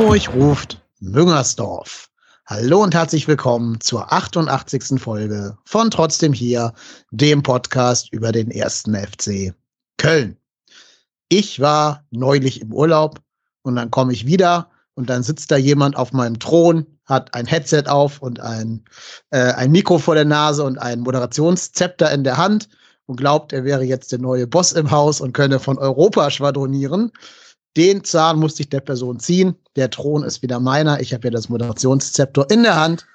[0.00, 2.08] Hamburg ruft Müngersdorf.
[2.46, 4.98] Hallo und herzlich willkommen zur 88.
[4.98, 6.72] Folge von Trotzdem hier,
[7.10, 9.52] dem Podcast über den ersten FC
[9.98, 10.38] Köln.
[11.28, 13.20] Ich war neulich im Urlaub
[13.60, 17.44] und dann komme ich wieder und dann sitzt da jemand auf meinem Thron, hat ein
[17.44, 18.82] Headset auf und ein,
[19.32, 22.70] äh, ein Mikro vor der Nase und ein Moderationszepter in der Hand
[23.04, 27.12] und glaubt, er wäre jetzt der neue Boss im Haus und könne von Europa schwadronieren.
[27.76, 29.54] Den Zahn musste ich der Person ziehen.
[29.76, 31.00] Der Thron ist wieder meiner.
[31.00, 33.06] Ich habe ja das Moderationszepter in der Hand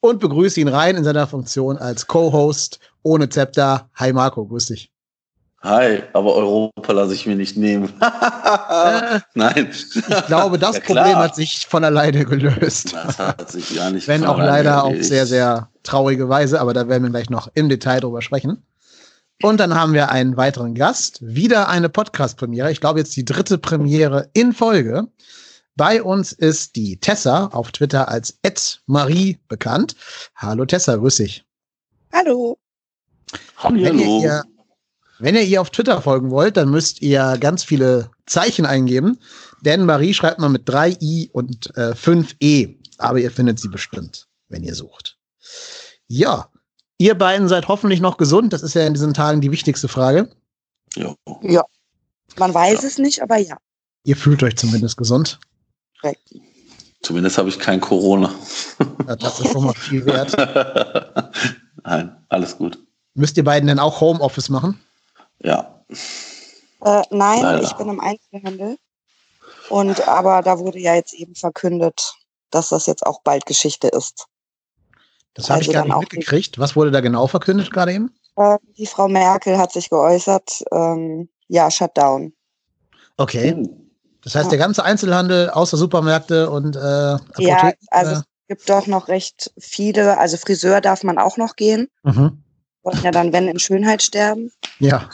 [0.00, 3.88] und begrüße ihn rein in seiner Funktion als Co-Host ohne Zepter.
[3.94, 4.90] Hi Marco, grüß dich.
[5.62, 7.92] Hi, aber Europa lasse ich mir nicht nehmen.
[8.00, 9.68] äh, Nein.
[9.70, 12.94] Ich glaube, das ja, Problem hat sich von alleine gelöst.
[12.94, 15.02] Das hat sich gar nicht Wenn auch leider erledigt.
[15.02, 18.62] auf sehr, sehr traurige Weise, aber da werden wir gleich noch im Detail drüber sprechen.
[19.42, 22.70] Und dann haben wir einen weiteren Gast, wieder eine Podcast-Premiere.
[22.70, 25.08] Ich glaube jetzt die dritte Premiere in Folge.
[25.76, 28.38] Bei uns ist die Tessa auf Twitter als
[28.84, 29.96] Marie bekannt.
[30.36, 31.44] Hallo Tessa, grüß dich.
[32.12, 32.58] Hallo.
[33.56, 33.82] Hallo.
[33.82, 34.44] Wenn ihr, ihr,
[35.20, 39.18] wenn ihr ihr auf Twitter folgen wollt, dann müsst ihr ganz viele Zeichen eingeben,
[39.62, 42.74] denn Marie schreibt man mit drei i und äh, fünf e.
[42.98, 45.16] Aber ihr findet sie bestimmt, wenn ihr sucht.
[46.08, 46.50] Ja,
[47.00, 48.52] Ihr beiden seid hoffentlich noch gesund.
[48.52, 50.28] Das ist ja in diesen Tagen die wichtigste Frage.
[50.96, 51.14] Ja.
[51.40, 51.64] Ja.
[52.36, 52.88] Man weiß ja.
[52.88, 53.56] es nicht, aber ja.
[54.04, 55.40] Ihr fühlt euch zumindest gesund.
[55.98, 56.34] Korrekt.
[57.00, 58.34] Zumindest habe ich kein Corona.
[59.08, 60.36] Ja, das ist schon mal viel wert.
[61.84, 62.78] Nein, alles gut.
[63.14, 64.78] Müsst ihr beiden denn auch Homeoffice machen?
[65.42, 65.82] Ja.
[66.84, 67.62] Äh, nein, Leider.
[67.62, 68.76] ich bin im Einzelhandel.
[69.70, 72.14] Und aber da wurde ja jetzt eben verkündet,
[72.50, 74.26] dass das jetzt auch bald Geschichte ist.
[75.34, 76.58] Das habe also ich gar nicht mitgekriegt.
[76.58, 78.12] Was wurde da genau verkündet gerade eben?
[78.36, 82.32] Äh, die Frau Merkel hat sich geäußert, ähm, ja, Shutdown.
[83.16, 83.52] Okay.
[83.52, 83.90] Hm.
[84.22, 84.50] Das heißt, ja.
[84.50, 89.08] der ganze Einzelhandel außer Supermärkte und äh, Apotheken, Ja, also äh, es gibt doch noch
[89.08, 91.88] recht viele, also Friseur darf man auch noch gehen.
[92.02, 92.42] Mhm.
[92.82, 94.52] Wollten ja dann, wenn, in Schönheit sterben.
[94.78, 95.08] Ja.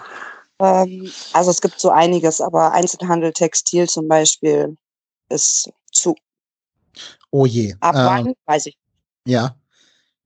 [0.60, 4.76] Ähm, also es gibt so einiges, aber Einzelhandel, Textil zum Beispiel
[5.28, 6.14] ist zu.
[7.30, 7.74] Oh je.
[7.80, 8.78] Ab wann, ähm, weiß ich.
[9.26, 9.54] Ja.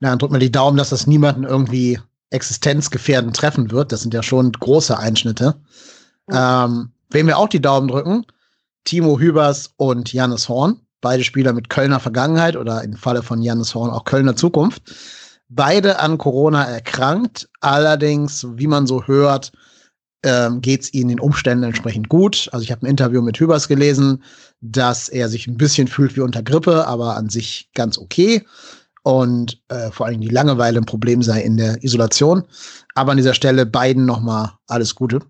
[0.00, 2.00] Na, dann drückt man die Daumen, dass das niemanden irgendwie
[2.30, 3.92] existenzgefährdend treffen wird.
[3.92, 5.56] Das sind ja schon große Einschnitte.
[6.26, 6.34] Mhm.
[6.34, 8.24] Ähm, wem wir auch die Daumen drücken,
[8.84, 10.80] Timo Hübers und Jannis Horn.
[11.02, 14.82] Beide Spieler mit Kölner Vergangenheit oder im Falle von Jannis Horn auch Kölner Zukunft.
[15.48, 17.48] Beide an Corona erkrankt.
[17.60, 19.52] Allerdings, wie man so hört,
[20.22, 22.48] ähm, geht es ihnen den Umständen entsprechend gut.
[22.52, 24.22] Also ich habe ein Interview mit Hübers gelesen,
[24.60, 28.44] dass er sich ein bisschen fühlt wie unter Grippe, aber an sich ganz okay
[29.02, 32.44] und äh, vor allem die Langeweile ein Problem sei in der Isolation.
[32.94, 35.20] Aber an dieser Stelle beiden nochmal alles Gute.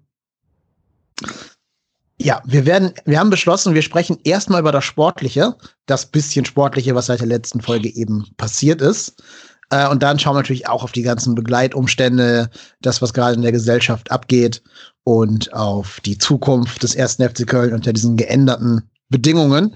[2.23, 6.95] Ja, wir werden, wir haben beschlossen, wir sprechen erstmal über das Sportliche, das bisschen Sportliche,
[6.95, 9.23] was seit der letzten Folge eben passiert ist.
[9.71, 12.51] Äh, und dann schauen wir natürlich auch auf die ganzen Begleitumstände,
[12.83, 14.63] das, was gerade in der Gesellschaft abgeht
[15.05, 19.75] und auf die Zukunft des ersten FC Köln unter diesen geänderten Bedingungen.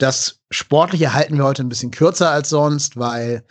[0.00, 3.44] Das Sportliche halten wir heute ein bisschen kürzer als sonst, weil,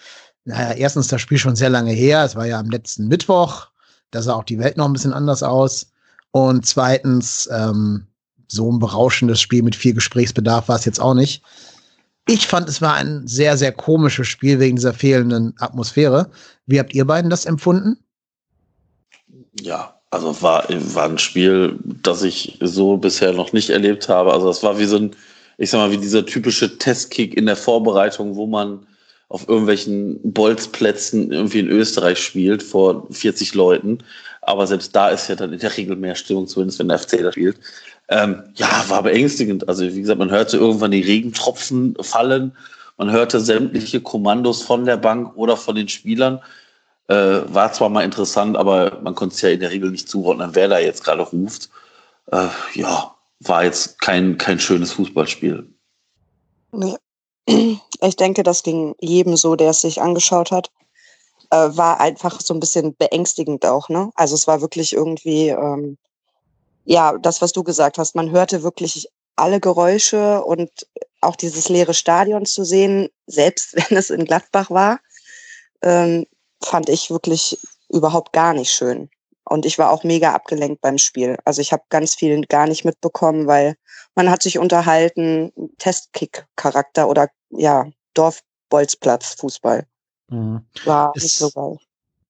[0.46, 2.26] naja, erstens das Spiel schon sehr lange her.
[2.26, 3.68] Es war ja am letzten Mittwoch.
[4.10, 5.92] Da sah auch die Welt noch ein bisschen anders aus.
[6.32, 8.08] Und zweitens, ähm,
[8.48, 11.44] so ein berauschendes Spiel mit viel Gesprächsbedarf war es jetzt auch nicht.
[12.28, 16.32] Ich fand, es war ein sehr, sehr komisches Spiel wegen dieser fehlenden Atmosphäre.
[16.66, 18.00] Wie habt ihr beiden das empfunden?
[19.62, 24.34] Ja, also war, war ein Spiel, das ich so bisher noch nicht erlebt habe.
[24.34, 25.16] Also es war wie so ein
[25.59, 28.88] ich sag mal, wie dieser typische Testkick in der Vorbereitung, wo man
[29.28, 34.00] auf irgendwelchen Bolzplätzen irgendwie in Österreich spielt vor 40 Leuten.
[34.42, 37.22] Aber selbst da ist ja dann in der Regel mehr Stimmung, zumindest wenn der FC
[37.22, 37.58] da spielt.
[38.08, 39.67] Ähm, ja, war beängstigend.
[39.67, 42.53] Also wie gesagt, man hörte irgendwann die Regentropfen fallen.
[42.97, 46.40] Man hörte sämtliche Kommandos von der Bank oder von den Spielern.
[47.09, 50.52] Äh, war zwar mal interessant, aber man konnte es ja in der Regel nicht zuordnen,
[50.53, 51.70] wer da jetzt gerade ruft.
[52.32, 55.74] Äh, ja, war jetzt kein, kein schönes Fußballspiel.
[56.72, 56.96] Nee.
[58.02, 60.72] Ich denke, das ging jedem so, der es sich angeschaut hat.
[61.50, 64.12] Äh, war einfach so ein bisschen beängstigend auch, ne?
[64.16, 65.97] Also es war wirklich irgendwie, ähm,
[66.86, 70.70] ja, das, was du gesagt hast, man hörte wirklich alle Geräusche und
[71.22, 75.00] auch dieses leere Stadion zu sehen, selbst wenn es in Gladbach war,
[75.82, 76.26] ähm,
[76.64, 77.59] fand ich wirklich
[77.90, 79.09] überhaupt gar nicht schön.
[79.49, 81.37] Und ich war auch mega abgelenkt beim Spiel.
[81.43, 83.75] Also ich habe ganz viel gar nicht mitbekommen, weil
[84.16, 89.87] man hat sich unterhalten, Testkick-Charakter oder ja, Dorfbolzplatz, Fußball.
[90.29, 90.61] Mhm.
[90.85, 91.78] War es, nicht so geil.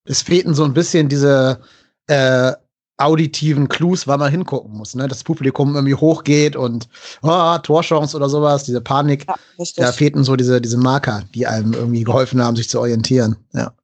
[0.04, 1.60] Es fehlten so ein bisschen diese
[2.06, 2.52] äh,
[2.96, 5.06] auditiven Clues, weil man hingucken muss, ne?
[5.06, 6.88] Das Publikum irgendwie hochgeht und
[7.22, 9.26] oh, Torchance oder sowas, diese Panik.
[9.26, 9.36] Ja,
[9.76, 13.36] da fehlten so diese, diese Marker, die einem irgendwie geholfen haben, sich zu orientieren.
[13.52, 13.74] Ja.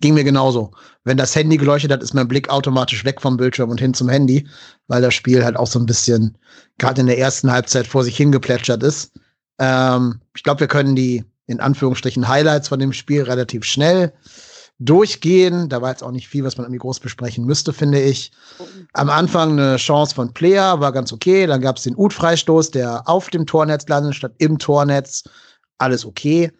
[0.00, 0.72] Ging mir genauso.
[1.06, 4.08] Wenn das Handy geleuchtet hat, ist mein Blick automatisch weg vom Bildschirm und hin zum
[4.08, 4.48] Handy,
[4.88, 6.36] weil das Spiel halt auch so ein bisschen
[6.78, 9.12] gerade in der ersten Halbzeit vor sich hingeplätschert ist.
[9.60, 14.14] Ähm, ich glaube, wir können die in Anführungsstrichen Highlights von dem Spiel relativ schnell
[14.80, 15.68] durchgehen.
[15.68, 18.32] Da war jetzt auch nicht viel, was man irgendwie groß besprechen müsste, finde ich.
[18.92, 21.46] Am Anfang eine Chance von Player, war ganz okay.
[21.46, 25.22] Dann gab es den Ut-Freistoß, der auf dem Tornetz landet, statt im Tornetz.
[25.78, 26.50] Alles okay.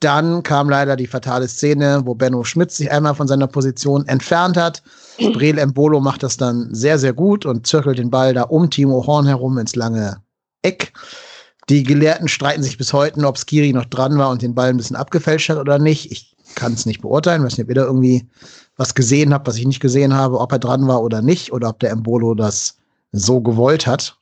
[0.00, 4.56] Dann kam leider die fatale Szene, wo Benno Schmidt sich einmal von seiner Position entfernt
[4.56, 4.82] hat.
[5.18, 9.06] Breel Embolo macht das dann sehr, sehr gut und zirkelt den Ball da um Timo
[9.06, 10.18] Horn herum ins lange
[10.62, 10.92] Eck.
[11.68, 14.76] Die Gelehrten streiten sich bis heute, ob Skiri noch dran war und den Ball ein
[14.76, 16.12] bisschen abgefälscht hat oder nicht.
[16.12, 17.40] Ich kann es nicht beurteilen.
[17.40, 18.28] Ich weiß nicht, ob ihr da irgendwie
[18.76, 21.70] was gesehen habt, was ich nicht gesehen habe, ob er dran war oder nicht, oder
[21.70, 22.76] ob der Embolo das
[23.12, 24.16] so gewollt hat.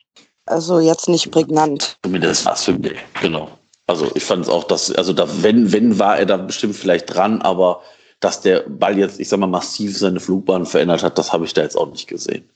[0.47, 1.99] Also jetzt nicht prägnant.
[2.03, 3.49] Zumindest war es für mich, genau.
[3.87, 7.15] Also ich fand es auch, dass, also da, wenn, wenn war er da bestimmt vielleicht
[7.15, 7.83] dran, aber
[8.21, 11.53] dass der Ball jetzt, ich sag mal, massiv seine Flugbahn verändert hat, das habe ich
[11.53, 12.49] da jetzt auch nicht gesehen.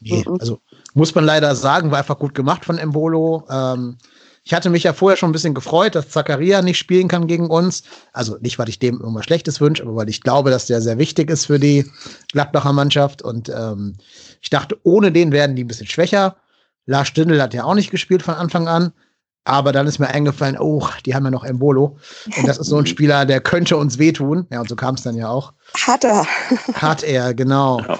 [0.00, 0.60] Nee, also
[0.94, 3.44] muss man leider sagen, war einfach gut gemacht von Embolo.
[3.50, 3.98] Ähm,
[4.46, 7.50] ich hatte mich ja vorher schon ein bisschen gefreut, dass Zakaria nicht spielen kann gegen
[7.50, 7.82] uns.
[8.12, 10.98] Also nicht, weil ich dem irgendwas Schlechtes wünsche, aber weil ich glaube, dass der sehr
[10.98, 11.84] wichtig ist für die
[12.32, 13.22] Gladbacher Mannschaft.
[13.22, 13.96] Und ähm,
[14.40, 16.36] ich dachte, ohne den werden die ein bisschen schwächer.
[16.86, 18.92] Lars Stindl hat ja auch nicht gespielt von Anfang an.
[19.46, 21.96] Aber dann ist mir eingefallen, oh, die haben ja noch Embolo.
[22.36, 24.46] Und das ist so ein Spieler, der könnte uns wehtun.
[24.50, 25.52] Ja, und so kam es dann ja auch.
[25.86, 26.26] Hat er.
[26.74, 27.80] Hat er, genau.
[27.80, 27.98] Ja.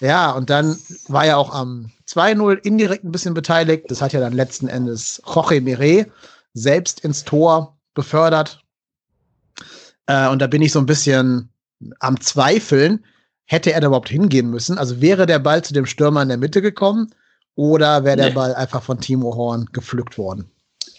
[0.00, 3.84] ja, und dann war ja auch am 2-0 indirekt ein bisschen beteiligt.
[3.88, 6.06] Das hat ja dann letzten Endes Jorge Mire
[6.54, 8.60] selbst ins Tor befördert.
[10.06, 11.50] Äh, und da bin ich so ein bisschen
[12.00, 13.04] am Zweifeln,
[13.44, 14.78] hätte er da überhaupt hingehen müssen?
[14.78, 17.14] Also wäre der Ball zu dem Stürmer in der Mitte gekommen
[17.54, 18.34] oder wäre der nee.
[18.34, 20.50] Ball einfach von Timo Horn gepflückt worden?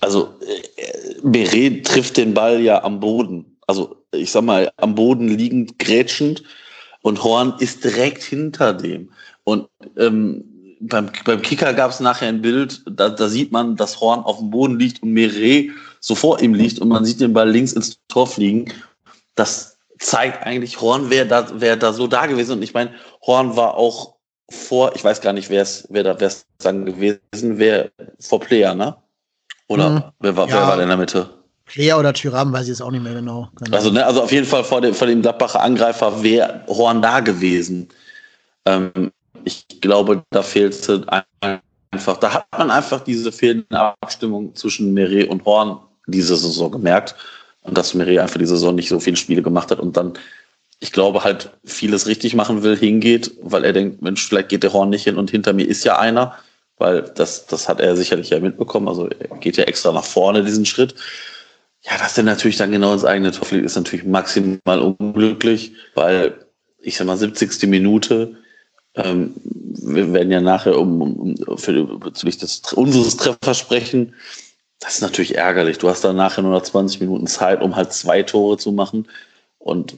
[0.02, 3.58] Also äh, Mire trifft den Ball ja am Boden.
[3.68, 6.44] Also ich sag mal, am Boden liegend, grätschend
[7.02, 9.12] und Horn ist direkt hinter dem.
[9.44, 9.68] Und
[9.98, 10.44] ähm,
[10.80, 14.38] beim, beim Kicker gab es nachher ein Bild, da, da sieht man, dass Horn auf
[14.40, 17.74] dem Boden liegt und Meret so vor ihm liegt und man sieht den Ball links
[17.74, 18.72] ins Tor fliegen.
[19.36, 22.54] Das zeigt eigentlich, Horn wäre da, wär da so da gewesen.
[22.54, 22.92] Und ich meine,
[23.26, 24.16] Horn war auch
[24.50, 28.74] vor, ich weiß gar nicht, wer es wer da wär's dann gewesen wäre, vor Player,
[28.74, 28.96] ne?
[29.70, 30.04] Oder mhm.
[30.20, 30.56] wer, war, ja.
[30.56, 31.30] wer war denn in der Mitte?
[31.66, 33.48] Player oder Tyram, weiß ich jetzt auch nicht mehr genau.
[33.56, 33.78] genau.
[33.78, 37.20] Also, ne, also auf jeden Fall vor dem, vor dem Gladbacher Angreifer wäre Horn da
[37.20, 37.88] gewesen.
[38.66, 39.12] Ähm,
[39.46, 45.30] ich glaube, da fehlt es einfach, da hat man einfach diese fehlende Abstimmung zwischen Meret
[45.30, 47.16] und Horn diese Saison gemerkt.
[47.62, 50.14] Und dass Meret einfach diese Saison nicht so viele Spiele gemacht hat und dann,
[50.80, 54.74] ich glaube, halt vieles richtig machen will, hingeht, weil er denkt, Mensch, vielleicht geht der
[54.74, 56.34] Horn nicht hin und hinter mir ist ja einer,
[56.80, 58.88] weil das, das hat er sicherlich ja mitbekommen.
[58.88, 60.96] Also er geht ja extra nach vorne diesen Schritt.
[61.82, 66.46] Ja, dass er natürlich dann genau ins eigene Tor fliegt, ist natürlich maximal unglücklich, weil
[66.82, 67.70] ich sag mal, 70.
[67.70, 68.38] Minute
[68.96, 74.14] ähm, wir werden ja nachher um, um für, bezüglich des, unseres Treffers sprechen.
[74.80, 75.78] Das ist natürlich ärgerlich.
[75.78, 79.08] Du hast dann nachher nur noch 20 Minuten Zeit, um halt zwei Tore zu machen.
[79.58, 79.98] Und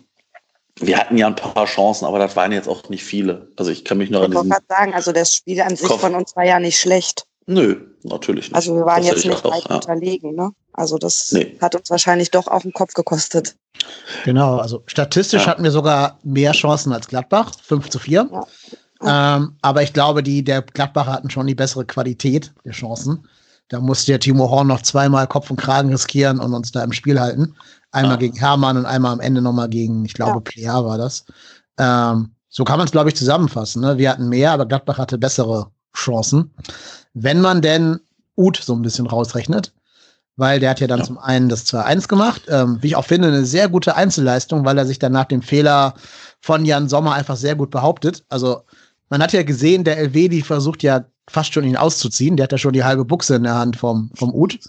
[0.80, 3.48] wir hatten ja ein paar Chancen, aber das waren jetzt auch nicht viele.
[3.58, 4.51] Also ich kann mich noch ich an diesen...
[4.51, 7.25] Ich sagen, also das Spiel an sich Kopf von uns war ja nicht schlecht.
[7.48, 8.56] Nö, natürlich nicht.
[8.56, 9.75] Also wir waren das jetzt nicht weit ja.
[9.75, 10.51] unterlegen, ne?
[10.74, 11.58] Also das nee.
[11.60, 13.56] hat uns wahrscheinlich doch auch den Kopf gekostet.
[14.24, 15.48] Genau, also statistisch ja.
[15.48, 18.30] hatten wir sogar mehr Chancen als Gladbach, 5 zu 4.
[18.32, 19.38] Ja.
[19.38, 23.28] Ähm, aber ich glaube, die der Gladbacher hatten schon die bessere Qualität der Chancen.
[23.70, 26.92] Da musste der Timo Horn noch zweimal Kopf und Kragen riskieren und uns da im
[26.92, 27.56] Spiel halten.
[27.91, 28.19] Einmal ja.
[28.19, 30.39] gegen Hermann und einmal am Ende nochmal gegen, ich glaube, ja.
[30.39, 31.25] Plea war das.
[31.77, 33.81] Ähm, so kann man es, glaube ich, zusammenfassen.
[33.81, 33.98] Ne?
[33.98, 36.53] Wir hatten mehr, aber Gladbach hatte bessere Chancen.
[37.13, 38.00] Wenn man denn
[38.38, 39.74] Uth so ein bisschen rausrechnet,
[40.38, 41.05] weil der hat ja dann ja.
[41.05, 42.43] zum einen das 2-1 gemacht.
[42.48, 45.41] Ähm, wie ich auch finde, eine sehr gute Einzelleistung, weil er sich dann nach dem
[45.41, 45.93] Fehler
[46.39, 48.24] von Jan Sommer einfach sehr gut behauptet.
[48.29, 48.63] Also
[49.10, 52.38] man hat ja gesehen, der Elvedi versucht ja fast schon ihn auszuziehen.
[52.38, 54.60] Der hat ja schon die halbe Buchse in der Hand vom, vom Ud.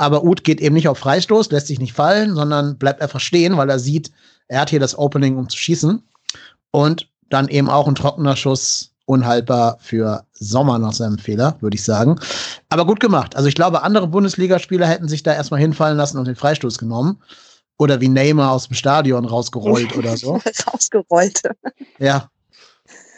[0.00, 3.58] Aber Ud geht eben nicht auf Freistoß, lässt sich nicht fallen, sondern bleibt einfach stehen,
[3.58, 4.10] weil er sieht,
[4.48, 6.02] er hat hier das Opening, um zu schießen.
[6.70, 11.84] Und dann eben auch ein trockener Schuss unhaltbar für Sommer nach seinem Fehler, würde ich
[11.84, 12.18] sagen.
[12.70, 13.36] Aber gut gemacht.
[13.36, 17.22] Also ich glaube, andere Bundesligaspieler hätten sich da erstmal hinfallen lassen und den Freistoß genommen.
[17.76, 20.40] Oder wie Neymar aus dem Stadion rausgerollt oder so.
[20.72, 21.42] rausgerollt.
[21.98, 22.30] Ja,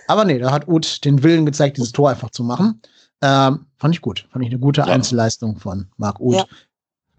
[0.09, 2.83] aber nee, da hat Uth den Willen gezeigt, dieses Tor einfach zu machen.
[3.23, 4.27] Ähm, fand ich gut.
[4.33, 4.89] Fand ich eine gute ja.
[4.89, 6.39] Einzelleistung von Marc Uth.
[6.39, 6.47] Ja.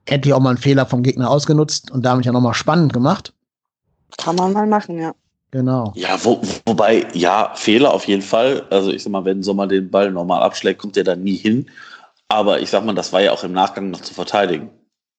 [0.05, 3.33] Endlich auch mal einen Fehler vom Gegner ausgenutzt und damit ja nochmal spannend gemacht.
[4.17, 5.13] Kann man mal machen, ja.
[5.51, 5.93] Genau.
[5.95, 8.63] Ja, wo, wobei, ja, Fehler auf jeden Fall.
[8.69, 11.69] Also ich sag mal, wenn Sommer den Ball normal abschlägt, kommt der da nie hin.
[12.27, 14.69] Aber ich sag mal, das war ja auch im Nachgang noch zu verteidigen.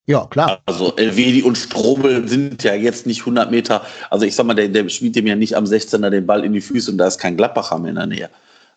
[0.07, 0.59] Ja, klar.
[0.67, 3.83] Also Elvedi und Strobel sind ja jetzt nicht 100 Meter.
[4.11, 6.53] Also ich sag mal, der, der spielt dem ja nicht am 16er den Ball in
[6.53, 8.31] die Füße und da ist kein Gladbacher mehr in der Nähe.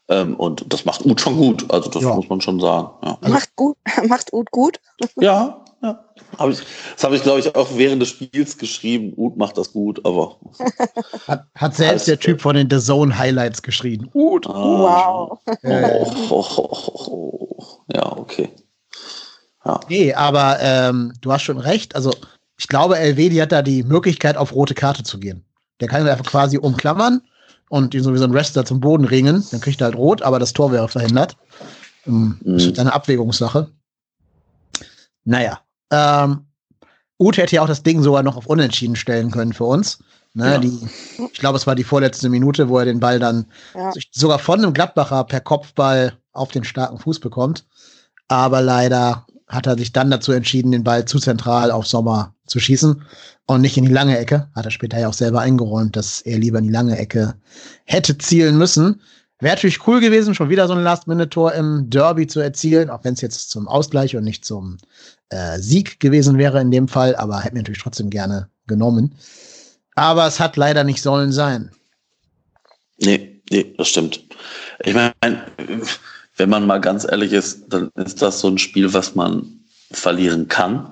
[0.10, 1.66] Ähm, und das macht Ut schon gut.
[1.70, 2.14] Also das Ja.
[2.14, 2.90] muss man schon sagen.
[3.04, 3.76] Ja, Macht gut,
[4.08, 4.80] macht Ut gut.
[5.20, 5.60] ja.
[5.82, 6.04] ja.
[6.38, 6.60] Hab ich,
[6.96, 9.14] das habe ich, glaube ich, auch während des Spiels geschrieben.
[9.18, 10.38] Ut macht das gut, aber
[11.28, 14.10] Hat, hat selbst der Typ von den The Zone Highlights geschrien.
[14.12, 14.48] Gut.
[14.48, 15.40] ah, Wow.
[15.64, 17.08] Oh, oh, oh, oh,
[17.58, 17.84] oh.
[17.94, 18.50] Ja, okay.
[19.66, 19.80] Ja.
[19.90, 21.96] nee, aber ähm, du hast schon recht.
[21.96, 22.14] Also,
[22.58, 25.44] ich glaube, Elvedi hat da die Möglichkeit, auf rote Karte zu gehen.
[25.80, 27.22] Der kann ihn einfach quasi umklammern
[27.70, 29.46] und ihn sowieso ein Wrestler zum Boden ringen.
[29.52, 31.38] Dann kriegt er halt rot, aber das Tor wäre verhindert.
[32.08, 32.70] Ähm, Das Mhm.
[32.72, 33.70] ist eine Abwägungssache.
[35.26, 35.60] Naja.
[35.92, 36.46] Ähm,
[37.20, 40.00] Uth hätte ja auch das Ding sogar noch auf Unentschieden stellen können für uns.
[40.34, 40.58] Ne, Ja.
[40.60, 40.88] die,
[41.32, 43.92] ich glaube, es war die vorletzte Minute, wo er den Ball dann Ja.
[44.12, 47.66] sogar von einem Gladbacher per Kopfball auf den starken Fuß bekommt.
[48.28, 52.60] Aber leider hat er sich dann dazu entschieden, den Ball zu zentral auf Sommer zu
[52.60, 53.02] schießen
[53.48, 54.50] und nicht in die lange Ecke.
[54.54, 57.36] Hat er später ja auch selber eingeräumt, dass er lieber in die lange Ecke
[57.86, 59.02] hätte zielen müssen.
[59.40, 63.14] Wäre natürlich cool gewesen, schon wieder so ein Last-Minute-Tor im Derby zu erzielen, auch wenn
[63.14, 64.78] es jetzt zum Ausgleich und nicht zum
[65.30, 69.16] äh, Sieg gewesen wäre in dem Fall, aber hätten wir natürlich trotzdem gerne genommen.
[69.96, 71.72] Aber es hat leider nicht sollen sein.
[73.00, 74.24] Nee, nee, das stimmt.
[74.84, 75.14] Ich meine,
[76.38, 79.60] wenn man mal ganz ehrlich ist, dann ist das so ein Spiel, was man
[79.92, 80.92] verlieren kann.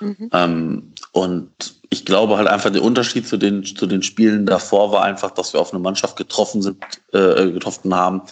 [0.00, 0.30] Mhm.
[0.32, 1.50] Ähm, und
[1.90, 5.52] ich glaube halt einfach, der Unterschied zu den, zu den Spielen davor war einfach, dass
[5.52, 8.22] wir auf eine Mannschaft getroffen sind, äh, getroffen haben,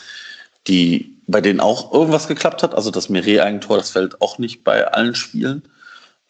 [0.69, 2.75] die, bei denen auch irgendwas geklappt hat.
[2.75, 5.63] Also das Meret-Eigentor, das fällt auch nicht bei allen Spielen.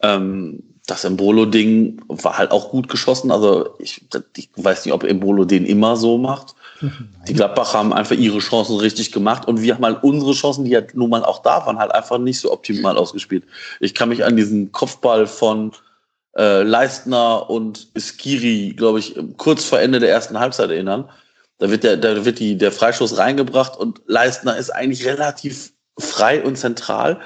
[0.01, 3.31] Ähm, das Embolo-Ding war halt auch gut geschossen.
[3.31, 4.01] Also ich,
[4.35, 6.55] ich weiß nicht, ob Embolo den immer so macht.
[7.27, 10.71] Die Gladbacher haben einfach ihre Chancen richtig gemacht und wir haben halt unsere Chancen, die
[10.71, 13.43] ja nun mal auch da waren, halt einfach nicht so optimal ausgespielt.
[13.79, 15.73] Ich kann mich an diesen Kopfball von
[16.37, 21.09] äh, Leistner und Skiri, glaube ich, kurz vor Ende der ersten Halbzeit erinnern.
[21.59, 26.41] Da wird der, da wird die, der Freistoß reingebracht und Leistner ist eigentlich relativ frei
[26.43, 27.19] und zentral.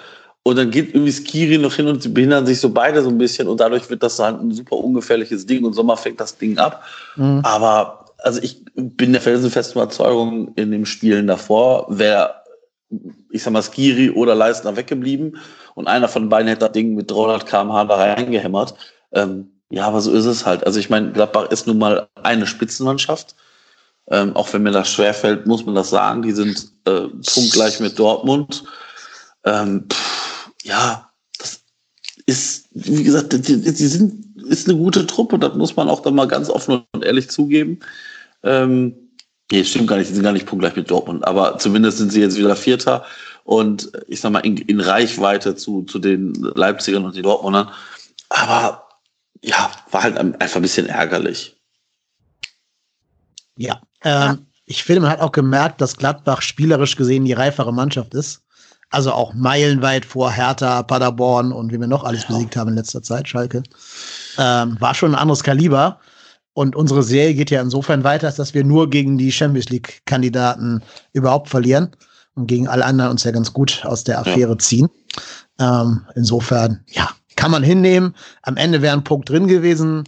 [0.46, 3.18] Und dann geht irgendwie Skiri noch hin und sie behindern sich so beide so ein
[3.18, 6.58] bisschen und dadurch wird das halt ein super ungefährliches Ding und Sommer fängt das Ding
[6.58, 6.84] ab.
[7.16, 7.40] Mhm.
[7.44, 12.34] Aber also ich bin der felsenfesten Überzeugung, in den Spielen davor wäre,
[13.30, 15.38] ich sag mal, Skiri oder Leistner weggeblieben
[15.76, 18.76] und einer von beiden hätte das Ding mit 300 km/h da reingehämmert.
[19.12, 20.66] Ähm, ja, aber so ist es halt.
[20.66, 23.36] Also ich meine, Gladbach ist nun mal eine Spitzenmannschaft.
[24.10, 26.22] Ähm, auch wenn mir das schwerfällt, muss man das sagen.
[26.22, 28.64] Die sind äh, punktgleich mit Dortmund.
[29.46, 31.62] Ähm, pff, ja, das
[32.26, 35.40] ist, wie gesagt, die sind, ist eine gute Truppe.
[35.40, 37.80] Das muss man auch dann mal ganz offen und ehrlich zugeben.
[38.44, 38.94] Ähm,
[39.52, 42.22] nee, stimmt gar nicht, die sind gar nicht punktgleich mit Dortmund, aber zumindest sind sie
[42.22, 43.06] jetzt wieder Vierter
[43.46, 47.70] und ich sag mal in, in Reichweite zu, zu den Leipzigern und den Dortmundern.
[48.30, 48.88] Aber
[49.42, 51.58] ja, war halt einfach ein bisschen ärgerlich.
[53.58, 53.82] Ja.
[54.04, 58.42] Ähm, Ich finde, man hat auch gemerkt, dass Gladbach spielerisch gesehen die reifere Mannschaft ist.
[58.92, 62.28] Also auch meilenweit vor Hertha, Paderborn und wie wir noch alles Ja.
[62.30, 63.64] besiegt haben in letzter Zeit, Schalke.
[64.38, 66.00] Ähm, war schon ein anderes Kaliber.
[66.54, 71.50] Und unsere Serie geht ja insofern weiter, dass wir nur gegen die Champions League-Kandidaten überhaupt
[71.50, 71.90] verlieren
[72.36, 74.88] und gegen alle anderen uns ja ganz gut aus der Affäre ziehen.
[75.60, 78.16] Ähm, insofern, ja, kann man hinnehmen.
[78.44, 80.04] Am Ende wäre ein Punkt drin gewesen.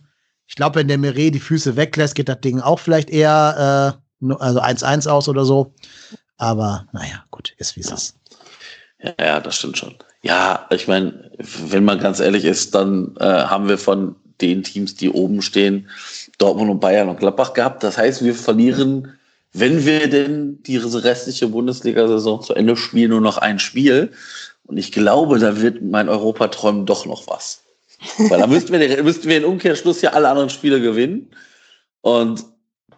[0.47, 4.33] Ich glaube, wenn der Meret die Füße weglässt, geht das Ding auch vielleicht eher äh,
[4.39, 5.73] also 1-1 aus oder so.
[6.37, 7.95] Aber naja, gut, ist wie es Ja.
[7.95, 8.15] ist.
[9.19, 9.95] Ja, das stimmt schon.
[10.21, 14.95] Ja, ich meine, wenn man ganz ehrlich ist, dann äh, haben wir von den Teams,
[14.95, 15.89] die oben stehen,
[16.37, 17.83] Dortmund und Bayern und Gladbach gehabt.
[17.83, 19.13] Das heißt, wir verlieren,
[19.53, 24.11] wenn wir denn diese restliche Bundesliga-Saison zu Ende spielen, nur noch ein Spiel.
[24.65, 27.61] Und ich glaube, da wird mein Europaträumen doch noch was.
[28.17, 31.31] Weil da müssten wir, müssten wir in Umkehrschluss ja alle anderen Spiele gewinnen.
[32.01, 32.45] Und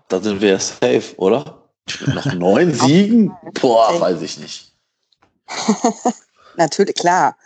[0.10, 1.64] dann sind wir safe, oder?
[2.08, 3.32] Noch neun Siegen?
[3.62, 4.74] Boah, weiß ich nicht.
[6.58, 7.38] Natürlich, klar.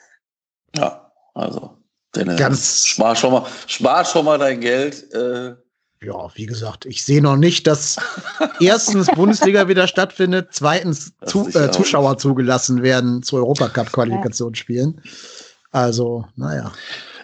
[0.75, 1.77] Ja, also.
[2.15, 5.13] Denn, Ganz- spar schon mal, spar schon mal dein Geld.
[5.13, 5.56] Äh,
[6.03, 7.98] Ja, wie gesagt, ich sehe noch nicht, dass
[8.60, 11.72] erstens Bundesliga wieder stattfindet, zweitens zu, äh.
[11.72, 15.01] Zuschauer zugelassen werden zu Europacup-Qualifikationsspielen.
[15.72, 16.72] Also, naja.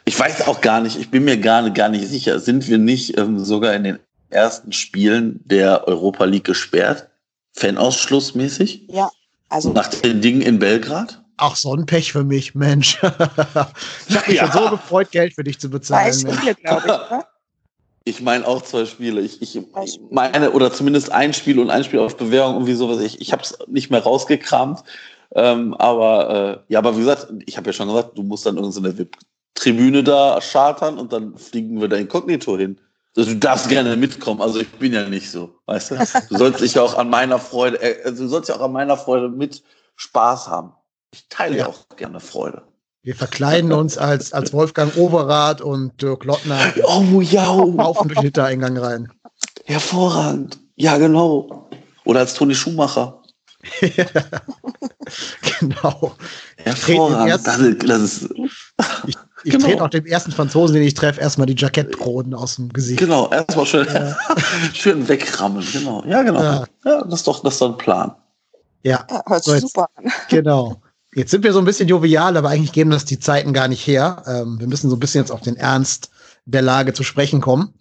[0.07, 3.17] Ich weiß auch gar nicht, ich bin mir gar, gar nicht sicher, sind wir nicht
[3.17, 3.99] ähm, sogar in den
[4.29, 7.09] ersten Spielen der Europa League gesperrt?
[7.57, 8.87] Fanausschlussmäßig?
[8.89, 9.09] Ja,
[9.49, 11.21] also Nach den Dingen in Belgrad?
[11.35, 12.97] Ach, so ein Pech für mich, Mensch.
[13.03, 14.49] ich habe mich Ja.
[14.51, 15.77] schon so gefreut, Geld für dich zu zwei
[16.09, 16.23] bezahlen.
[16.23, 16.37] Mensch.
[16.37, 16.93] Spiele, glaube ich.
[16.93, 17.27] Oder?
[18.05, 19.19] Ich meine auch zwei Spiele.
[19.19, 19.59] Ich, ich
[20.09, 23.01] meine, oder zumindest ein Spiel und ein Spiel auf Bewährung, irgendwie sowas.
[23.01, 24.83] Ich, ich habe es nicht mehr rausgekramt.
[25.35, 28.55] Ähm, aber äh, ja, aber wie gesagt, ich habe ja schon gesagt, du musst dann
[28.55, 29.07] irgendeine
[29.57, 32.79] VIP-Tribüne da chartern und dann fliegen wir da inkognito hin.
[33.15, 35.95] Also, du darfst gerne mitkommen, also ich bin ja nicht so, weißt du?
[36.29, 38.71] Du sollst dich ja auch an meiner Freude, äh, also du sollst ja auch an
[38.71, 39.63] meiner Freude mit
[39.95, 40.73] Spaß haben.
[41.11, 42.61] Ich teile ja auch gerne Freude.
[43.01, 46.73] Wir verkleiden uns als, als Wolfgang Overath und Dirk Lottner.
[46.83, 47.45] Oh ja.
[47.45, 49.11] Laufen durch den Hintereingang rein.
[49.65, 50.59] Hervorragend.
[50.75, 51.69] Ja, genau.
[52.03, 53.23] Oder als Toni Schumacher.
[55.59, 56.15] genau.
[56.57, 57.47] Hervorragend.
[57.47, 58.29] Das ist, das ist
[59.07, 59.67] ich, ich genau.
[59.67, 63.00] trete auch dem ersten Franzosen, den ich treffe, erstmal die Jackettkronen aus dem Gesicht.
[63.00, 64.15] Genau, erstmal schön, ja.
[64.74, 65.65] schön wegrammen.
[65.72, 66.03] Genau.
[66.08, 66.41] Ja, genau.
[66.41, 66.65] Ja.
[66.86, 67.03] ja.
[67.03, 68.15] das, ist doch, das ist doch ein Plan.
[68.84, 70.12] Ja, ja hört so super an.
[70.29, 70.82] Genau.
[71.13, 73.86] Jetzt sind wir so ein bisschen jovial, aber eigentlich geben das die Zeiten gar nicht
[73.88, 74.24] her.
[74.27, 76.12] Ähm, wir müssen so ein bisschen jetzt auf den Ernst
[76.46, 77.74] der Lage zu sprechen kommen.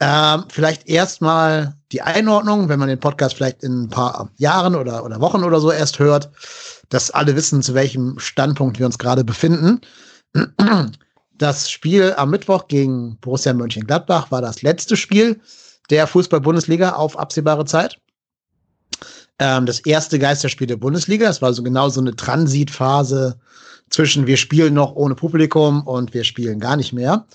[0.00, 5.04] Ähm, vielleicht erstmal die Einordnung, wenn man den Podcast vielleicht in ein paar Jahren oder,
[5.04, 6.30] oder Wochen oder so erst hört,
[6.88, 9.80] dass alle wissen, zu welchem Standpunkt wir uns gerade befinden.
[11.34, 15.40] Das Spiel am Mittwoch gegen Borussia Mönchengladbach war das letzte Spiel
[15.88, 17.98] der Fußball-Bundesliga auf absehbare Zeit
[19.38, 21.28] ähm, das erste Geisterspiel der Bundesliga.
[21.28, 23.38] Es war so genau so eine Transitphase
[23.90, 27.26] zwischen wir spielen noch ohne Publikum und wir spielen gar nicht mehr.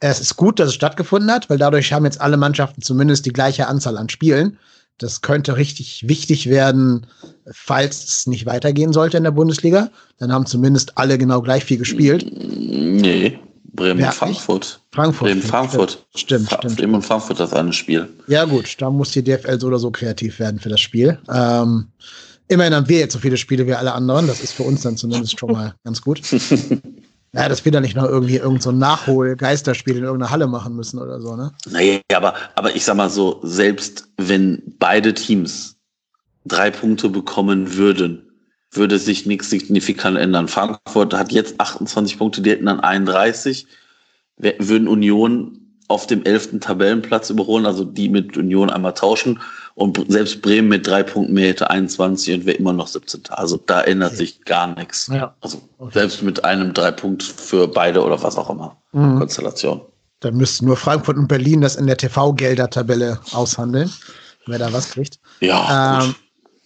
[0.00, 3.32] Es ist gut, dass es stattgefunden hat, weil dadurch haben jetzt alle Mannschaften zumindest die
[3.32, 4.58] gleiche Anzahl an Spielen.
[4.98, 7.06] Das könnte richtig wichtig werden,
[7.52, 9.90] falls es nicht weitergehen sollte in der Bundesliga.
[10.18, 12.26] Dann haben zumindest alle genau gleich viel gespielt.
[12.32, 13.38] Nee.
[13.76, 14.80] Bremen ja, Frankfurt.
[14.90, 15.28] Frankfurt.
[15.28, 16.06] Bremen Frankfurt.
[16.14, 16.76] Stimmt, stimmt.
[16.76, 18.08] Bremen und Frankfurt das eine Spiel.
[18.26, 21.18] Ja, gut, da muss die DFL so oder so kreativ werden für das Spiel.
[21.32, 21.88] Ähm,
[22.48, 24.26] immerhin haben wir jetzt so viele Spiele wie alle anderen.
[24.26, 26.22] Das ist für uns dann zumindest schon mal ganz gut.
[27.36, 30.74] Ja, dass wir da nicht noch irgendwie irgend so ein Nachhol-Geisterspiel in irgendeiner Halle machen
[30.74, 31.52] müssen oder so, ne?
[31.68, 35.76] Naja, aber, aber ich sag mal so, selbst wenn beide Teams
[36.46, 38.22] drei Punkte bekommen würden,
[38.70, 40.48] würde sich nichts signifikant ändern.
[40.48, 43.66] Frankfurt hat jetzt 28 Punkte, die hätten dann 31.
[44.38, 46.60] Würden Union auf dem 11.
[46.60, 49.40] Tabellenplatz überholen, also die mit Union einmal tauschen.
[49.76, 53.24] Und selbst Bremen mit drei Punkten mehr hätte 21 und wäre immer noch 17.
[53.28, 54.16] Also da ändert okay.
[54.16, 55.06] sich gar nichts.
[55.12, 55.34] Ja.
[55.42, 55.98] Also okay.
[55.98, 58.74] selbst mit einem drei Punkt für beide oder was auch immer.
[58.92, 59.18] Mhm.
[59.18, 59.82] Konstellation.
[60.20, 63.92] Dann müssten nur Frankfurt und Berlin das in der TV-Gelder-Tabelle aushandeln,
[64.46, 65.20] wer da was kriegt.
[65.40, 66.00] Ja.
[66.02, 66.14] Ähm,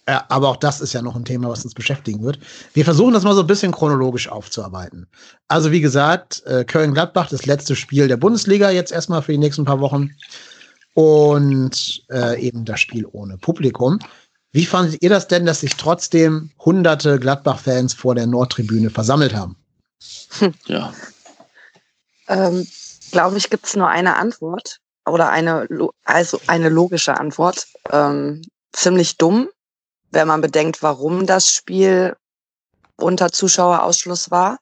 [0.07, 2.39] ja, aber auch das ist ja noch ein Thema, was uns beschäftigen wird.
[2.73, 5.07] Wir versuchen das mal so ein bisschen chronologisch aufzuarbeiten.
[5.49, 9.65] Also wie gesagt, äh, Köln-Gladbach, das letzte Spiel der Bundesliga jetzt erstmal für die nächsten
[9.65, 10.11] paar Wochen.
[10.93, 13.99] Und äh, eben das Spiel ohne Publikum.
[14.51, 19.55] Wie fandet ihr das denn, dass sich trotzdem hunderte Gladbach-Fans vor der Nordtribüne versammelt haben?
[20.65, 20.93] Ja.
[22.27, 22.67] Ähm,
[23.11, 25.67] Glaube ich, gibt es nur eine Antwort oder eine,
[26.05, 27.67] also eine logische Antwort.
[27.91, 29.49] Ähm, ziemlich dumm,
[30.11, 32.15] wenn man bedenkt, warum das Spiel
[32.95, 34.59] unter Zuschauerausschluss war.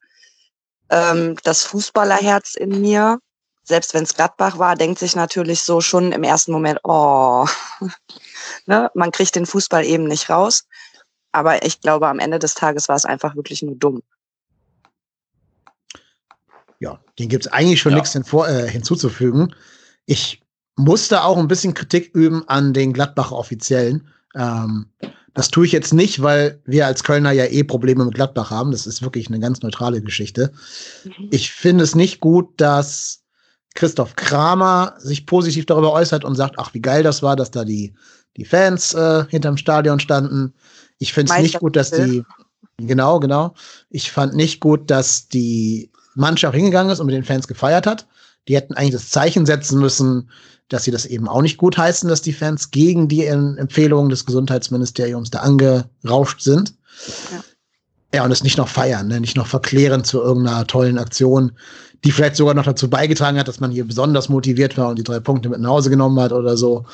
[0.90, 3.20] Ähm, das Fußballerherz in mir,
[3.70, 7.46] selbst wenn es Gladbach war, denkt sich natürlich so schon im ersten Moment, oh,
[8.66, 8.90] ne?
[8.96, 10.66] man kriegt den Fußball eben nicht raus.
[11.32, 14.02] Aber ich glaube, am Ende des Tages war es einfach wirklich nur dumm.
[16.80, 18.00] Ja, den gibt es eigentlich schon ja.
[18.00, 19.54] nichts hinvor, äh, hinzuzufügen.
[20.08, 20.42] Ich
[20.76, 24.08] musste auch ein bisschen Kritik üben an den Gladbacher Offiziellen.
[24.36, 24.92] Ähm,
[25.36, 28.72] das tue ich jetzt nicht, weil wir als Kölner ja eh Probleme mit Gladbach haben.
[28.72, 30.54] Das ist wirklich eine ganz neutrale Geschichte.
[31.04, 31.28] Mhm.
[31.30, 33.20] Ich finde es nicht gut, dass
[33.76, 37.64] Christoph Kramer sich positiv darüber äußert und sagt, ach, wie geil das war, dass da
[37.64, 37.94] die,
[38.38, 40.54] die Fans äh, hinterm Stadion standen.
[40.98, 42.24] Ich finde es nicht gut, dass die,
[42.78, 43.54] genau, genau.
[43.90, 48.08] Ich fand nicht gut, dass die Mannschaft hingegangen ist und mit den Fans gefeiert hat.
[48.48, 50.30] Die hätten eigentlich das Zeichen setzen müssen,
[50.68, 54.26] dass sie das eben auch nicht gut heißen, dass die Fans gegen die Empfehlungen des
[54.26, 56.74] Gesundheitsministeriums da angerauscht sind.
[57.32, 57.44] Ja.
[58.14, 59.20] Ja, und es nicht noch feiern, ne?
[59.20, 61.52] nicht noch verklären zu irgendeiner tollen Aktion,
[62.04, 65.04] die vielleicht sogar noch dazu beigetragen hat, dass man hier besonders motiviert war und die
[65.04, 66.86] drei Punkte mit nach Hause genommen hat oder so.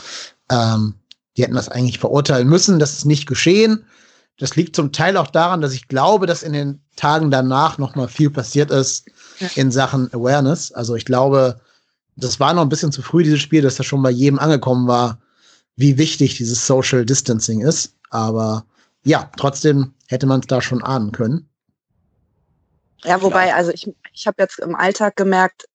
[0.49, 0.95] Ähm,
[1.37, 2.79] die hätten das eigentlich verurteilen müssen.
[2.79, 3.85] Das ist nicht geschehen.
[4.37, 7.95] Das liegt zum Teil auch daran, dass ich glaube, dass in den Tagen danach noch
[7.95, 9.05] mal viel passiert ist
[9.39, 9.47] ja.
[9.55, 10.71] in Sachen Awareness.
[10.71, 11.59] Also ich glaube,
[12.15, 14.87] das war noch ein bisschen zu früh, dieses Spiel, dass das schon bei jedem angekommen
[14.87, 15.19] war,
[15.75, 17.93] wie wichtig dieses Social Distancing ist.
[18.09, 18.65] Aber
[19.03, 21.49] ja, trotzdem hätte man es da schon ahnen können.
[23.05, 25.65] Ja, wobei, also ich, ich habe jetzt im Alltag gemerkt,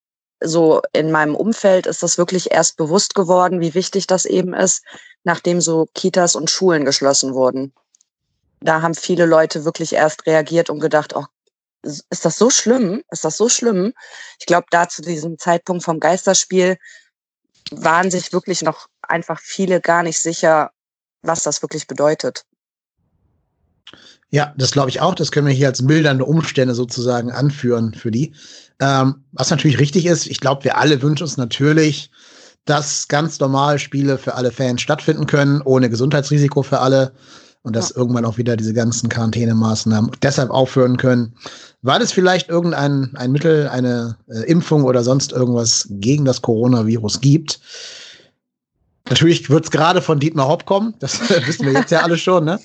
[0.42, 4.82] so in meinem Umfeld ist das wirklich erst bewusst geworden, wie wichtig das eben ist,
[5.22, 7.74] nachdem so Kitas und Schulen geschlossen wurden.
[8.60, 11.26] Da haben viele Leute wirklich erst reagiert und gedacht, oh
[11.82, 13.02] ist das so schlimm?
[13.10, 13.94] Ist das so schlimm?
[14.38, 16.78] Ich glaube, da zu diesem Zeitpunkt vom Geisterspiel
[17.70, 20.72] waren sich wirklich noch einfach viele gar nicht sicher,
[21.22, 22.44] was das wirklich bedeutet.
[24.30, 25.14] Ja, das glaube ich auch.
[25.14, 28.32] Das können wir hier als mildernde Umstände sozusagen anführen für die.
[28.80, 32.10] Ähm, was natürlich richtig ist, ich glaube, wir alle wünschen uns natürlich,
[32.64, 37.12] dass ganz normal Spiele für alle Fans stattfinden können, ohne Gesundheitsrisiko für alle
[37.62, 37.96] und dass ja.
[37.96, 41.34] irgendwann auch wieder diese ganzen Quarantänemaßnahmen deshalb aufhören können.
[41.82, 47.20] War das vielleicht irgendein ein Mittel, eine äh, Impfung oder sonst irgendwas gegen das Coronavirus
[47.20, 47.60] gibt?
[49.10, 52.44] Natürlich wird es gerade von Dietmar Hopp kommen, das wissen wir jetzt ja alle schon.
[52.44, 52.60] Ne?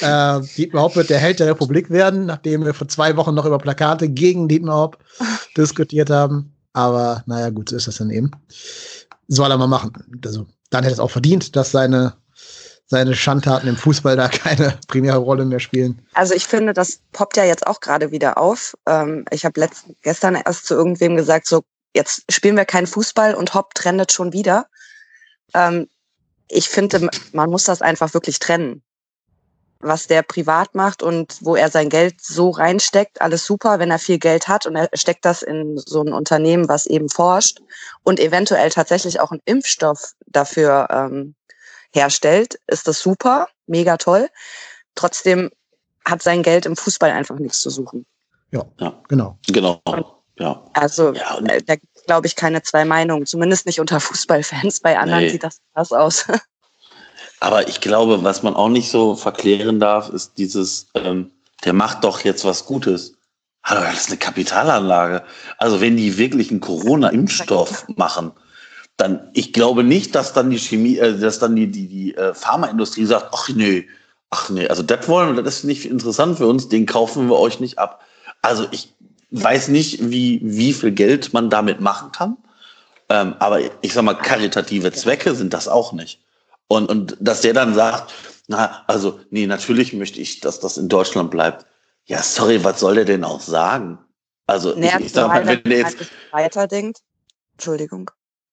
[0.00, 3.46] Äh, Dietmar Hopp wird der Held der Republik werden, nachdem wir vor zwei Wochen noch
[3.46, 4.98] über Plakate gegen Dietmar Hopp
[5.56, 6.52] diskutiert haben.
[6.72, 8.32] Aber naja, gut, so ist das dann eben.
[9.28, 9.92] Soll er mal machen.
[10.24, 12.14] Also, dann hätte es auch verdient, dass seine,
[12.86, 16.02] seine Schandtaten im Fußball da keine primäre Rolle mehr spielen.
[16.14, 18.76] Also ich finde, das poppt ja jetzt auch gerade wieder auf.
[18.86, 19.68] Ähm, ich habe
[20.02, 21.62] gestern erst zu irgendwem gesagt, so
[21.94, 24.66] jetzt spielen wir keinen Fußball und Hopp trendet schon wieder.
[25.56, 25.88] Ähm,
[26.48, 28.82] ich finde, man muss das einfach wirklich trennen.
[29.80, 33.98] Was der privat macht und wo er sein Geld so reinsteckt, alles super, wenn er
[33.98, 37.60] viel Geld hat und er steckt das in so ein Unternehmen, was eben forscht
[38.02, 41.34] und eventuell tatsächlich auch einen Impfstoff dafür ähm,
[41.92, 44.28] herstellt, ist das super, mega toll.
[44.94, 45.50] Trotzdem
[46.04, 48.06] hat sein Geld im Fußball einfach nichts zu suchen.
[48.52, 49.02] Ja, ja.
[49.08, 49.38] genau.
[49.46, 49.82] Genau.
[50.38, 50.64] ja.
[50.72, 51.74] Also ja, äh, da
[52.06, 53.26] glaube ich, keine zwei Meinungen.
[53.26, 54.80] Zumindest nicht unter Fußballfans.
[54.80, 55.30] Bei anderen nee.
[55.30, 56.26] sieht das anders aus.
[57.40, 61.30] Aber ich glaube, was man auch nicht so verklären darf, ist dieses, ähm,
[61.64, 63.14] der macht doch jetzt was Gutes.
[63.62, 65.22] Hallo, das ist eine Kapitalanlage.
[65.58, 68.32] Also wenn die wirklich einen Corona-Impfstoff machen,
[68.96, 72.32] dann, ich glaube nicht, dass dann die Chemie, äh, dass dann die, die, die äh,
[72.32, 73.86] Pharmaindustrie sagt, ach nee,
[74.30, 77.38] ach nee, also das wollen wir, das ist nicht interessant für uns, den kaufen wir
[77.38, 78.00] euch nicht ab.
[78.40, 78.94] Also ich
[79.42, 82.36] weiß nicht, wie, wie viel Geld man damit machen kann.
[83.08, 86.20] Ähm, aber ich sag mal, karitative Zwecke sind das auch nicht.
[86.68, 88.12] Und, und dass der dann sagt,
[88.48, 91.66] na, also, nee, natürlich möchte ich, dass das in Deutschland bleibt.
[92.06, 93.98] Ja, sorry, was soll der denn auch sagen?
[94.46, 95.96] Also, naja, ich, ich sag mal, wenn der jetzt
[96.30, 96.98] weiterdenkt,
[97.54, 98.10] Entschuldigung.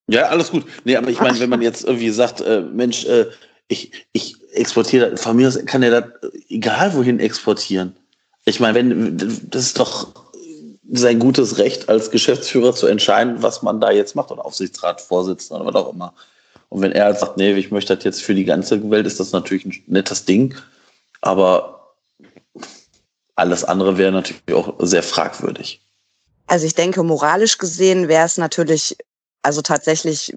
[0.08, 0.66] Ja, alles gut.
[0.84, 3.28] Nee, aber ich meine, wenn man jetzt irgendwie sagt, äh, Mensch, äh,
[3.68, 7.96] ich, ich exportiere, von mir aus kann er das egal wohin exportieren.
[8.46, 10.23] Ich meine, wenn, das ist doch
[10.92, 15.74] sein gutes Recht als Geschäftsführer zu entscheiden, was man da jetzt macht oder Aufsichtsratsvorsitzender oder
[15.74, 16.14] was auch immer.
[16.70, 19.20] Und wenn er halt sagt, nee, ich möchte das jetzt für die ganze Welt, ist
[19.20, 20.56] das natürlich ein nettes Ding.
[21.22, 21.96] Aber
[23.36, 25.82] alles andere wäre natürlich auch sehr fragwürdig.
[26.48, 28.98] Also ich denke, moralisch gesehen wäre es natürlich,
[29.42, 30.36] also tatsächlich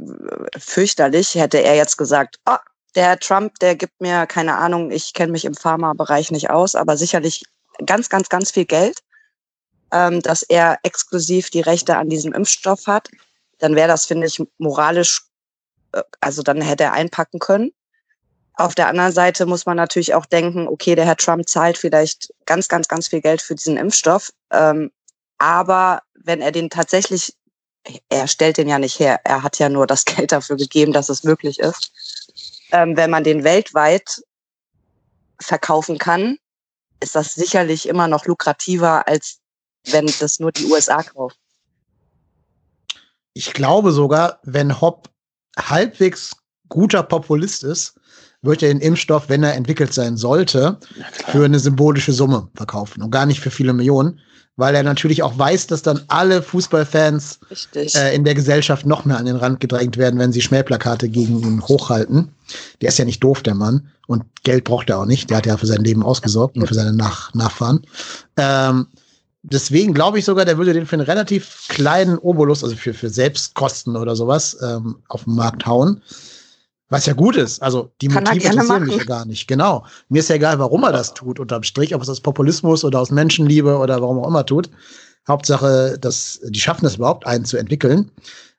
[0.59, 2.57] fürchterlich, hätte er jetzt gesagt, oh,
[2.95, 6.97] der Trump, der gibt mir keine Ahnung, ich kenne mich im Pharmabereich nicht aus, aber
[6.97, 7.43] sicherlich
[7.85, 8.99] ganz, ganz, ganz viel Geld
[9.93, 13.09] ähm, dass er exklusiv die Rechte an diesem Impfstoff hat,
[13.59, 15.23] dann wäre das, finde ich, moralisch,
[15.93, 17.73] äh, also dann hätte er einpacken können.
[18.55, 22.33] Auf der anderen Seite muss man natürlich auch denken, okay, der Herr Trump zahlt vielleicht
[22.47, 24.33] ganz, ganz, ganz viel Geld für diesen Impfstoff.
[24.51, 24.91] Ähm,
[25.39, 27.35] aber wenn er den tatsächlich,
[28.09, 31.11] er stellt den ja nicht her, er hat ja nur das Geld dafür gegeben, dass
[31.11, 31.93] es möglich ist.
[32.73, 34.23] Ähm, wenn man den weltweit
[35.39, 36.39] verkaufen kann,
[37.01, 39.41] ist das sicherlich immer noch lukrativer, als
[39.93, 41.39] wenn das nur die USA kauft.
[43.35, 45.11] Ich glaube sogar, wenn Hopp
[45.59, 46.37] halbwegs
[46.69, 47.95] guter Populist ist,
[48.43, 50.79] wird er den Impfstoff, wenn er entwickelt sein sollte,
[51.29, 54.21] für eine symbolische Summe verkaufen und gar nicht für viele Millionen,
[54.57, 57.41] weil er natürlich auch weiß, dass dann alle Fußballfans
[57.75, 61.43] äh, in der Gesellschaft noch mehr an den Rand gedrängt werden, wenn sie Schmähplakate gegen
[61.43, 62.33] ihn hochhalten.
[62.81, 63.91] Der ist ja nicht doof, der Mann.
[64.07, 65.29] Und Geld braucht er auch nicht.
[65.29, 67.83] Der hat ja für sein Leben ausgesorgt und für seine Nach Nachfahren.
[68.37, 68.87] Ähm,
[69.51, 73.09] deswegen glaube ich sogar, der würde den für einen relativ kleinen Obolus, also für, für
[73.09, 76.03] Selbstkosten oder sowas, ähm, auf den Markt hauen.
[76.89, 77.61] Was ja gut ist.
[77.63, 79.49] Also die Kann Motive interessieren mich ja gar nicht.
[79.49, 79.85] Genau.
[80.09, 83.01] Mir ist ja egal, warum er das tut, unterm Strich, ob es aus Populismus oder
[83.01, 84.71] aus Menschenliebe oder warum auch immer tut.
[85.27, 88.13] Hauptsache, dass die schaffen es überhaupt, einen zu entwickeln.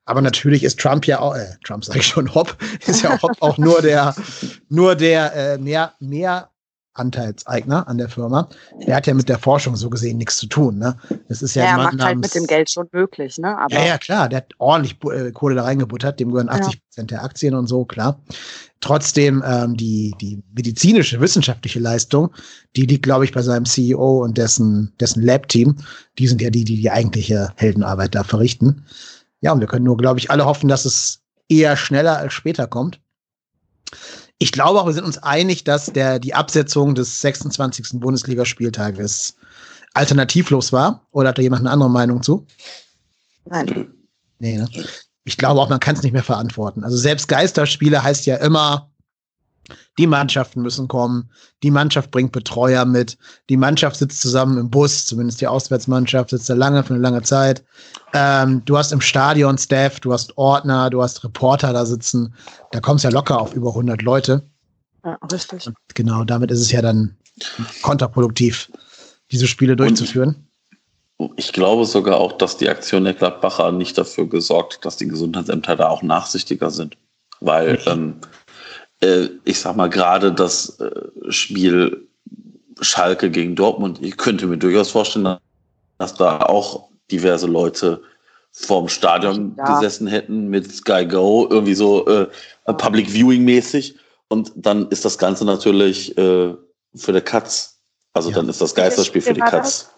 [0.03, 3.29] Aber natürlich ist Trump ja auch, äh, Trump sage ich schon, Hopp, ist ja auch,
[3.39, 4.13] auch nur der,
[4.67, 6.49] nur der äh, mehr, mehr
[6.97, 8.49] Anteilseigner an der Firma.
[8.79, 10.77] Er hat ja mit der Forschung so gesehen nichts zu tun.
[10.77, 10.97] Ne?
[11.27, 13.37] Das ist ja, ja er macht halt mit dem Geld schon möglich.
[13.37, 13.57] Ne?
[13.57, 14.29] Aber ja, ja, klar.
[14.29, 16.19] Der hat ordentlich äh, Kohle da reingebuttert.
[16.19, 17.17] Dem gehören 80 Prozent ja.
[17.17, 18.19] der Aktien und so, klar.
[18.81, 22.31] Trotzdem ähm, die, die medizinische, wissenschaftliche Leistung,
[22.75, 25.77] die liegt, glaube ich, bei seinem CEO und dessen, dessen Lab-Team.
[26.19, 28.85] Die sind ja die, die die eigentliche Heldenarbeit da verrichten.
[29.41, 32.67] Ja, und wir können nur, glaube ich, alle hoffen, dass es eher schneller als später
[32.67, 32.99] kommt.
[34.39, 37.99] Ich glaube auch, wir sind uns einig, dass der, die Absetzung des 26.
[37.99, 39.35] Bundesligaspieltages
[39.93, 41.07] alternativlos war.
[41.11, 42.45] Oder hat da jemand eine andere Meinung zu?
[43.45, 43.93] Nein.
[44.39, 44.69] Nee, ne?
[45.27, 46.83] ich glaube auch, man kann es nicht mehr verantworten.
[46.83, 48.89] Also selbst Geisterspiele heißt ja immer,
[49.97, 51.29] die Mannschaften müssen kommen,
[51.63, 53.17] die Mannschaft bringt Betreuer mit,
[53.49, 57.23] die Mannschaft sitzt zusammen im Bus, zumindest die Auswärtsmannschaft sitzt da lange für eine lange
[57.23, 57.63] Zeit.
[58.13, 62.33] Ähm, du hast im Stadion Staff, du hast Ordner, du hast Reporter da sitzen.
[62.71, 64.43] Da kommst ja locker auf über 100 Leute.
[65.03, 65.67] Ja, richtig.
[65.67, 67.15] Und genau, damit ist es ja dann
[67.81, 68.71] kontraproduktiv,
[69.31, 70.47] diese Spiele durchzuführen.
[71.35, 75.07] Ich glaube sogar auch, dass die Aktion der Gladbacher nicht dafür gesorgt hat, dass die
[75.07, 76.95] Gesundheitsämter da auch nachsichtiger sind.
[77.39, 78.15] Weil, ähm,
[79.01, 82.07] äh, ich sag mal, gerade das äh, Spiel
[82.79, 85.37] Schalke gegen Dortmund, ich könnte mir durchaus vorstellen,
[85.97, 88.01] dass da auch diverse Leute
[88.51, 89.75] vorm Stadion ja.
[89.75, 92.27] gesessen hätten mit Sky Go, irgendwie so äh,
[92.65, 93.97] Public Viewing mäßig.
[94.29, 96.53] Und dann ist das Ganze natürlich äh,
[96.95, 97.79] für die Katz.
[98.13, 98.35] Also ja.
[98.35, 99.89] dann ist das Geisterspiel für die Katz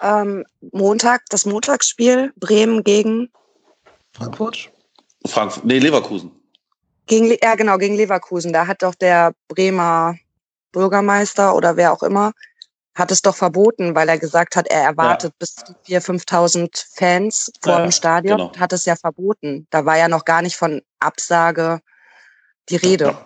[0.00, 3.30] ähm, Montag, das Montagsspiel, Bremen gegen
[4.12, 4.70] Frankfurt?
[5.26, 6.30] Frankfurt, nee, Leverkusen.
[7.06, 8.52] Gegen, ja, genau, gegen Leverkusen.
[8.52, 10.16] Da hat doch der Bremer
[10.72, 12.32] Bürgermeister oder wer auch immer,
[12.94, 15.36] hat es doch verboten, weil er gesagt hat, er erwartet ja.
[15.38, 18.38] bis zu 4.000, 5.000 Fans vor ja, dem Stadion.
[18.38, 18.56] Genau.
[18.58, 19.66] Hat es ja verboten.
[19.70, 21.80] Da war ja noch gar nicht von Absage
[22.68, 23.16] die Rede.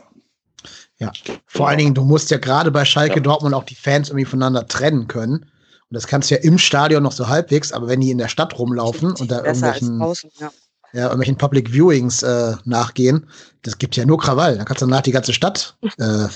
[0.99, 1.13] Ja,
[1.47, 3.21] vor allen Dingen, du musst ja gerade bei Schalke ja.
[3.21, 5.51] Dortmund auch die Fans irgendwie voneinander trennen können.
[5.91, 8.29] Und das kannst du ja im Stadion noch so halbwegs, aber wenn die in der
[8.29, 10.51] Stadt rumlaufen und da irgendwelchen, draußen, ja.
[10.95, 11.03] Ja.
[11.03, 13.27] irgendwelchen Public Viewings äh, nachgehen,
[13.63, 14.57] das gibt ja nur Krawall.
[14.57, 16.27] Da kannst du danach die ganze Stadt äh,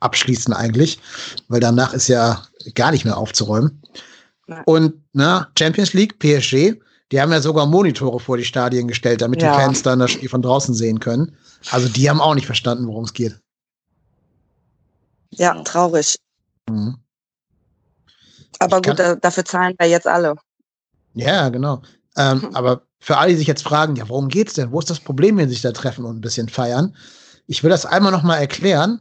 [0.00, 0.98] abschließen eigentlich,
[1.48, 2.42] weil danach ist ja
[2.74, 3.82] gar nicht mehr aufzuräumen.
[4.46, 4.62] Nein.
[4.64, 6.74] Und na, Champions League, PSG,
[7.12, 9.52] die haben ja sogar Monitore vor die Stadien gestellt, damit ja.
[9.52, 11.36] die Fans dann das Spiel von draußen sehen können.
[11.70, 13.38] Also die haben auch nicht verstanden, worum es geht.
[15.30, 16.16] Ja, traurig.
[16.68, 16.96] Mhm.
[18.58, 20.34] Aber gut, da, dafür zahlen wir jetzt alle.
[21.14, 21.82] Ja, genau.
[22.16, 22.50] Ähm, hm.
[22.56, 24.72] Aber für alle, die sich jetzt fragen, ja, worum geht's denn?
[24.72, 26.96] Wo ist das Problem, wenn sie sich da treffen und ein bisschen feiern?
[27.46, 29.00] Ich will das einmal noch mal erklären.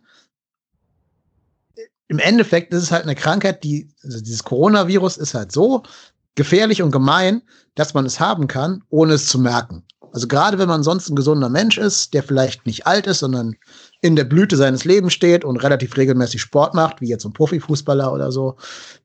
[2.08, 5.84] Im Endeffekt ist es halt eine Krankheit, die, also dieses Coronavirus ist halt so
[6.36, 7.42] gefährlich und gemein,
[7.76, 9.84] dass man es haben kann, ohne es zu merken.
[10.14, 13.56] Also gerade wenn man sonst ein gesunder Mensch ist, der vielleicht nicht alt ist, sondern
[14.02, 18.14] in der Blüte seines Lebens steht und relativ regelmäßig Sport macht, wie jetzt ein Profifußballer
[18.14, 18.56] oder so,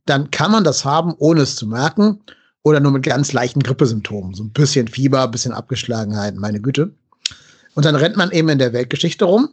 [0.06, 2.20] dann kann man das haben, ohne es zu merken
[2.62, 4.34] oder nur mit ganz leichten Grippesymptomen.
[4.34, 6.94] So ein bisschen Fieber, bisschen Abgeschlagenheit, meine Güte.
[7.74, 9.50] Und dann rennt man eben in der Weltgeschichte rum.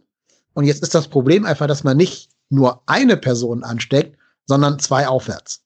[0.53, 5.07] Und jetzt ist das Problem einfach, dass man nicht nur eine Person ansteckt, sondern zwei
[5.07, 5.61] aufwärts.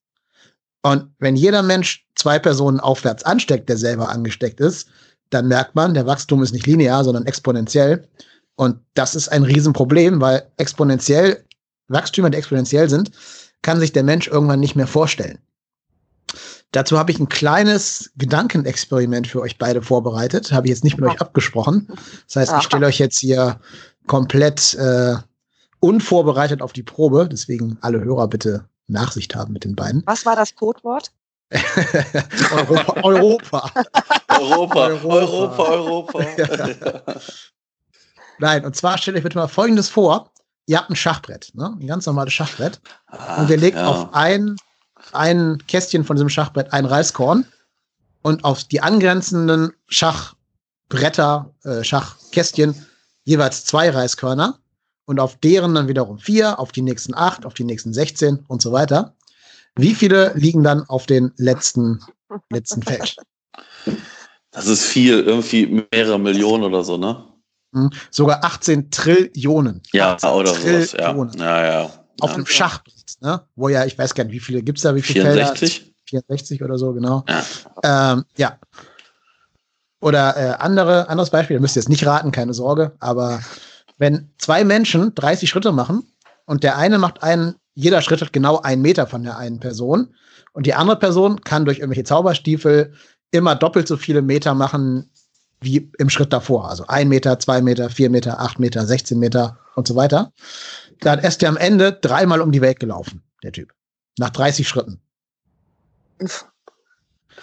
[0.81, 4.87] Und wenn jeder Mensch zwei Personen aufwärts ansteckt, der selber angesteckt ist,
[5.29, 8.07] dann merkt man, der Wachstum ist nicht linear, sondern exponentiell.
[8.55, 11.43] Und das ist ein Riesenproblem, weil exponentiell,
[11.87, 13.11] Wachstümer, die exponentiell sind,
[13.61, 15.39] kann sich der Mensch irgendwann nicht mehr vorstellen.
[16.73, 20.51] Dazu habe ich ein kleines Gedankenexperiment für euch beide vorbereitet.
[20.51, 21.87] Habe ich jetzt nicht mit euch abgesprochen.
[22.27, 23.59] Das heißt, ich stelle euch jetzt hier
[24.07, 25.15] komplett äh,
[25.79, 27.29] unvorbereitet auf die Probe.
[27.31, 30.01] Deswegen alle Hörer bitte Nachsicht haben mit den beiden.
[30.07, 31.11] Was war das Codewort?
[33.03, 33.03] Europa.
[33.03, 33.71] Europa.
[34.29, 34.87] Europa.
[35.03, 35.63] Europa.
[35.63, 36.19] Europa.
[36.37, 37.03] Ja.
[38.39, 40.31] Nein, und zwar stellt euch bitte mal Folgendes vor.
[40.65, 41.77] Ihr habt ein Schachbrett, ne?
[41.79, 42.81] ein ganz normales Schachbrett.
[43.07, 43.85] Ah, und ihr legt ja.
[43.85, 44.55] auf ein,
[45.15, 47.45] ein Kästchen von diesem Schachbrett ein Reiskorn
[48.21, 52.85] und auf die angrenzenden Schachbretter, äh, Schachkästchen
[53.23, 54.59] jeweils zwei Reiskörner
[55.05, 58.61] und auf deren dann wiederum vier, auf die nächsten acht, auf die nächsten 16 und
[58.61, 59.15] so weiter.
[59.75, 61.99] Wie viele liegen dann auf den letzten,
[62.49, 63.15] letzten Feld?
[64.51, 67.25] Das ist viel, irgendwie mehrere Millionen oder so, ne?
[67.73, 69.81] Hm, sogar 18 Trillionen.
[69.91, 70.87] Ja, 18 oder Trillionen.
[70.87, 71.61] sowas, ja.
[71.61, 72.02] ja, ja.
[72.19, 73.41] Auf ja, einem Schachbrett, ne?
[73.55, 75.79] Wo ja, ich weiß gar nicht, wie viele gibt es da, wie viele 64?
[75.79, 75.93] Felder?
[76.05, 77.25] 64 oder so, genau.
[77.27, 78.13] Ja.
[78.13, 78.59] Ähm, ja.
[79.99, 83.41] Oder äh, andere, anderes Beispiel, ihr müsst jetzt nicht raten, keine Sorge, aber
[83.97, 86.03] wenn zwei Menschen 30 Schritte machen
[86.45, 90.13] und der eine macht einen, jeder Schritt hat genau einen Meter von der einen Person
[90.51, 92.93] und die andere Person kann durch irgendwelche Zauberstiefel
[93.31, 95.09] immer doppelt so viele Meter machen
[95.61, 96.69] wie im Schritt davor.
[96.69, 100.31] Also ein Meter, zwei Meter, vier Meter, acht Meter, 16 Meter und so weiter.
[100.99, 103.73] Da ist er am Ende dreimal um die Welt gelaufen, der Typ.
[104.17, 105.01] Nach 30 Schritten.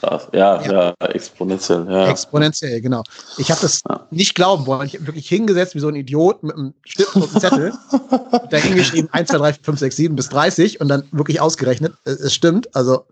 [0.01, 1.87] Krass, ja, ja, ja exponentiell.
[1.91, 2.09] Ja.
[2.09, 3.03] Exponentiell, genau.
[3.37, 4.07] Ich habe das ja.
[4.11, 4.87] nicht glauben wollen.
[4.87, 7.73] Ich habe wirklich hingesetzt wie so ein Idiot mit einem Stift und einem Zettel.
[8.51, 11.95] da hingeschrieben 1, 2, 3, 4, 5, 6, 7 bis 30 und dann wirklich ausgerechnet.
[12.05, 12.75] Es, es stimmt.
[12.75, 13.07] Also,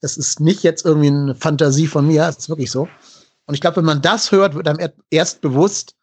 [0.00, 2.26] es ist nicht jetzt irgendwie eine Fantasie von mir.
[2.28, 2.88] Es ist wirklich so.
[3.46, 5.94] Und ich glaube, wenn man das hört, wird einem erst bewusst,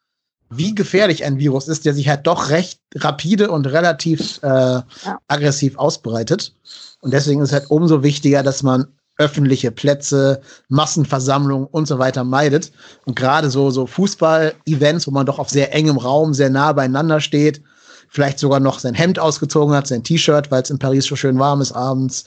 [0.56, 4.84] wie gefährlich ein Virus ist, der sich halt doch recht rapide und relativ äh, ja.
[5.28, 6.54] aggressiv ausbreitet.
[7.00, 8.86] Und deswegen ist es halt umso wichtiger, dass man
[9.18, 12.72] öffentliche Plätze, Massenversammlungen und so weiter meidet.
[13.04, 17.20] Und gerade so, so Fußball-Events, wo man doch auf sehr engem Raum sehr nah beieinander
[17.20, 17.62] steht,
[18.08, 21.38] vielleicht sogar noch sein Hemd ausgezogen hat, sein T-Shirt, weil es in Paris so schön
[21.38, 22.24] warm ist abends,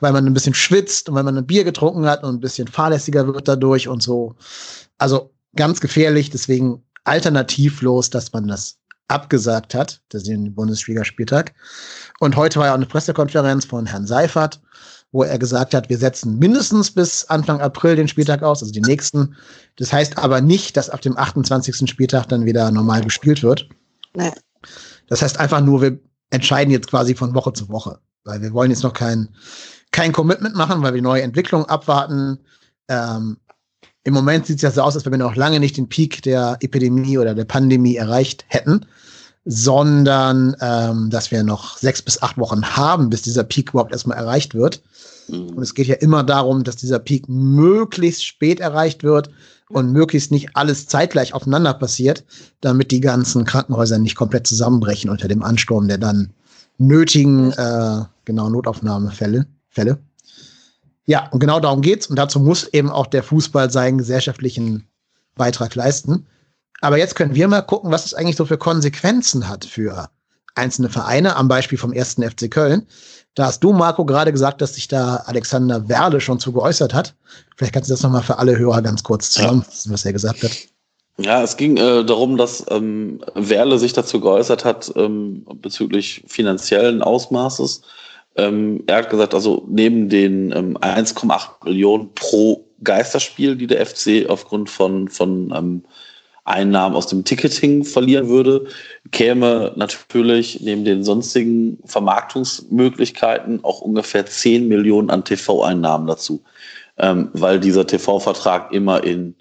[0.00, 2.66] weil man ein bisschen schwitzt und weil man ein Bier getrunken hat und ein bisschen
[2.66, 4.34] fahrlässiger wird dadurch und so.
[4.98, 11.54] Also ganz gefährlich, deswegen alternativlos, dass man das abgesagt hat, den Bundesligaspieltag.
[12.20, 14.60] Und heute war ja auch eine Pressekonferenz von Herrn Seifert,
[15.10, 18.82] wo er gesagt hat, wir setzen mindestens bis Anfang April den Spieltag aus, also den
[18.82, 19.34] nächsten.
[19.76, 21.88] Das heißt aber nicht, dass ab dem 28.
[21.88, 23.68] Spieltag dann wieder normal gespielt wird.
[24.14, 24.32] Nee.
[25.06, 25.98] Das heißt einfach nur, wir
[26.30, 29.30] entscheiden jetzt quasi von Woche zu Woche, weil wir wollen jetzt noch kein,
[29.92, 32.40] kein Commitment machen, weil wir neue Entwicklungen abwarten.
[32.88, 33.38] Ähm,
[34.04, 36.22] Im Moment sieht es ja so aus, als wenn wir noch lange nicht den Peak
[36.22, 38.86] der Epidemie oder der Pandemie erreicht hätten
[39.50, 44.18] sondern ähm, dass wir noch sechs bis acht Wochen haben, bis dieser Peak überhaupt erstmal
[44.18, 44.82] erreicht wird.
[45.28, 45.56] Mhm.
[45.56, 49.30] Und es geht ja immer darum, dass dieser Peak möglichst spät erreicht wird
[49.70, 52.24] und möglichst nicht alles zeitgleich aufeinander passiert,
[52.60, 56.34] damit die ganzen Krankenhäuser nicht komplett zusammenbrechen unter dem Ansturm der dann
[56.76, 59.46] nötigen äh, genau Notaufnahmefälle.
[59.70, 59.98] Fälle.
[61.08, 62.06] Ja, und genau darum geht's.
[62.06, 64.86] Und dazu muss eben auch der Fußball seinen gesellschaftlichen
[65.36, 66.26] Beitrag leisten.
[66.82, 70.10] Aber jetzt können wir mal gucken, was es eigentlich so für Konsequenzen hat für
[70.54, 72.86] einzelne Vereine, am Beispiel vom ersten FC Köln.
[73.34, 77.14] Da hast du, Marco, gerade gesagt, dass sich da Alexander Werle schon zu geäußert hat.
[77.56, 79.94] Vielleicht kannst du das nochmal für alle Hörer ganz kurz zusammenfassen, ja.
[79.94, 80.50] was er gesagt hat.
[81.16, 87.00] Ja, es ging äh, darum, dass ähm, Werle sich dazu geäußert hat ähm, bezüglich finanziellen
[87.00, 87.80] Ausmaßes.
[88.36, 94.28] Ähm, er hat gesagt, also neben den ähm, 1,8 Millionen pro Geisterspiel, die der FC
[94.28, 95.82] aufgrund von, von ähm,
[96.44, 98.66] Einnahmen aus dem Ticketing verlieren würde,
[99.10, 106.42] käme natürlich neben den sonstigen Vermarktungsmöglichkeiten auch ungefähr 10 Millionen an TV-Einnahmen dazu,
[106.96, 109.34] ähm, weil dieser TV-Vertrag immer in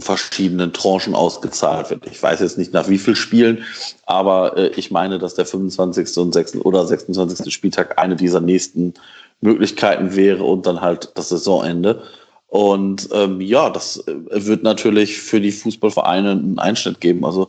[0.00, 2.06] verschiedenen Tranchen ausgezahlt wird.
[2.06, 3.64] Ich weiß jetzt nicht nach wie viel Spielen,
[4.06, 6.16] aber äh, ich meine, dass der 25.
[6.18, 6.56] und 6.
[6.56, 7.52] oder 26.
[7.52, 8.94] Spieltag eine dieser nächsten
[9.40, 12.02] Möglichkeiten wäre und dann halt das Saisonende.
[12.48, 14.14] Und ähm, ja, das äh,
[14.46, 17.24] wird natürlich für die Fußballvereine einen Einschnitt geben.
[17.24, 17.48] Also,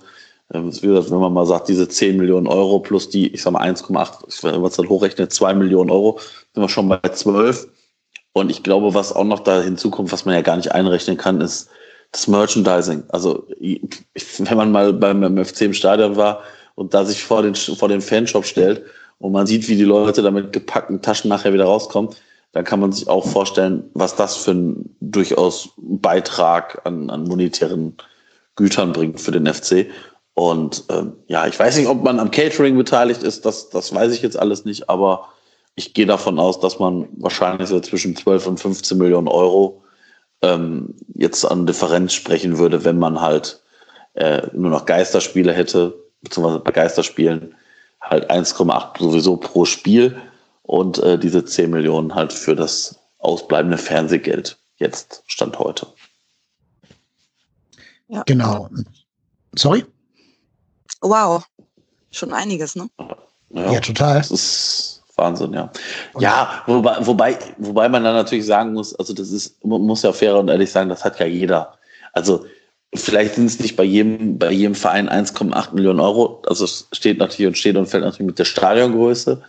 [0.49, 4.43] gesagt, wenn man mal sagt, diese 10 Millionen Euro plus die, ich sag mal 1,8,
[4.43, 6.19] wenn man es dann hochrechnet, 2 Millionen Euro,
[6.53, 7.67] sind wir schon bei 12.
[8.33, 11.41] Und ich glaube, was auch noch da hinzukommt, was man ja gar nicht einrechnen kann,
[11.41, 11.69] ist
[12.11, 13.03] das Merchandising.
[13.09, 16.41] Also, wenn man mal beim FC im Stadion war
[16.75, 18.83] und da sich vor den, vor den Fanshop stellt
[19.19, 22.11] und man sieht, wie die Leute da mit gepackten Taschen nachher wieder rauskommen,
[22.53, 27.95] dann kann man sich auch vorstellen, was das für ein durchaus Beitrag an, an monetären
[28.55, 29.87] Gütern bringt für den FC.
[30.33, 34.13] Und ähm, ja, ich weiß nicht, ob man am Catering beteiligt ist, das, das weiß
[34.13, 35.29] ich jetzt alles nicht, aber
[35.75, 39.80] ich gehe davon aus, dass man wahrscheinlich so zwischen 12 und 15 Millionen Euro
[40.41, 43.61] ähm, jetzt an Differenz sprechen würde, wenn man halt
[44.13, 47.55] äh, nur noch Geisterspiele hätte, beziehungsweise bei Geisterspielen
[48.01, 50.19] halt 1,8 sowieso pro Spiel
[50.63, 55.87] und äh, diese 10 Millionen halt für das ausbleibende Fernsehgeld jetzt stand heute.
[58.07, 58.23] Ja.
[58.25, 58.69] Genau.
[59.55, 59.85] Sorry?
[61.01, 61.45] Wow.
[62.11, 62.89] Schon einiges, ne?
[63.49, 64.17] Ja, ja total.
[64.17, 65.71] Das ist Wahnsinn, ja.
[66.19, 70.11] Ja, wobei, wobei, wobei man dann natürlich sagen muss, also das ist, man muss ja
[70.11, 71.77] fair und ehrlich sagen, das hat ja jeder.
[72.13, 72.45] Also
[72.93, 76.41] vielleicht sind es nicht bei jedem, bei jedem Verein 1,8 Millionen Euro.
[76.47, 79.41] Also es steht natürlich und steht und fällt natürlich mit der Stadiongröße.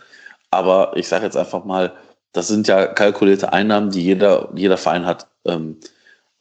[0.51, 1.91] Aber ich sage jetzt einfach mal,
[2.31, 5.27] das sind ja kalkulierte Einnahmen, die jeder, jeder Verein hat.
[5.45, 5.77] Ähm,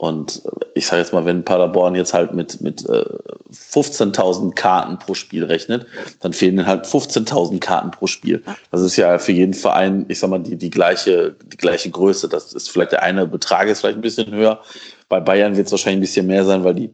[0.03, 0.43] und
[0.75, 5.45] ich sage jetzt mal, wenn Paderborn jetzt halt mit, mit 15.000 äh, Karten pro Spiel
[5.45, 5.87] rechnet,
[6.19, 8.43] dann fehlen halt 15.000 Karten pro Spiel.
[8.73, 12.29] Das ist ja für jeden Verein, ich sag mal, die, die, gleiche, die gleiche Größe.
[12.29, 14.61] Das ist vielleicht der eine Betrag ist vielleicht ein bisschen höher.
[15.09, 16.91] Bei Bayern wird es wahrscheinlich ein bisschen mehr sein, weil die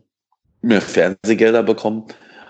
[0.60, 2.04] mehr Fernsehgelder bekommen.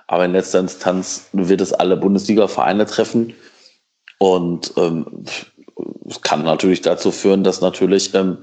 [0.08, 3.32] Aber in letzter Instanz wird es alle Bundesliga-Vereine treffen.
[4.18, 5.24] Und ähm,
[6.08, 8.38] es kann natürlich dazu führen, dass natürlich, ähm,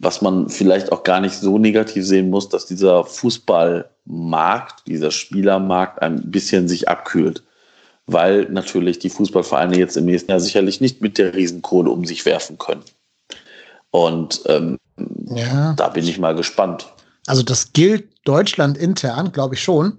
[0.00, 6.00] was man vielleicht auch gar nicht so negativ sehen muss, dass dieser Fußballmarkt, dieser Spielermarkt
[6.00, 7.42] ein bisschen sich abkühlt.
[8.06, 12.24] Weil natürlich die Fußballvereine jetzt im nächsten Jahr sicherlich nicht mit der Riesenkohle um sich
[12.24, 12.82] werfen können.
[13.90, 14.78] Und ähm,
[15.26, 15.74] ja.
[15.74, 16.90] da bin ich mal gespannt.
[17.26, 19.98] Also das gilt Deutschland intern, glaube ich schon.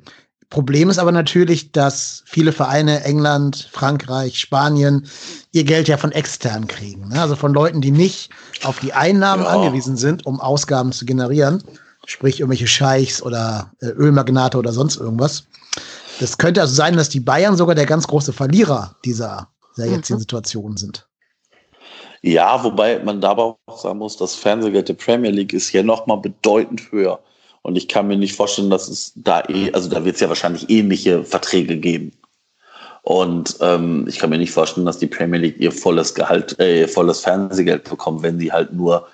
[0.52, 5.08] Problem ist aber natürlich, dass viele Vereine, England, Frankreich, Spanien,
[5.54, 7.08] ihr Geld ja von extern kriegen.
[7.08, 7.22] Ne?
[7.22, 8.30] Also von Leuten, die nicht
[8.64, 9.49] auf die Einnahmen ja.
[9.49, 11.64] angewiesen sind, um Ausgaben zu generieren.
[12.06, 15.45] Sprich irgendwelche Scheichs oder äh, Ölmagnate oder sonst irgendwas.
[16.20, 19.47] Das könnte also sein, dass die Bayern sogar der ganz große Verlierer dieser,
[19.78, 20.24] dieser jetzigen mhm.
[20.24, 21.08] Situation sind.
[22.24, 26.18] Ja, wobei man dabei auch sagen muss, das Fernsehgeld der Premier League ist hier nochmal
[26.18, 27.22] bedeutend höher.
[27.62, 30.30] Und ich kann mir nicht vorstellen, dass es da eh, also da wird es ja
[30.30, 32.12] wahrscheinlich ähnliche Verträge geben.
[33.03, 36.88] Und ähm, ich kann mir nicht vorstellen, dass die Premier League ihr volles Gehalt, äh,
[36.88, 39.07] volles Fernsehgeld bekommt, wenn sie halt nur,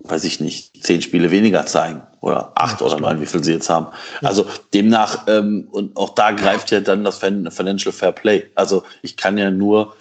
[0.00, 3.70] weiß ich nicht, zehn Spiele weniger zeigen oder acht oder neun, wie viel sie jetzt
[3.70, 3.86] haben.
[4.22, 8.46] Also demnach, ähm, und auch da greift ja dann das Financial Fair Play.
[8.56, 9.94] Also ich kann ja nur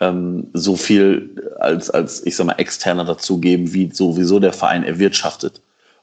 [0.00, 5.60] ähm, so viel als, als, ich sag mal, externer dazugeben, wie sowieso der Verein erwirtschaftet.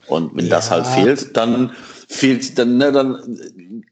[0.07, 0.51] Und wenn ja.
[0.51, 1.71] das halt fehlt, dann
[2.07, 3.83] fehlt, dann, ne, dann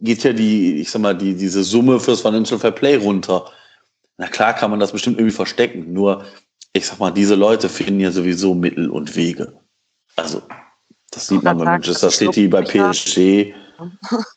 [0.00, 3.50] geht ja die, ich sag mal, die, diese Summe fürs Financial Fair Play runter.
[4.18, 6.24] Na klar kann man das bestimmt irgendwie verstecken, nur
[6.72, 9.60] ich sag mal, diese Leute finden ja sowieso Mittel und Wege.
[10.16, 10.42] Also,
[11.10, 13.54] das sieht man bei Manchester City, bei PSG.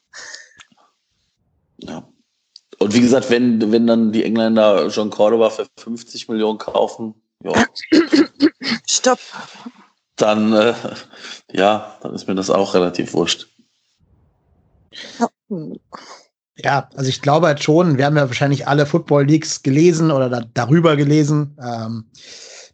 [1.78, 2.08] Ja.
[2.80, 7.66] Und wie gesagt, wenn, wenn dann die Engländer John Cordoba für 50 Millionen kaufen, ja.
[8.88, 9.20] Stopp.
[10.16, 10.74] Dann, äh,
[11.52, 13.48] ja, dann ist mir das auch relativ wurscht.
[16.58, 20.30] Ja, also ich glaube halt schon, wir haben ja wahrscheinlich alle Football Leagues gelesen oder
[20.30, 21.58] da, darüber gelesen.
[21.62, 22.06] Ähm,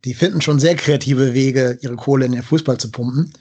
[0.06, 3.34] die finden schon sehr kreative Wege, ihre Kohle in den Fußball zu pumpen.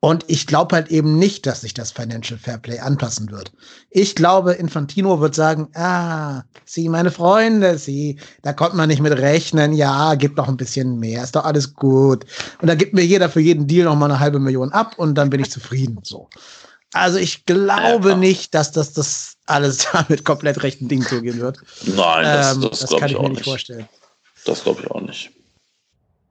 [0.00, 3.50] Und ich glaube halt eben nicht, dass sich das Financial Fairplay anpassen wird.
[3.90, 9.12] Ich glaube, Infantino wird sagen, ah, Sie, meine Freunde, Sie, da konnte man nicht mit
[9.14, 9.72] rechnen.
[9.72, 12.26] Ja, gibt noch ein bisschen mehr, ist doch alles gut.
[12.62, 15.16] Und da gibt mir jeder für jeden Deal noch mal eine halbe Million ab und
[15.16, 15.98] dann bin ich zufrieden.
[16.04, 16.28] So.
[16.92, 21.58] Also ich glaube ja, nicht, dass das, das alles damit komplett rechten Ding zugehen wird.
[21.82, 23.88] Nein, das, ähm, das, das kann ich, ich mir nicht vorstellen.
[24.44, 25.32] Das glaube ich auch nicht.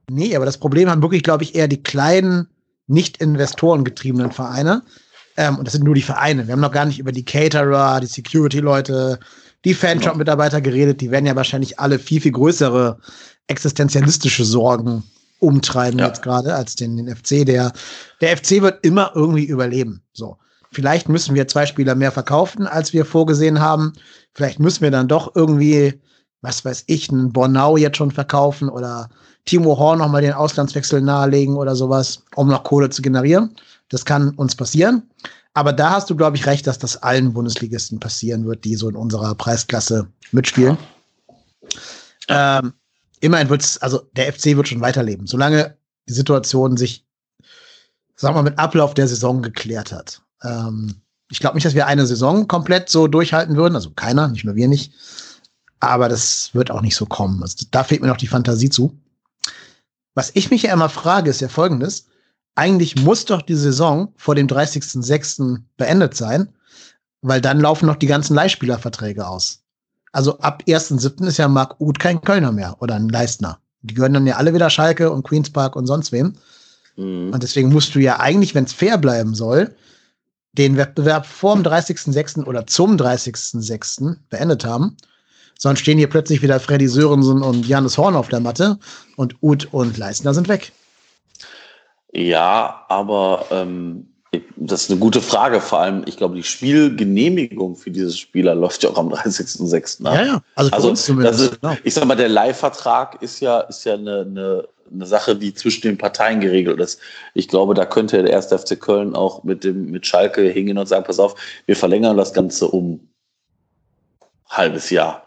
[0.09, 2.47] Nee, aber das Problem haben wirklich, glaube ich, eher die kleinen
[2.88, 4.84] nicht investorengetriebenen Vereine.
[5.36, 6.48] Ähm, und das sind nur die Vereine.
[6.48, 9.20] Wir haben noch gar nicht über die Caterer, die Security-Leute,
[9.66, 11.02] die Fanshop-Mitarbeiter geredet.
[11.02, 12.98] Die werden ja wahrscheinlich alle viel, viel größere
[13.48, 15.04] existenzialistische Sorgen
[15.40, 16.08] umtreiben ja.
[16.08, 17.46] jetzt gerade als den, den FC.
[17.46, 17.72] Der,
[18.22, 20.02] der FC wird immer irgendwie überleben.
[20.14, 20.38] So.
[20.72, 23.94] Vielleicht müssen wir zwei Spieler mehr verkaufen, als wir vorgesehen haben.
[24.34, 26.02] Vielleicht müssen wir dann doch irgendwie,
[26.42, 29.10] was weiß ich, einen Bornau jetzt schon verkaufen oder
[29.48, 33.56] Timo Horn nochmal den Auslandswechsel nahelegen oder sowas, um noch Kohle zu generieren.
[33.89, 35.10] Das kann uns passieren.
[35.54, 38.89] Aber da hast du, glaube ich, recht, dass das allen Bundesligisten passieren wird, die so
[38.89, 40.78] in unserer Preisklasse mitspielen.
[42.28, 42.74] Ähm,
[43.22, 45.78] immerhin wird es, also der FC wird schon weiterleben, solange
[46.08, 47.06] die Situation sich,
[48.16, 50.22] sagen wir mal, mit Ablauf der Saison geklärt hat.
[50.43, 54.45] Ähm, ich glaube nicht, dass wir eine Saison komplett so durchhalten würden, also keiner, nicht
[54.45, 54.93] nur wir nicht.
[55.80, 57.41] Aber das wird auch nicht so kommen.
[57.41, 58.98] Also, da fehlt mir noch die Fantasie zu.
[60.18, 62.07] Was ich mich ja immer frage, ist ja folgendes.
[62.55, 65.59] Eigentlich muss doch die Saison vor dem 30.06.
[65.78, 66.49] beendet sein,
[67.22, 69.61] weil dann laufen noch die ganzen Leihspielerverträge aus.
[70.13, 71.28] Also ab 1.07.
[71.28, 73.59] ist ja Marc Uth kein Kölner mehr oder ein Leistner.
[73.84, 76.34] Die gehören dann ja alle wieder Schalke und Queens Park und sonst wem.
[76.95, 77.32] Mhm.
[77.32, 79.76] Und deswegen musst du ja eigentlich, wenn es fair bleiben soll,
[80.53, 82.43] den Wettbewerb vor dem 30.06.
[82.45, 84.18] oder zum 30.06.
[84.32, 84.97] beendet haben
[85.58, 88.78] sondern stehen hier plötzlich wieder Freddy Sörensen und Janis Horn auf der Matte
[89.16, 90.72] und Uth und Leistner sind weg.
[92.14, 94.08] Ja, aber ähm,
[94.55, 95.62] das ist eine gute Frage.
[95.62, 100.03] Vor allem, ich glaube, die Spielgenehmigung für diese Spieler läuft ja auch am 30.06.
[100.03, 101.39] Ja, ja, also, also zumindest.
[101.39, 101.78] Ist, genau.
[101.84, 105.82] Ich sag mal, der Leihvertrag ist ja, ist ja eine, eine, eine Sache, die zwischen
[105.84, 106.99] den Parteien geregelt ist.
[107.34, 110.88] Ich glaube, da könnte der erste FC Köln auch mit dem mit Schalke hingehen und
[110.88, 111.36] sagen, pass auf,
[111.66, 113.08] wir verlängern das Ganze um
[114.49, 115.27] halbes Jahr.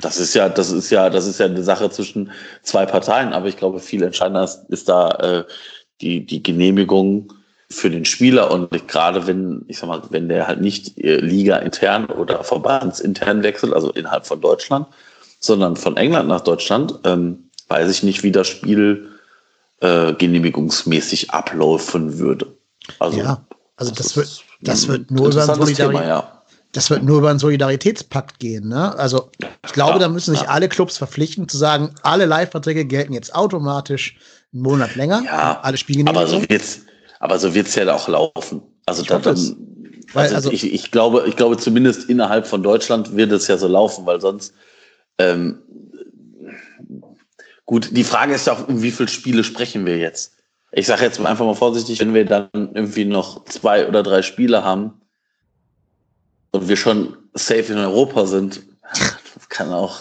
[0.00, 2.30] Das ist ja, das ist ja, das ist ja eine Sache zwischen
[2.62, 5.44] zwei Parteien, aber ich glaube, viel entscheidender ist, ist da äh,
[6.00, 7.32] die, die Genehmigung
[7.70, 11.56] für den Spieler und gerade wenn, ich sag mal, wenn der halt nicht äh, Liga
[11.58, 14.86] intern oder verbandsintern wechselt, also innerhalb von Deutschland,
[15.40, 19.08] sondern von England nach Deutschland, ähm, weiß ich nicht, wie das Spiel
[19.80, 22.46] äh, genehmigungsmäßig ablaufen würde.
[23.00, 23.44] Also, ja,
[23.76, 25.76] also das, das wird, das wird nur über Solidarität.
[25.76, 26.37] Thema, ja
[26.72, 28.68] das wird nur über einen Solidaritätspakt gehen.
[28.68, 28.96] Ne?
[28.98, 29.30] Also
[29.64, 30.48] ich glaube, da müssen sich ja.
[30.48, 34.16] alle Clubs verpflichten, zu sagen, alle Live-Verträge gelten jetzt automatisch
[34.52, 35.22] einen Monat länger.
[35.24, 36.82] Ja, alle Spiele aber so wird's,
[37.20, 38.62] aber so wird's ja auch laufen.
[38.86, 39.36] Also, ich, da, dann,
[40.14, 43.66] also, also ich, ich, glaube, ich glaube, zumindest innerhalb von Deutschland wird es ja so
[43.66, 44.52] laufen, weil sonst
[45.18, 45.62] ähm,
[47.66, 50.34] gut, die Frage ist ja auch, um wie viele Spiele sprechen wir jetzt?
[50.70, 54.64] Ich sage jetzt einfach mal vorsichtig, wenn wir dann irgendwie noch zwei oder drei Spiele
[54.64, 54.97] haben,
[56.58, 58.62] und wir schon safe in Europa sind,
[59.48, 60.00] kann auch,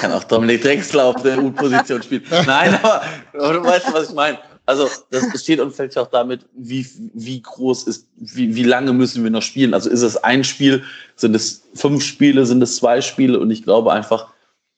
[0.00, 2.24] kann auch Dominik Drexler auf der U-Position spielen.
[2.46, 3.02] Nein, aber,
[3.34, 4.38] aber, du weißt, was ich meine.
[4.66, 8.92] Also, das steht und fällt ja auch damit, wie, wie groß ist, wie, wie lange
[8.92, 9.74] müssen wir noch spielen?
[9.74, 10.84] Also, ist es ein Spiel?
[11.16, 12.46] Sind es fünf Spiele?
[12.46, 13.40] Sind es zwei Spiele?
[13.40, 14.28] Und ich glaube einfach,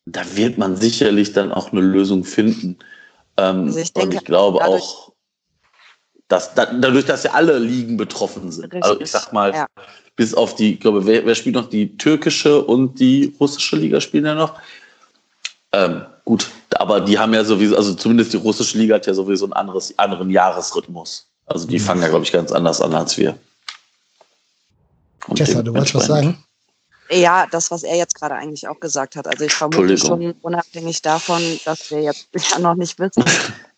[0.06, 2.78] da wird man sicherlich dann auch eine Lösung finden.
[3.36, 5.12] Ähm, also ich denke, und ich glaube auch,
[6.28, 8.72] dass da, dadurch, dass ja alle Ligen betroffen sind.
[8.72, 9.66] Richtig, also ich sag mal, ja.
[10.16, 14.00] Bis auf die, ich glaube, wer, wer, spielt noch die türkische und die russische Liga
[14.00, 14.58] spielen ja noch.
[15.72, 19.46] Ähm, gut, aber die haben ja sowieso, also zumindest die russische Liga hat ja sowieso
[19.46, 21.26] einen anderes, anderen Jahresrhythmus.
[21.46, 21.82] Also die mhm.
[21.82, 23.38] fangen ja, glaube ich, ganz anders an als wir.
[25.34, 26.42] Tessa, du wolltest was sagen?
[27.10, 29.26] Ja, das, was er jetzt gerade eigentlich auch gesagt hat.
[29.26, 33.24] Also ich vermute schon, unabhängig davon, dass wir jetzt ja noch nicht wissen,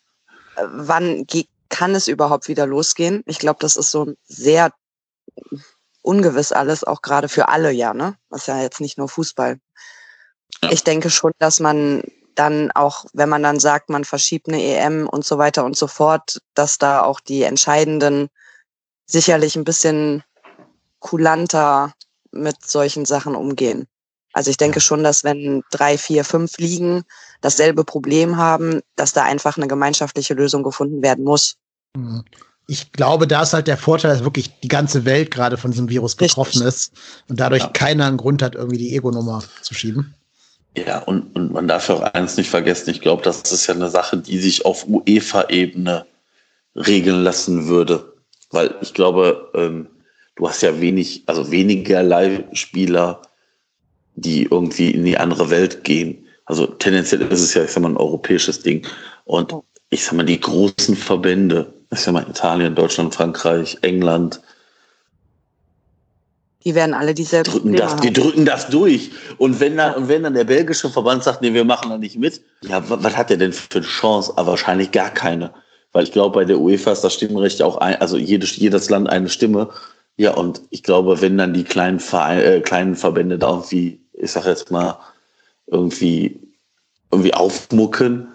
[0.55, 1.25] wann
[1.69, 3.23] kann es überhaupt wieder losgehen.
[3.25, 4.71] Ich glaube, das ist so sehr
[6.05, 8.15] ungewiss alles, auch gerade für alle, ja, ne?
[8.29, 9.59] Das ist ja jetzt nicht nur Fußball.
[10.63, 10.71] Ja.
[10.71, 12.03] Ich denke schon, dass man
[12.35, 15.87] dann auch, wenn man dann sagt, man verschiebt eine EM und so weiter und so
[15.87, 18.29] fort, dass da auch die Entscheidenden
[19.05, 20.23] sicherlich ein bisschen
[20.99, 21.93] kulanter
[22.31, 23.87] mit solchen Sachen umgehen.
[24.33, 27.03] Also ich denke schon, dass wenn drei, vier, fünf Ligen
[27.39, 31.55] dasselbe Problem haben, dass da einfach eine gemeinschaftliche Lösung gefunden werden muss.
[31.95, 32.25] Mhm.
[32.67, 35.89] Ich glaube, da ist halt der Vorteil, dass wirklich die ganze Welt gerade von diesem
[35.89, 36.67] Virus betroffen Richtig.
[36.67, 36.91] ist
[37.29, 37.69] und dadurch ja.
[37.69, 40.15] keiner einen Grund hat, irgendwie die Ego-Nummer zu schieben.
[40.77, 42.89] Ja, und, und man darf auch eins nicht vergessen.
[42.89, 46.05] Ich glaube, das ist ja eine Sache, die sich auf UEFA-Ebene
[46.75, 48.13] regeln lassen würde.
[48.51, 49.87] Weil ich glaube, ähm,
[50.35, 53.21] du hast ja wenig, also weniger Leihspieler,
[54.15, 56.25] die irgendwie in die andere Welt gehen.
[56.45, 58.85] Also tendenziell ist es ja, ich sag mal, ein europäisches Ding.
[59.23, 59.53] Und
[59.89, 64.41] ich sag mal, die großen Verbände, ich sag mal, Italien, Deutschland, Frankreich, England,
[66.65, 69.11] die werden alle dieselben drücken das, Die drücken das durch.
[69.37, 69.97] Und wenn dann, ja.
[69.97, 73.15] und wenn dann der belgische Verband sagt, nee, wir machen da nicht mit, ja, was,
[73.15, 74.33] hat der denn für eine Chance?
[74.35, 75.53] Aber wahrscheinlich gar keine.
[75.91, 79.07] Weil ich glaube, bei der UEFA ist das Stimmrecht auch ein, also jedes, jedes Land
[79.09, 79.69] eine Stimme.
[80.17, 84.31] Ja, und ich glaube, wenn dann die kleinen, Vereine, äh, kleinen Verbände da irgendwie, ich
[84.31, 84.97] sag jetzt mal,
[85.67, 86.39] irgendwie,
[87.11, 88.27] irgendwie aufmucken,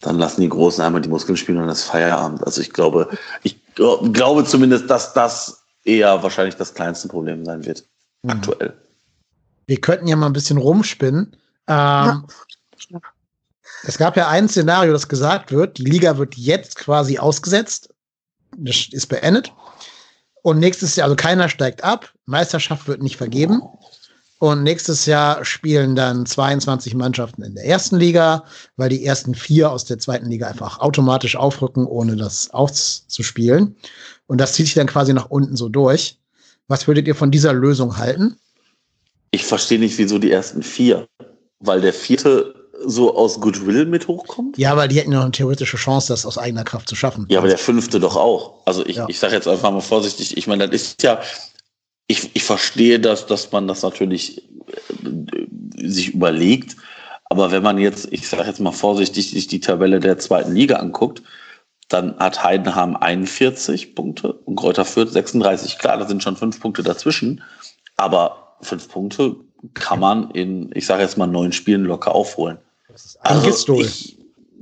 [0.00, 2.44] dann lassen die Großen einmal die Muskeln spielen und das Feierabend.
[2.44, 3.08] Also ich glaube,
[3.42, 7.84] ich glaube zumindest, dass das eher wahrscheinlich das kleinste Problem sein wird,
[8.22, 8.30] mhm.
[8.30, 8.74] aktuell.
[9.66, 11.36] Wir könnten ja mal ein bisschen rumspinnen.
[11.66, 12.24] Ähm,
[12.88, 13.00] ja.
[13.82, 17.94] Es gab ja ein Szenario, das gesagt wird, die Liga wird jetzt quasi ausgesetzt,
[18.56, 19.52] das ist beendet.
[20.42, 23.62] Und nächstes Jahr, also keiner steigt ab, Meisterschaft wird nicht vergeben.
[24.40, 28.44] Und nächstes Jahr spielen dann 22 Mannschaften in der ersten Liga,
[28.76, 33.76] weil die ersten vier aus der zweiten Liga einfach automatisch aufrücken, ohne das auszuspielen.
[34.26, 36.18] Und das zieht sich dann quasi nach unten so durch.
[36.68, 38.36] Was würdet ihr von dieser Lösung halten?
[39.32, 41.08] Ich verstehe nicht, wieso die ersten vier.
[41.58, 44.56] Weil der vierte so aus Goodwill mit hochkommt?
[44.56, 47.26] Ja, weil die hätten ja noch eine theoretische Chance, das aus eigener Kraft zu schaffen.
[47.28, 48.54] Ja, aber der fünfte doch auch.
[48.66, 49.06] Also ich, ja.
[49.08, 51.20] ich sage jetzt einfach mal vorsichtig, ich meine, das ist ja,
[52.08, 56.76] ich, ich verstehe das, dass man das natürlich äh, sich überlegt.
[57.26, 60.76] Aber wenn man jetzt, ich sage jetzt mal vorsichtig, sich die Tabelle der zweiten Liga
[60.76, 61.22] anguckt,
[61.88, 65.78] dann hat Heidenheim 41 Punkte und Kräuter Fürth 36.
[65.78, 67.42] Klar, da sind schon fünf Punkte dazwischen,
[67.96, 69.36] aber fünf Punkte
[69.74, 72.58] kann man in, ich sage jetzt mal, neun Spielen locker aufholen.
[72.88, 73.84] Das ist ein also Gistol.
[73.84, 74.18] Ich,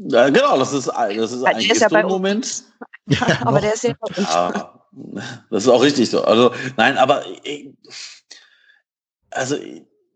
[0.09, 2.65] ja, genau, das ist, das ist ein Gistol-Moment.
[3.09, 3.85] Ja, aber der ist.
[3.85, 4.73] Ja,
[5.51, 6.25] das ist auch richtig so.
[6.25, 7.25] Also, nein, aber
[9.31, 9.57] also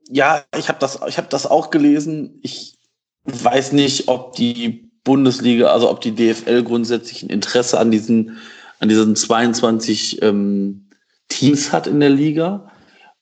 [0.08, 2.38] ja, ich habe das, ich habe das auch gelesen.
[2.42, 2.78] Ich
[3.24, 8.38] weiß nicht, ob die Bundesliga, also ob die DFL grundsätzlich ein Interesse an diesen,
[8.80, 10.88] an diesen 22 ähm,
[11.28, 12.70] Teams hat in der Liga,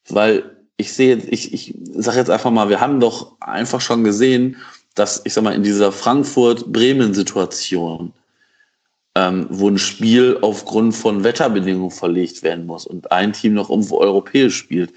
[0.08, 4.56] weil ich sehe, ich, ich sage jetzt einfach mal, wir haben doch einfach schon gesehen,
[4.94, 8.12] dass ich sag mal in dieser Frankfurt-Bremen-Situation,
[9.14, 13.98] ähm, wo ein Spiel aufgrund von Wetterbedingungen verlegt werden muss und ein Team noch irgendwo
[13.98, 14.92] europäisch spielt,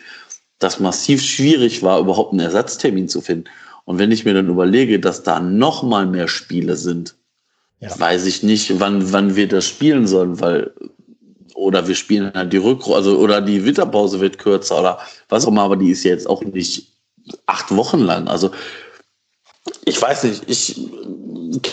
[0.59, 3.45] das massiv schwierig war, überhaupt einen Ersatztermin zu finden.
[3.86, 7.16] Und wenn ich mir dann überlege, dass da noch mal mehr Spiele sind,
[7.80, 7.99] ja.
[7.99, 10.72] weiß ich nicht, wann, wann wir das spielen sollen, weil
[11.55, 14.99] oder wir spielen halt die Rückrunde, also oder die Winterpause wird kürzer oder
[15.30, 16.91] was auch immer, aber die ist ja jetzt auch nicht
[17.45, 18.28] acht Wochen lang.
[18.28, 18.51] Also
[19.86, 20.80] ich weiß nicht, ich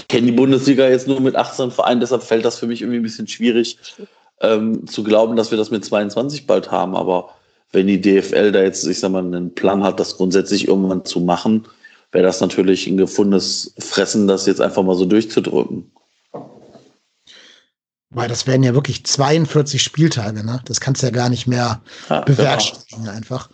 [0.08, 3.04] kenne die Bundesliga jetzt nur mit 18 Vereinen, deshalb fällt das für mich irgendwie ein
[3.04, 3.78] bisschen schwierig
[4.40, 6.96] ähm, zu glauben, dass wir das mit 22 bald haben.
[6.96, 7.30] Aber
[7.72, 11.20] wenn die DFL da jetzt, ich sag mal, einen Plan hat, das grundsätzlich irgendwann zu
[11.20, 11.66] machen,
[12.12, 15.90] wäre das natürlich ein gefundenes Fressen, das jetzt einfach mal so durchzudrücken.
[18.10, 20.62] Weil das wären ja wirklich 42 Spieltage, ne?
[20.64, 23.16] Das kannst du ja gar nicht mehr ja, bewerkstelligen genau.
[23.16, 23.50] einfach.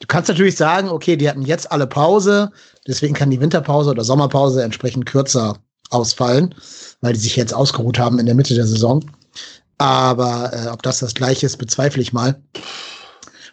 [0.00, 2.50] Du kannst natürlich sagen, okay, die hatten jetzt alle Pause,
[2.86, 5.56] deswegen kann die Winterpause oder Sommerpause entsprechend kürzer
[5.90, 6.54] ausfallen,
[7.00, 9.04] weil die sich jetzt ausgeruht haben in der Mitte der Saison.
[9.78, 12.40] Aber äh, ob das das gleiche ist, bezweifle ich mal.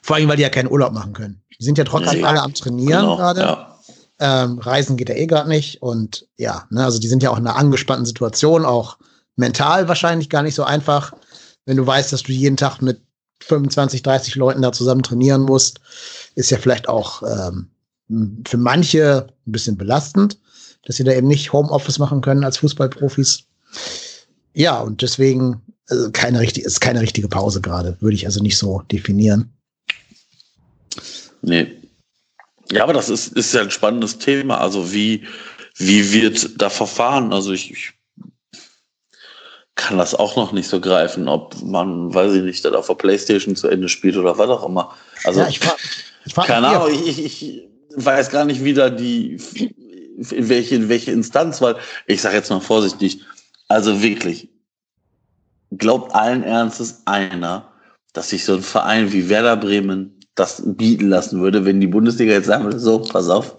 [0.01, 1.41] Vor allem, weil die ja keinen Urlaub machen können.
[1.59, 3.41] Die sind ja trotzdem nee, alle am Trainieren genau, gerade.
[3.41, 3.77] Ja.
[4.19, 5.81] Ähm, Reisen geht ja eh gerade nicht.
[5.81, 8.97] Und ja, ne, also die sind ja auch in einer angespannten Situation, auch
[9.35, 11.13] mental wahrscheinlich gar nicht so einfach,
[11.65, 13.01] wenn du weißt, dass du jeden Tag mit
[13.41, 15.79] 25, 30 Leuten da zusammen trainieren musst,
[16.35, 17.69] ist ja vielleicht auch ähm,
[18.45, 20.39] für manche ein bisschen belastend,
[20.85, 23.43] dass sie da eben nicht Homeoffice machen können als Fußballprofis.
[24.53, 28.57] Ja, und deswegen also keine richtige, ist keine richtige Pause gerade, würde ich also nicht
[28.57, 29.53] so definieren.
[31.41, 31.75] Nee.
[32.71, 34.59] Ja, aber das ist, ist ja ein spannendes Thema.
[34.59, 35.25] Also wie,
[35.75, 37.33] wie wird da verfahren?
[37.33, 37.93] Also ich, ich
[39.75, 42.93] kann das auch noch nicht so greifen, ob man, weiß ich nicht, dann auf der
[42.93, 44.95] Playstation zu Ende spielt oder was auch immer.
[45.23, 45.77] Also, ja, ich frag,
[46.25, 49.39] ich frag keine Ahnung, ich, ich, weiß gar nicht, wie da die,
[50.31, 51.75] in welche, in welche Instanz, weil
[52.07, 53.21] ich sage jetzt mal vorsichtig,
[53.67, 54.49] also wirklich,
[55.71, 57.71] glaubt allen Ernstes einer,
[58.13, 62.33] dass sich so ein Verein wie Werder Bremen das bieten lassen würde, wenn die Bundesliga
[62.33, 63.55] jetzt sagen würde, so, pass auf,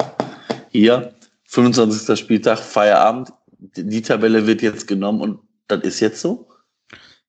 [0.70, 2.18] hier, 25.
[2.18, 6.48] Spieltag, Feierabend, die Tabelle wird jetzt genommen und das ist jetzt so?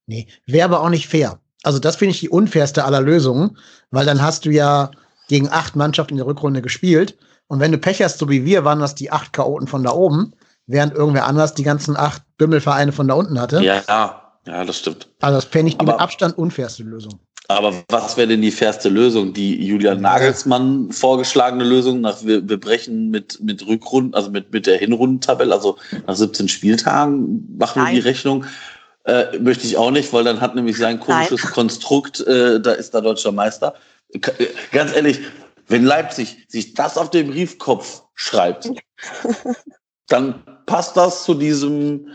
[0.07, 1.39] Nee, wäre aber auch nicht fair.
[1.65, 3.57] Also das finde ich die unfairste aller Lösungen,
[3.91, 4.91] weil dann hast du ja
[5.27, 8.65] gegen acht Mannschaften in der Rückrunde gespielt und wenn du Pech hast, so wie wir,
[8.65, 10.33] waren das die acht Chaoten von da oben,
[10.67, 13.61] während irgendwer anders die ganzen acht Bümmelvereine von da unten hatte.
[13.61, 13.83] Ja,
[14.47, 15.07] ja, das stimmt.
[15.21, 17.19] Also das fände ich die aber, mit Abstand unfairste Lösung.
[17.47, 19.33] Aber was wäre denn die fairste Lösung?
[19.33, 24.65] Die Julian Nagelsmann vorgeschlagene Lösung nach wir, wir brechen mit, mit Rückrunden, also mit, mit
[24.65, 27.93] der Hinrundentabelle, also nach 17 Spieltagen machen Nein.
[27.93, 28.45] wir die Rechnung.
[29.05, 31.53] Äh, möchte ich auch nicht, weil dann hat nämlich sein komisches Nein.
[31.53, 33.75] Konstrukt, äh, da ist der deutscher Meister.
[34.09, 34.19] Äh,
[34.71, 35.19] ganz ehrlich,
[35.67, 38.69] wenn Leipzig sich das auf den Briefkopf schreibt,
[40.07, 42.07] dann passt das zu diesem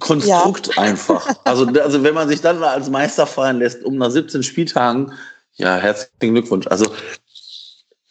[0.00, 0.82] Konstrukt ja.
[0.82, 1.28] einfach.
[1.44, 5.12] Also, also wenn man sich dann als Meister feiern lässt, um nach 17 Spieltagen,
[5.54, 6.66] ja, herzlichen Glückwunsch.
[6.66, 6.92] Also,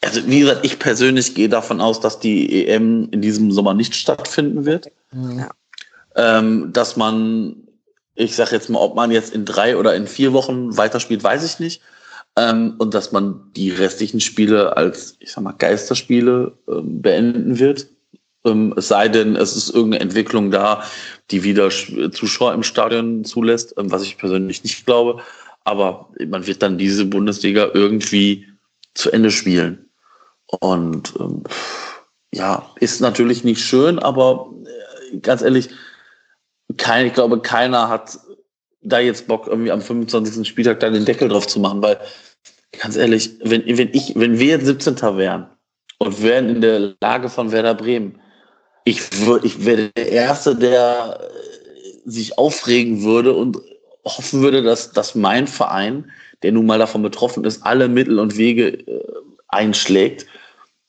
[0.01, 3.93] also wie gesagt, ich persönlich gehe davon aus, dass die EM in diesem Sommer nicht
[3.93, 4.87] stattfinden wird.
[5.11, 5.49] Ja.
[6.19, 7.55] Ähm, dass man,
[8.15, 11.45] ich sage jetzt mal, ob man jetzt in drei oder in vier Wochen weiterspielt, weiß
[11.45, 11.81] ich nicht.
[12.35, 17.87] Ähm, und dass man die restlichen Spiele als, ich sag mal, Geisterspiele ähm, beenden wird.
[18.45, 20.83] Ähm, es sei denn, es ist irgendeine Entwicklung da,
[21.31, 25.21] die wieder Zuschauer im Stadion zulässt, ähm, was ich persönlich nicht glaube.
[25.63, 28.45] Aber man wird dann diese Bundesliga irgendwie
[28.93, 29.89] zu Ende spielen.
[30.59, 31.43] Und ähm,
[32.33, 34.51] ja, ist natürlich nicht schön, aber
[35.13, 35.69] äh, ganz ehrlich,
[36.79, 38.17] kein, ich glaube, keiner hat
[38.81, 40.47] da jetzt Bock, irgendwie am 25.
[40.47, 41.99] Spieltag da den Deckel drauf zu machen, weil
[42.79, 44.95] ganz ehrlich, wenn, wenn ich, wenn wir jetzt 17.
[45.17, 45.49] wären
[45.97, 48.19] und wären in der Lage von Werder Bremen,
[48.85, 49.01] ich,
[49.43, 53.59] ich wäre der Erste, der äh, sich aufregen würde und
[54.05, 56.09] hoffen würde, dass, dass mein Verein,
[56.41, 59.03] der nun mal davon betroffen ist, alle Mittel und Wege äh,
[59.49, 60.25] einschlägt.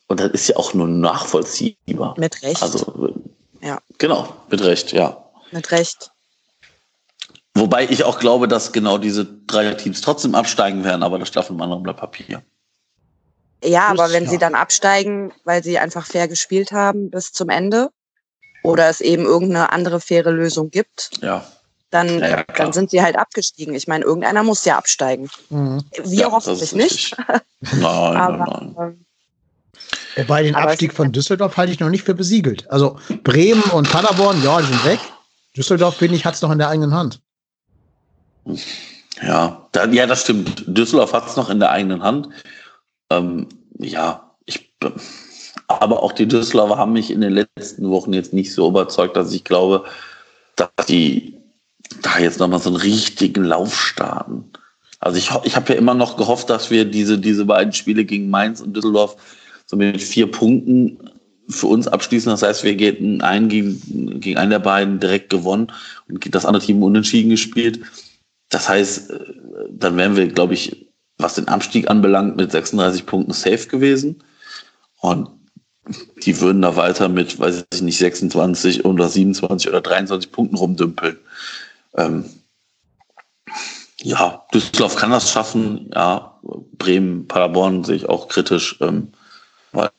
[0.06, 2.14] Und das ist ja auch nur nachvollziehbar.
[2.18, 2.62] Mit Recht.
[2.62, 3.14] Also,
[3.60, 3.78] ja.
[3.98, 5.29] Genau, mit Recht, ja.
[5.52, 6.10] Mit Recht.
[7.54, 11.50] Wobei ich auch glaube, dass genau diese drei Teams trotzdem absteigen werden, aber das auf
[11.50, 12.42] einem anderen Blatt Papier.
[13.62, 14.30] Ja, aber wenn ja.
[14.30, 17.90] sie dann absteigen, weil sie einfach fair gespielt haben bis zum Ende
[18.62, 21.44] oder es eben irgendeine andere faire Lösung gibt, ja.
[21.90, 23.74] Dann, ja, dann sind sie halt abgestiegen.
[23.74, 25.28] Ich meine, irgendeiner muss ja absteigen.
[25.48, 25.82] Mhm.
[26.04, 27.16] Wir ja, hoffentlich nicht.
[27.60, 29.06] nein, aber, nein, nein.
[30.14, 32.70] Wobei den Abstieg von Düsseldorf halte ich noch nicht für besiegelt.
[32.70, 35.00] Also Bremen und Paderborn, ja, die sind weg.
[35.56, 37.20] Düsseldorf, finde ich, hat es noch in der eigenen Hand.
[39.22, 40.64] Ja, da, ja, das stimmt.
[40.66, 42.28] Düsseldorf hat es noch in der eigenen Hand.
[43.10, 43.48] Ähm,
[43.78, 44.72] ja, ich,
[45.68, 49.32] aber auch die Düsseldorfer haben mich in den letzten Wochen jetzt nicht so überzeugt, dass
[49.32, 49.84] ich glaube,
[50.56, 51.36] dass die
[52.02, 54.50] da jetzt nochmal so einen richtigen Lauf starten.
[55.00, 58.30] Also ich, ich habe ja immer noch gehofft, dass wir diese, diese beiden Spiele gegen
[58.30, 59.16] Mainz und Düsseldorf
[59.66, 61.10] so mit vier Punkten
[61.50, 62.30] für uns abschließen.
[62.30, 65.72] Das heißt, wir gehen einen gegen, gegen einen der beiden direkt gewonnen
[66.08, 67.80] und das andere Team unentschieden gespielt.
[68.48, 69.18] Das heißt, äh,
[69.70, 70.86] dann wären wir, glaube ich,
[71.18, 74.22] was den Abstieg anbelangt, mit 36 Punkten safe gewesen.
[75.00, 75.28] Und
[76.24, 81.18] die würden da weiter mit, weiß ich nicht, 26 oder 27 oder 23 Punkten rumdümpeln.
[81.96, 82.24] Ähm,
[84.02, 85.90] ja, Düsseldorf kann das schaffen.
[85.94, 86.38] Ja,
[86.78, 89.08] Bremen, Paderborn sehe ich auch kritisch, ähm,
[89.72, 89.90] weil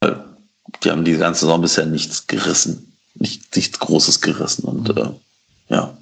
[0.84, 2.94] die haben die ganze Saison bisher nichts gerissen.
[3.16, 4.64] Nicht, nichts Großes gerissen.
[4.64, 5.10] Und äh,
[5.70, 5.94] ja.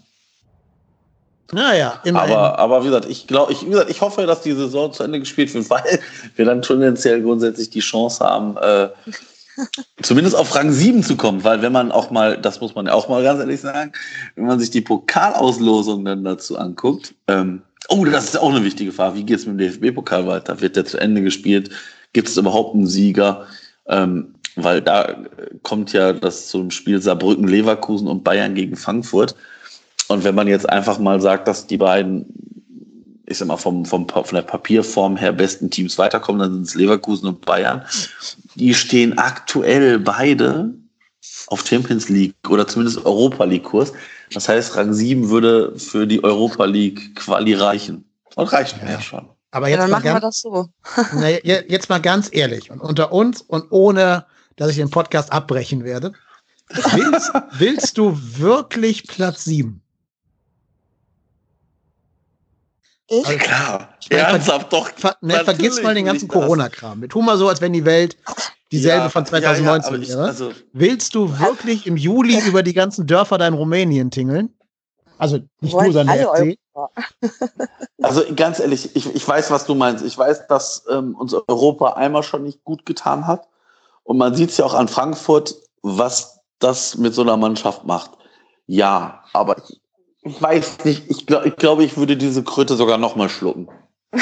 [1.52, 2.34] Naja, immerhin.
[2.34, 5.04] Aber, aber wie gesagt, ich glaube, ich, wie gesagt, ich hoffe, dass die Saison zu
[5.04, 6.00] Ende gespielt wird, weil
[6.36, 8.90] wir dann tendenziell grundsätzlich die Chance haben, äh,
[10.02, 11.44] zumindest auf Rang 7 zu kommen.
[11.44, 13.92] Weil wenn man auch mal, das muss man ja auch mal ganz ehrlich sagen,
[14.36, 18.92] wenn man sich die Pokalauslosung dann dazu anguckt, ähm, oh, das ist auch eine wichtige
[18.92, 19.16] Frage.
[19.16, 20.62] Wie geht es mit dem DFB-Pokal weiter?
[20.62, 21.72] Wird der zu Ende gespielt?
[22.14, 23.48] Gibt es überhaupt einen Sieger?
[23.88, 25.16] Ähm, weil da
[25.64, 29.36] kommt ja das zum Spiel Saarbrücken, Leverkusen und Bayern gegen Frankfurt.
[30.08, 32.26] Und wenn man jetzt einfach mal sagt, dass die beiden,
[33.28, 36.76] ich sag mal, vom, vom, von der Papierform her besten Teams weiterkommen, dann sind es
[36.76, 37.84] Leverkusen und Bayern.
[38.56, 40.74] Die stehen aktuell beide
[41.48, 43.94] auf Champions League oder zumindest Europa League Kurs.
[44.34, 48.06] Das heißt, Rang 7 würde für die Europa League Quali reichen.
[48.36, 49.28] Und reicht mir ja schon.
[49.52, 50.68] Aber jetzt, Ja, dann machen wir das so.
[51.16, 54.26] na, je- jetzt mal ganz ehrlich und unter uns und ohne,
[54.60, 56.12] dass ich den Podcast abbrechen werde.
[56.70, 59.82] Willst, willst du wirklich Platz 7?
[63.08, 63.26] Ich?
[63.26, 63.90] Also, Klar.
[64.12, 64.90] meine, Ernsthaft doch.
[64.96, 66.28] Ver, ne, vergiss mal den ganzen.
[66.28, 67.02] Corona-Kram.
[67.02, 68.18] Wir tun mal so, als wenn die Welt
[68.72, 70.24] dieselbe Ja, von ja, ja, 2019 aber ich- wäre.
[70.26, 74.54] also, Willst du wirklich im Juli über die ganzen Dörfer da in Rumänien tingeln?
[75.18, 76.58] Also nicht du, sondern der FC.
[78.02, 80.06] Also ganz ehrlich, ich, ich weiß, was du meinst.
[80.06, 83.48] Ich weiß, dass ähm, uns Europa einmal schon nicht gut getan hat.
[84.10, 85.54] Und man sieht es ja auch an Frankfurt,
[85.84, 88.10] was das mit so einer Mannschaft macht.
[88.66, 89.80] Ja, aber ich,
[90.24, 93.70] ich weiß nicht, ich, glaub, ich glaube, ich würde diese Kröte sogar nochmal schlucken.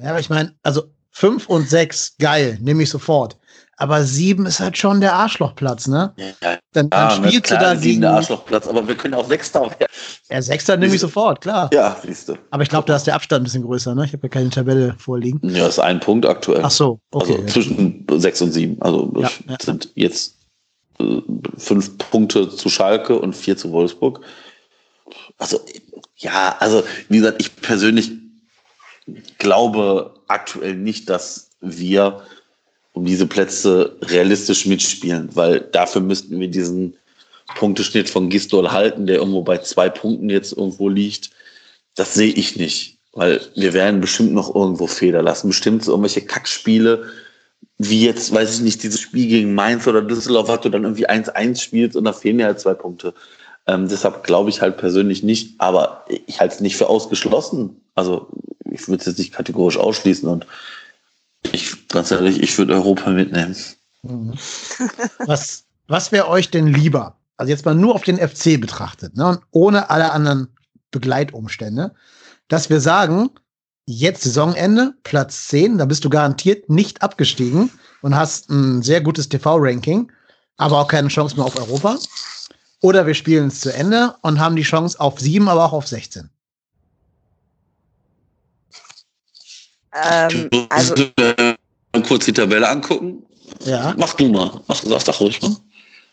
[0.00, 3.38] Ja, aber ich meine, also fünf und sechs, geil, nehme ich sofort.
[3.76, 6.12] Aber sieben ist halt schon der Arschlochplatz, ne?
[6.16, 8.00] Ja, Dann, dann ja spielst du klar, da die gegen.
[8.02, 9.86] der Arschlochplatz, aber wir können auch Sechster werden.
[10.30, 11.70] Ja, Sechster nehme ich sofort, klar.
[11.72, 12.34] Ja, siehst du.
[12.50, 14.04] Aber ich glaube, da ist der Abstand ein bisschen größer, ne?
[14.04, 15.40] Ich habe ja keine Tabelle vorliegen.
[15.54, 16.60] Ja, ist ein Punkt aktuell.
[16.64, 17.34] Ach so, okay.
[17.36, 18.80] Also zwischen sechs und sieben.
[18.80, 19.56] Also Ja, es ja.
[19.60, 20.36] sind jetzt
[21.00, 21.20] äh,
[21.58, 24.20] fünf Punkte zu Schalke und vier zu Wolfsburg.
[25.38, 25.60] Also
[26.16, 28.12] ja, also wie gesagt, ich persönlich
[29.38, 32.22] glaube aktuell nicht, dass wir
[32.94, 36.94] um diese Plätze realistisch mitspielen, weil dafür müssten wir diesen
[37.56, 41.30] Punkteschnitt von Gistol halten, der irgendwo bei zwei Punkten jetzt irgendwo liegt.
[41.96, 45.48] Das sehe ich nicht, weil wir werden bestimmt noch irgendwo Fehler lassen.
[45.48, 47.04] Bestimmt so irgendwelche Kackspiele,
[47.78, 51.08] wie jetzt, weiß ich nicht, dieses Spiel gegen Mainz oder Düsseldorf, was du dann irgendwie
[51.08, 53.12] 1-1 spielst und da fehlen ja halt zwei Punkte.
[53.66, 57.80] Ähm, deshalb glaube ich halt persönlich nicht, aber ich halte es nicht für ausgeschlossen.
[57.96, 58.28] Also
[58.70, 60.46] ich würde es jetzt nicht kategorisch ausschließen und
[61.52, 63.56] ich, ganz ehrlich, ich würde Europa mitnehmen.
[64.02, 64.34] Mhm.
[65.26, 67.16] Was, was wäre euch denn lieber?
[67.36, 69.28] Also jetzt mal nur auf den FC betrachtet, ne?
[69.28, 70.48] Und ohne alle anderen
[70.90, 71.94] Begleitumstände,
[72.48, 73.30] dass wir sagen,
[73.86, 77.70] jetzt Saisonende, Platz 10, da bist du garantiert nicht abgestiegen
[78.02, 80.10] und hast ein sehr gutes TV-Ranking,
[80.56, 81.98] aber auch keine Chance mehr auf Europa.
[82.80, 85.88] Oder wir spielen es zu Ende und haben die Chance auf 7, aber auch auf
[85.88, 86.30] 16.
[89.94, 91.54] Ähm, also Äh,
[92.06, 93.24] kurz die Tabelle angucken.
[93.60, 93.94] Ja.
[93.96, 94.60] Mach du mal.
[94.66, 95.56] Mach, sag, sag ruhig mal.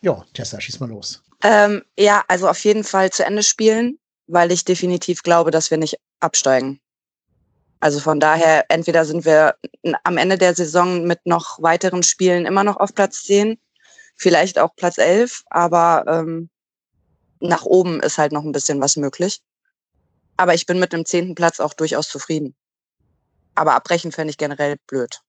[0.01, 1.21] Ja, Tessa, schieß mal los.
[1.43, 5.77] Ähm, ja, also auf jeden Fall zu Ende spielen, weil ich definitiv glaube, dass wir
[5.77, 6.79] nicht absteigen.
[7.79, 9.55] Also von daher, entweder sind wir
[10.03, 13.57] am Ende der Saison mit noch weiteren Spielen immer noch auf Platz 10,
[14.15, 16.49] vielleicht auch Platz 11, aber ähm,
[17.39, 19.41] nach oben ist halt noch ein bisschen was möglich.
[20.37, 22.55] Aber ich bin mit dem zehnten Platz auch durchaus zufrieden.
[23.55, 25.21] Aber abbrechen fände ich generell blöd.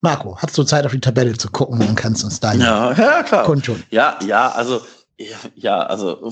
[0.00, 1.78] Marco, hast du Zeit auf die Tabelle zu gucken?
[1.80, 3.44] Dann kannst du uns da Ja, ja, klar.
[3.44, 3.82] kundtun.
[3.90, 4.82] Ja, ja, also,
[5.54, 6.30] ja, also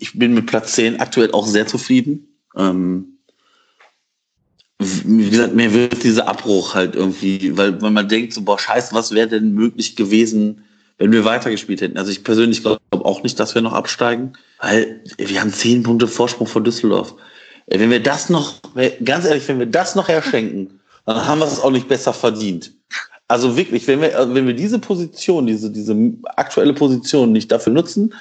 [0.00, 2.26] ich bin mit Platz 10 aktuell auch sehr zufrieden.
[2.56, 3.18] Ähm,
[4.78, 8.94] wie gesagt, mir wird dieser Abbruch halt irgendwie, weil, weil man denkt, so, boah, scheiße,
[8.94, 10.64] was wäre denn möglich gewesen,
[10.98, 11.98] wenn wir weitergespielt hätten?
[11.98, 16.08] Also ich persönlich glaube auch nicht, dass wir noch absteigen, weil wir haben zehn Punkte
[16.08, 17.14] Vorsprung vor Düsseldorf.
[17.66, 18.54] Ey, Wenn wir das noch,
[19.04, 22.72] ganz ehrlich, wenn wir das noch herschenken, dann haben wir es auch nicht besser verdient.
[23.28, 25.96] Also wirklich, wenn wir, also wenn wir diese Position, diese, diese
[26.36, 28.14] aktuelle Position nicht dafür nutzen,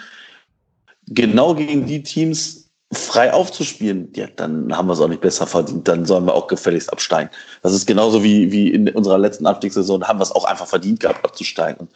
[1.08, 5.88] genau gegen die Teams frei aufzuspielen, ja, dann haben wir es auch nicht besser verdient.
[5.88, 7.30] Dann sollen wir auch gefälligst absteigen.
[7.62, 11.00] Das ist genauso wie, wie in unserer letzten Abstiegssaison, haben wir es auch einfach verdient
[11.00, 11.88] gehabt, abzusteigen.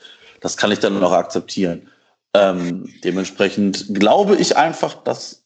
[0.42, 1.88] Das kann ich dann auch akzeptieren.
[2.34, 5.45] Ähm, dementsprechend glaube ich einfach, dass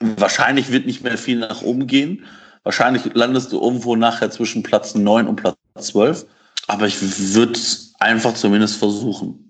[0.00, 2.24] wahrscheinlich wird nicht mehr viel nach oben gehen.
[2.62, 6.26] Wahrscheinlich landest du irgendwo nachher zwischen Platz 9 und Platz 12.
[6.66, 6.96] Aber ich
[7.34, 9.46] würde es einfach zumindest versuchen.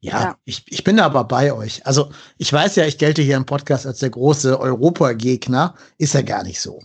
[0.00, 0.36] Ja, Ja.
[0.44, 1.86] Ich, ich bin da aber bei euch.
[1.86, 5.74] Also ich weiß ja, ich gelte hier im Podcast als der große Europagegner.
[5.98, 6.80] Ist ja gar nicht so.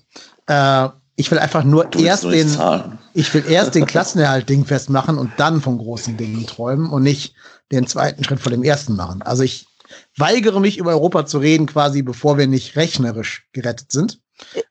[0.48, 3.00] Äh, ich will einfach nur Du erst den, zahlen.
[3.14, 7.34] ich will erst den Klassenerhalt-Ding festmachen und dann von großen Dingen träumen und nicht
[7.72, 9.24] den zweiten Schritt vor dem ersten machen.
[9.24, 9.67] Also ich
[10.18, 14.20] weigere mich über Europa zu reden, quasi bevor wir nicht rechnerisch gerettet sind.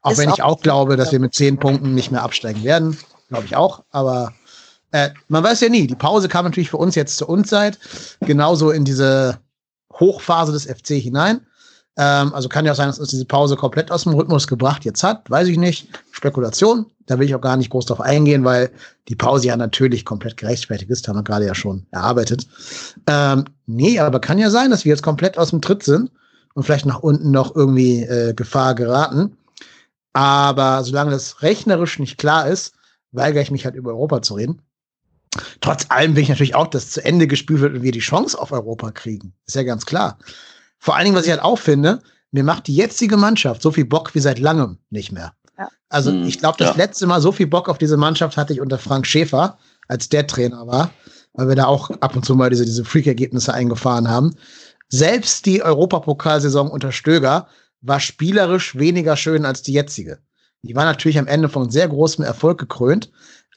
[0.03, 2.97] Auch Ist wenn ich auch glaube, dass wir mit zehn Punkten nicht mehr absteigen werden.
[3.29, 3.85] Glaube ich auch.
[3.91, 4.33] Aber
[4.93, 5.87] äh, man weiß ja nie.
[5.87, 7.79] Die Pause kam natürlich für uns jetzt zur Unzeit.
[8.21, 9.41] Genauso in diese
[9.93, 11.47] Hochphase des FC hinein.
[11.97, 14.85] Ähm, also kann ja auch sein, dass uns diese Pause komplett aus dem Rhythmus gebracht
[14.85, 15.31] jetzt hat.
[15.31, 15.89] Weiß ich nicht.
[16.11, 16.87] Spekulation.
[17.07, 18.71] Da will ich auch gar nicht groß drauf eingehen, weil
[19.09, 21.09] die Pause ja natürlich komplett gerechtfertigt ist.
[21.09, 22.47] Haben wir gerade ja schon erarbeitet.
[23.07, 26.11] Ähm, nee, aber kann ja sein, dass wir jetzt komplett aus dem Tritt sind
[26.55, 29.37] und vielleicht nach unten noch irgendwie äh, Gefahr geraten.
[30.13, 32.75] Aber solange das rechnerisch nicht klar ist,
[33.13, 34.63] weigere ich mich halt über Europa zu reden.
[35.61, 38.39] Trotz allem will ich natürlich auch, dass zu Ende gespielt wird und wir die Chance
[38.41, 39.35] auf Europa kriegen.
[39.47, 40.19] Ist ja ganz klar.
[40.79, 43.85] Vor allen Dingen, was ich halt auch finde, mir macht die jetzige Mannschaft so viel
[43.85, 45.33] Bock wie seit langem nicht mehr.
[45.59, 45.69] Ja.
[45.89, 46.77] Also hm, ich glaube, das ja.
[46.77, 49.59] letzte Mal so viel Bock auf diese Mannschaft hatte ich unter Frank Schäfer,
[49.89, 50.91] als der Trainer war,
[51.33, 54.35] weil wir da auch ab und zu mal diese, diese Freak-Ergebnisse eingefahren haben.
[54.89, 57.49] Selbst die Europapokalsaison unter Stöger
[57.81, 60.19] war spielerisch weniger schön als die jetzige.
[60.63, 63.11] Die war natürlich am Ende von sehr großem Erfolg gekrönt,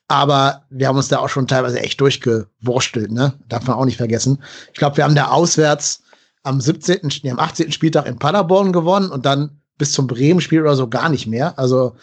[0.07, 3.34] aber wir haben uns da auch schon teilweise echt durchgewurstelt, ne?
[3.47, 4.43] Darf man auch nicht vergessen.
[4.74, 6.03] Ich glaube, wir haben da auswärts
[6.50, 7.72] am 17., nee, am 18.
[7.72, 11.58] Spieltag in Paderborn gewonnen und dann bis zum Bremen-Spiel oder so gar nicht mehr.
[11.58, 11.95] Also,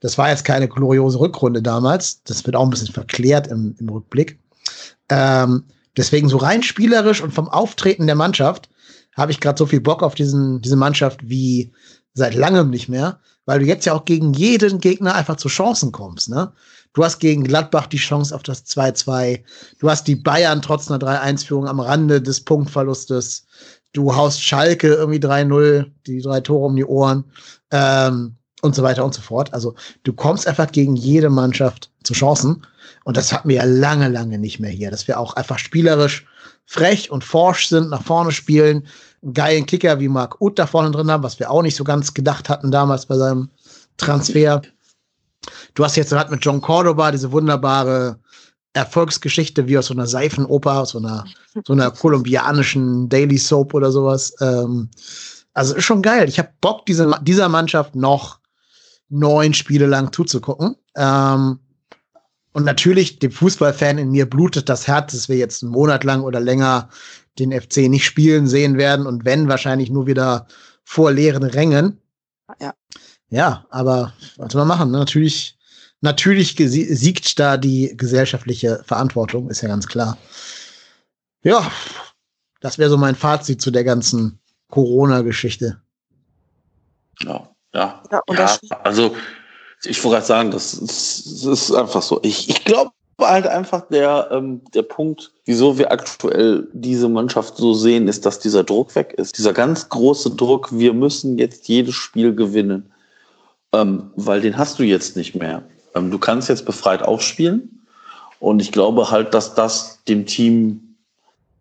[0.00, 2.22] das war jetzt keine gloriose Rückrunde damals.
[2.22, 4.38] Das wird auch ein bisschen verklärt im, im Rückblick.
[5.08, 5.64] Ähm,
[5.96, 8.70] deswegen so rein spielerisch und vom Auftreten der Mannschaft
[9.16, 11.72] habe ich gerade so viel Bock auf diesen, diese Mannschaft wie
[12.14, 15.90] seit langem nicht mehr, weil du jetzt ja auch gegen jeden Gegner einfach zu Chancen
[15.90, 16.28] kommst.
[16.28, 16.52] Ne?
[16.92, 19.42] Du hast gegen Gladbach die Chance auf das 2-2.
[19.78, 23.46] Du hast die Bayern trotz einer 3-1-Führung am Rande des Punktverlustes.
[23.92, 27.24] Du haust Schalke irgendwie 3-0, die drei Tore um die Ohren
[27.70, 29.52] ähm, und so weiter und so fort.
[29.54, 29.74] Also
[30.04, 32.66] du kommst einfach gegen jede Mannschaft zu Chancen.
[33.04, 36.26] Und das hatten wir ja lange, lange nicht mehr hier, dass wir auch einfach spielerisch
[36.66, 38.86] frech und forsch sind, nach vorne spielen,
[39.22, 41.84] einen geilen Kicker wie Marc Uth da vorne drin haben, was wir auch nicht so
[41.84, 43.48] ganz gedacht hatten damals bei seinem
[43.96, 44.62] Transfer.
[45.74, 48.18] Du hast jetzt halt mit John Cordoba diese wunderbare
[48.72, 51.24] Erfolgsgeschichte wie aus so einer Seifenoper, aus so einer,
[51.64, 54.34] so einer kolumbianischen Daily Soap oder sowas.
[54.40, 54.90] Ähm,
[55.54, 56.28] also ist schon geil.
[56.28, 58.38] Ich habe Bock, diese, dieser Mannschaft noch
[59.08, 60.76] neun Spiele lang zuzugucken.
[60.96, 61.58] Ähm,
[62.52, 66.22] und natürlich, dem Fußballfan in mir blutet das Herz, dass wir jetzt einen Monat lang
[66.22, 66.88] oder länger
[67.38, 70.46] den FC nicht spielen sehen werden und wenn, wahrscheinlich nur wieder
[70.82, 72.00] vor leeren Rängen.
[72.60, 72.74] Ja.
[73.30, 74.90] Ja, aber was soll man machen?
[74.90, 74.98] Ne?
[74.98, 75.57] Natürlich,
[76.00, 80.18] natürlich siegt da die gesellschaftliche Verantwortung, ist ja ganz klar.
[81.42, 81.70] Ja,
[82.60, 85.80] das wäre so mein Fazit zu der ganzen Corona-Geschichte.
[87.20, 88.02] Ja, ja.
[88.10, 89.14] ja, ja also
[89.84, 92.20] ich wollte gerade sagen, das ist, das ist, einfach so.
[92.22, 92.90] Ich, ich glaube
[93.20, 98.38] halt einfach der, ähm, der Punkt, wieso wir aktuell diese Mannschaft so sehen, ist, dass
[98.38, 99.38] dieser Druck weg ist.
[99.38, 102.92] Dieser ganz große Druck, wir müssen jetzt jedes Spiel gewinnen.
[103.72, 105.62] Ähm, weil den hast du jetzt nicht mehr.
[105.98, 107.84] Ähm, du kannst jetzt befreit aufspielen.
[108.40, 110.94] Und ich glaube halt, dass das dem Team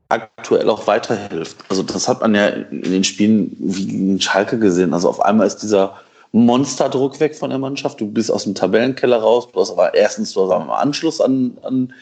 [0.10, 1.58] aktuell auch weiterhilft.
[1.70, 4.94] Also das hat man ja in den Spielen wie in Schalke gesehen.
[4.94, 5.96] Also auf einmal ist dieser
[6.32, 8.00] Monsterdruck weg von der Mannschaft.
[8.00, 9.48] Du bist aus dem Tabellenkeller raus.
[9.52, 11.94] Du hast aber erstens du hast Anschluss an, an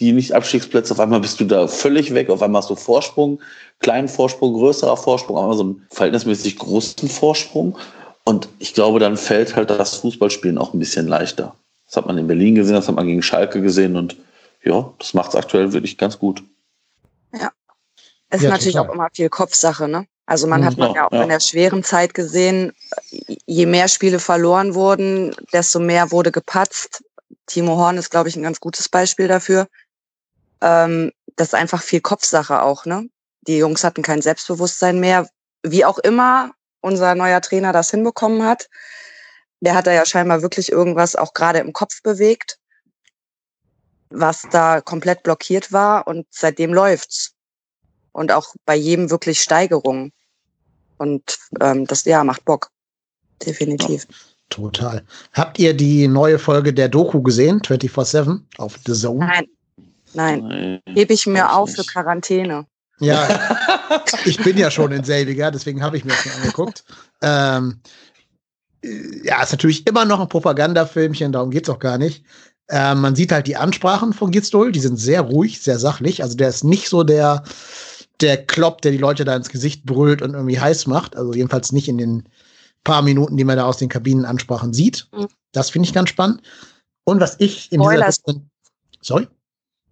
[0.00, 0.94] die Nicht-Abstiegsplätze.
[0.94, 2.30] Auf einmal bist du da völlig weg.
[2.30, 3.40] Auf einmal hast du Vorsprung,
[3.80, 7.76] kleinen Vorsprung, größerer Vorsprung, aber so einen verhältnismäßig großen Vorsprung.
[8.24, 11.54] Und ich glaube, dann fällt halt das Fußballspielen auch ein bisschen leichter.
[11.86, 14.16] Das hat man in Berlin gesehen, das hat man gegen Schalke gesehen und
[14.62, 16.42] ja, das macht es aktuell wirklich ganz gut.
[17.32, 17.50] Ja.
[18.28, 18.88] Es ist ja, natürlich total.
[18.88, 20.06] auch immer viel Kopfsache, ne?
[20.24, 21.24] Also man hat man ja, auch ja.
[21.24, 22.72] in der schweren Zeit gesehen,
[23.10, 27.04] je mehr Spiele verloren wurden, desto mehr wurde gepatzt.
[27.46, 29.66] Timo Horn ist, glaube ich, ein ganz gutes Beispiel dafür.
[30.60, 33.08] Ähm, das ist einfach viel Kopfsache auch, ne?
[33.48, 35.28] Die Jungs hatten kein Selbstbewusstsein mehr.
[35.64, 36.52] Wie auch immer
[36.82, 38.68] unser neuer Trainer das hinbekommen hat.
[39.60, 42.58] Der hat da ja scheinbar wirklich irgendwas auch gerade im Kopf bewegt,
[44.10, 47.34] was da komplett blockiert war und seitdem läuft's.
[48.12, 50.12] Und auch bei jedem wirklich Steigerungen.
[50.98, 52.70] Und ähm, das ja macht Bock.
[53.46, 54.06] Definitiv.
[54.08, 54.16] Ja,
[54.50, 55.04] total.
[55.32, 59.24] Habt ihr die neue Folge der Doku gesehen, 24-7 auf The Zone?
[59.24, 59.46] Nein.
[60.14, 60.40] Nein.
[60.46, 60.82] Nein.
[60.94, 61.78] Hebe ich mir auf nicht.
[61.78, 62.66] für Quarantäne.
[63.02, 66.84] Ja, ich bin ja schon in selbiger, deswegen habe ich mir das schon angeguckt.
[67.20, 67.80] Ähm,
[69.24, 72.24] ja, ist natürlich immer noch ein Propagandafilmchen, darum geht es auch gar nicht.
[72.68, 76.22] Ähm, man sieht halt die Ansprachen von Gitzdol, die sind sehr ruhig, sehr sachlich.
[76.22, 77.42] Also der ist nicht so der,
[78.20, 81.16] der Klopp, der die Leute da ins Gesicht brüllt und irgendwie heiß macht.
[81.16, 82.28] Also jedenfalls nicht in den
[82.84, 85.08] paar Minuten, die man da aus den Kabinenansprachen sieht.
[85.12, 85.28] Mhm.
[85.52, 86.42] Das finde ich ganz spannend.
[87.04, 88.22] Und was ich in Spoilers.
[88.22, 88.40] dieser
[89.00, 89.28] Sorry?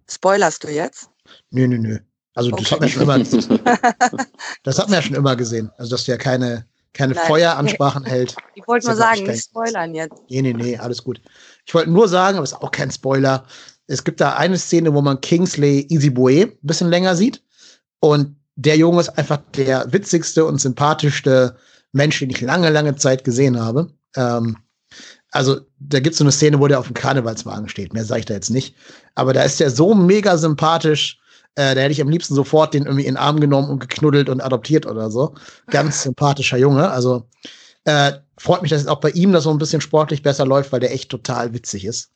[0.09, 1.09] Spoilerst du jetzt?
[1.51, 1.99] Nö, nö, nö.
[2.33, 2.63] Also okay.
[2.63, 3.19] das hat man schon immer,
[4.63, 5.71] das hat man ja schon immer gesehen.
[5.77, 8.35] Also dass du ja keine, keine Feueransprachen hält.
[8.55, 10.15] Ich wollte nur sagen, nicht spoilern jetzt.
[10.29, 11.21] Nee, nee, nee, alles gut.
[11.65, 13.45] Ich wollte nur sagen, aber es ist auch kein Spoiler.
[13.87, 17.43] Es gibt da eine Szene, wo man Kingsley Easy Boy ein bisschen länger sieht.
[17.99, 21.57] Und der Junge ist einfach der witzigste und sympathischste
[21.91, 23.91] Mensch, den ich lange, lange Zeit gesehen habe.
[24.15, 24.57] Ähm,
[25.31, 27.93] also da gibt es so eine Szene, wo der auf dem Karnevalswagen steht.
[27.93, 28.75] Mehr sage ich da jetzt nicht.
[29.15, 31.20] Aber da ist der so mega sympathisch.
[31.55, 34.29] Äh, da hätte ich am liebsten sofort den irgendwie in den Arm genommen und geknuddelt
[34.29, 35.35] und adoptiert oder so.
[35.67, 36.89] Ganz sympathischer Junge.
[36.89, 37.27] Also
[37.83, 40.71] äh, freut mich, dass es auch bei ihm das so ein bisschen sportlich besser läuft,
[40.71, 42.11] weil der echt total witzig ist.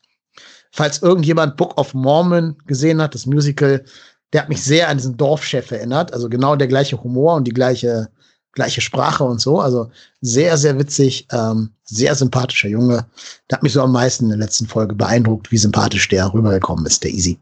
[0.72, 3.84] Falls irgendjemand Book of Mormon gesehen hat, das Musical,
[4.32, 6.12] der hat mich sehr an diesen Dorfchef erinnert.
[6.12, 8.08] Also genau der gleiche Humor und die gleiche,
[8.52, 9.60] gleiche Sprache und so.
[9.60, 13.06] Also sehr, sehr witzig, ähm, sehr sympathischer Junge.
[13.48, 16.84] Der hat mich so am meisten in der letzten Folge beeindruckt, wie sympathisch der rübergekommen
[16.86, 17.38] ist, der Easy.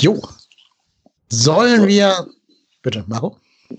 [0.00, 0.20] Jo.
[1.28, 2.26] Sollen wir.
[2.82, 3.36] Bitte, Maro?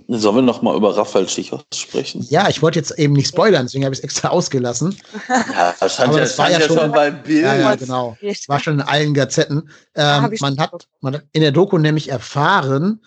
[0.07, 2.25] Sollen wir noch mal über Raphael Schichos sprechen?
[2.29, 4.97] Ja, ich wollte jetzt eben nicht spoilern, deswegen habe ich es extra ausgelassen.
[5.29, 7.43] Ja, das stand, Aber ja, das war ja schon- schon bei Bild.
[7.43, 8.17] Ja, ja, genau.
[8.21, 9.69] Das war schon in allen Gazetten.
[9.93, 13.01] Ähm, man, hat, man hat in der Doku nämlich erfahren,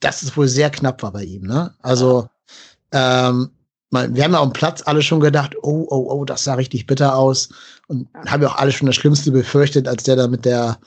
[0.00, 1.42] dass es wohl sehr knapp war bei ihm.
[1.46, 1.74] Ne?
[1.80, 2.28] Also,
[2.92, 3.50] ähm,
[3.90, 6.86] man, wir haben ja am Platz alle schon gedacht, oh, oh, oh, das sah richtig
[6.86, 7.48] bitter aus.
[7.86, 10.78] Und haben ja auch alle schon das Schlimmste befürchtet, als der da mit der,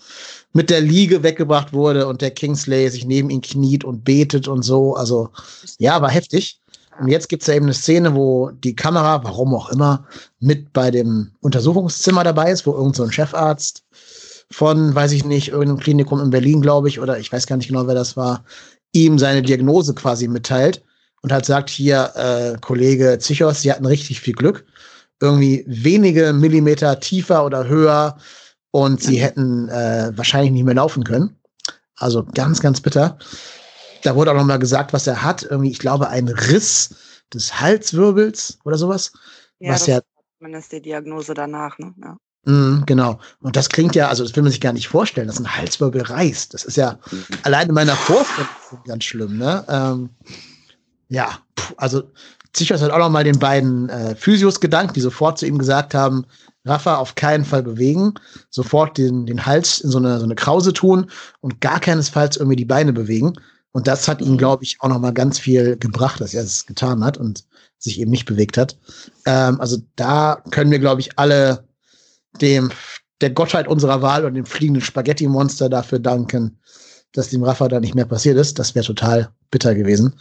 [0.53, 4.63] mit der Liege weggebracht wurde und der Kingsley sich neben ihn kniet und betet und
[4.63, 4.95] so.
[4.95, 5.29] Also,
[5.79, 6.59] ja, war heftig.
[6.99, 10.05] Und jetzt gibt's ja eben eine Szene, wo die Kamera, warum auch immer,
[10.39, 13.83] mit bei dem Untersuchungszimmer dabei ist, wo irgend so ein Chefarzt
[14.51, 17.69] von, weiß ich nicht, irgendeinem Klinikum in Berlin, glaube ich, oder ich weiß gar nicht
[17.69, 18.43] genau, wer das war,
[18.91, 20.83] ihm seine Diagnose quasi mitteilt
[21.21, 24.65] und halt sagt, hier, äh, Kollege Zichos, Sie hatten richtig viel Glück.
[25.21, 28.17] Irgendwie wenige Millimeter tiefer oder höher
[28.71, 31.37] und Sie hätten äh, wahrscheinlich nicht mehr laufen können.
[31.95, 33.17] Also ganz, ganz bitter.
[34.03, 35.43] Da wurde auch noch mal gesagt, was er hat.
[35.43, 36.95] Irgendwie, ich glaube, ein Riss
[37.33, 39.11] des Halswirbels oder sowas.
[39.59, 40.05] Ja, was das ja ist
[40.39, 41.93] zumindest die Diagnose danach, ne?
[42.01, 42.17] Ja.
[42.45, 43.19] Mm, genau.
[43.41, 46.01] Und das klingt ja, also das will man sich gar nicht vorstellen, dass ein Halswirbel
[46.01, 46.53] reißt.
[46.53, 46.97] Das ist ja
[47.43, 48.49] allein in meiner Vorstellung
[48.85, 49.63] ganz schlimm, ne?
[49.67, 50.09] Ähm,
[51.09, 52.03] ja, puh, also
[52.53, 55.93] Zichos hat auch noch mal den beiden äh, Physios gedankt, die sofort zu ihm gesagt
[55.93, 56.25] haben,
[56.65, 58.13] Rafa auf keinen Fall bewegen,
[58.49, 61.09] sofort den, den Hals in so eine, so eine Krause tun
[61.39, 63.33] und gar keinesfalls irgendwie die Beine bewegen.
[63.71, 66.65] Und das hat ihm, glaube ich, auch noch mal ganz viel gebracht, dass er es
[66.65, 67.45] getan hat und
[67.79, 68.77] sich eben nicht bewegt hat.
[69.25, 71.65] Ähm, also da können wir, glaube ich, alle
[72.41, 72.71] dem
[73.21, 76.59] der Gottheit unserer Wahl und dem fliegenden Spaghetti-Monster dafür danken,
[77.13, 78.57] dass dem Rafa da nicht mehr passiert ist.
[78.59, 80.13] Das wäre total bitter gewesen.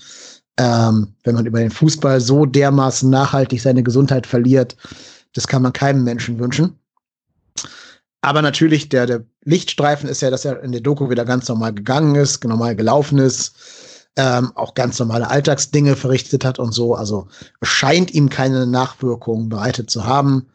[0.58, 4.76] Ähm, wenn man über den Fußball so dermaßen nachhaltig seine Gesundheit verliert,
[5.34, 6.78] das kann man keinem Menschen wünschen.
[8.22, 11.72] Aber natürlich, der, der Lichtstreifen ist ja, dass er in der Doku wieder ganz normal
[11.72, 13.54] gegangen ist, normal gelaufen ist,
[14.16, 16.94] ähm, auch ganz normale Alltagsdinge verrichtet hat und so.
[16.94, 17.28] Also
[17.60, 20.48] es scheint ihm keine Nachwirkungen bereitet zu haben.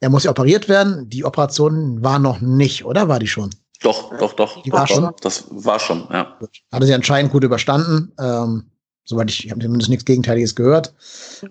[0.00, 1.08] Er muss ja operiert werden.
[1.08, 3.50] Die Operation war noch nicht, oder war die schon?
[3.80, 4.62] Doch, doch, doch.
[4.62, 4.94] Die doch, war doch.
[4.94, 5.10] schon?
[5.20, 6.38] Das war schon, ja.
[6.72, 8.12] Hatte sie anscheinend gut überstanden.
[8.20, 8.70] Ähm,
[9.08, 10.94] soweit ich, ich habe zumindest nichts Gegenteiliges gehört.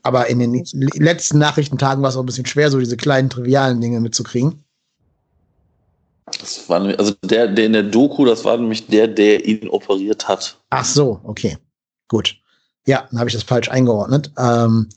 [0.03, 3.82] Aber in den letzten Nachrichtentagen war es auch ein bisschen schwer, so diese kleinen trivialen
[3.82, 4.64] Dinge mitzukriegen.
[6.39, 9.68] Das war, nämlich- also der, der in der Doku, das war nämlich der, der ihn
[9.70, 10.60] operiert hat.
[10.70, 11.58] Ach so, okay.
[12.08, 12.36] Gut.
[12.86, 14.32] Ja, dann habe ich das falsch eingeordnet.
[14.38, 14.88] Ähm,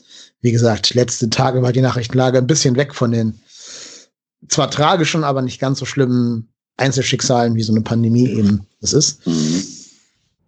[0.43, 3.41] wie gesagt, letzte Tage war die Nachrichtenlage ein bisschen weg von den
[4.49, 9.27] zwar tragischen, aber nicht ganz so schlimmen Einzelschicksalen, wie so eine Pandemie eben das ist.
[9.27, 9.65] Mhm.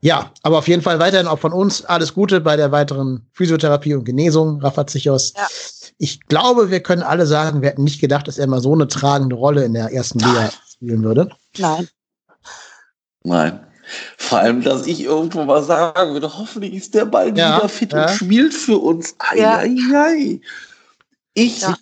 [0.04, 3.94] Ja, aber auf jeden Fall weiterhin auch von uns alles Gute bei der weiteren Physiotherapie
[3.94, 5.32] und Genesung, Rafa Zichos.
[5.36, 5.46] Ja.
[5.98, 8.88] Ich glaube, wir können alle sagen, wir hätten nicht gedacht, dass er mal so eine
[8.88, 11.28] tragende Rolle in der ersten Liga spielen würde.
[11.56, 11.88] Nein.
[13.22, 13.60] Nein.
[14.16, 17.92] Vor allem, dass ich irgendwo mal sagen würde, hoffentlich ist der bald Ja, wieder fit
[17.92, 18.02] ja.
[18.08, 19.14] und spielt für uns.
[19.18, 19.58] Ei, Ja.
[19.58, 20.40] ei, ei.
[21.34, 21.76] Ich, Ja.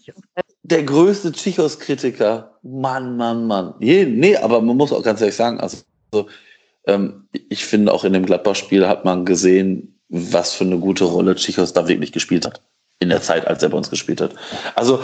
[0.62, 2.58] der größte Tschichos-Kritiker.
[2.62, 3.74] Mann, Mann, Mann.
[3.80, 5.78] Je, nee, aber man muss auch ganz ehrlich sagen, also,
[6.86, 11.34] ähm, ich finde auch in dem Gladbach-Spiel hat man gesehen, was für eine gute Rolle
[11.34, 12.62] Tschichos da wirklich gespielt hat.
[12.98, 14.34] In der Zeit, als er bei uns gespielt hat.
[14.74, 15.00] Also,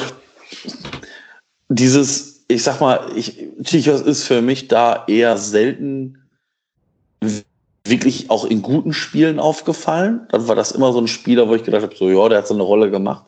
[1.69, 6.23] dieses, ich sag mal, ich, Tschichos ist für mich da eher selten
[7.85, 10.27] wirklich auch in guten Spielen aufgefallen.
[10.31, 12.49] Dann war das immer so ein Spieler, wo ich gedacht habe, so, ja, der hat
[12.49, 13.25] so eine Rolle gemacht.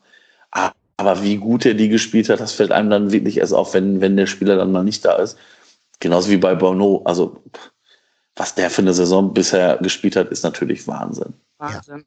[0.96, 4.00] Aber wie gut er die gespielt hat, das fällt einem dann wirklich erst auf, wenn,
[4.00, 5.38] wenn der Spieler dann mal nicht da ist.
[6.00, 7.02] Genauso wie bei Bono.
[7.04, 7.40] Also,
[8.38, 11.34] was der für eine Saison bisher gespielt hat, ist natürlich Wahnsinn.
[11.58, 12.04] Wahnsinn.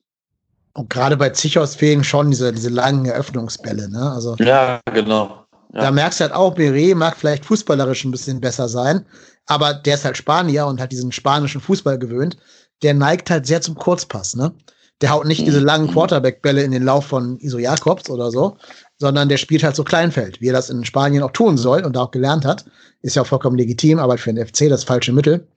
[0.73, 3.89] Und gerade bei Zichos fehlen schon diese, diese langen Eröffnungsbälle.
[3.89, 4.11] Ne?
[4.11, 5.45] Also Ja, genau.
[5.73, 5.81] Ja.
[5.81, 9.05] da merkst du halt auch, Beret mag vielleicht fußballerisch ein bisschen besser sein,
[9.47, 12.37] aber der ist halt Spanier und hat diesen spanischen Fußball gewöhnt.
[12.83, 14.35] Der neigt halt sehr zum Kurzpass.
[14.35, 14.53] Ne?
[15.01, 15.91] Der haut nicht diese langen Mhm.
[15.91, 18.57] Quarterback-Bälle in den Lauf von Iso Jakobs oder so,
[18.97, 21.97] sondern der spielt halt so Kleinfeld, wie er das in Spanien auch tun soll und
[21.97, 22.65] auch gelernt hat.
[23.01, 25.47] Ist ja auch vollkommen legitim, aber für den FC das falsche Mittel.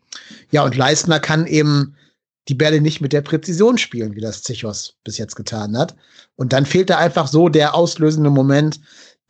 [0.50, 1.96] Ja, und Leistner kann eben
[2.48, 5.94] die Bälle nicht mit der Präzision spielen, wie das Zichos bis jetzt getan hat.
[6.36, 8.80] Und dann fehlt da einfach so der auslösende Moment,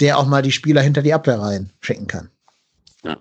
[0.00, 2.30] der auch mal die Spieler hinter die Abwehr rein schicken kann.
[3.04, 3.16] Ja.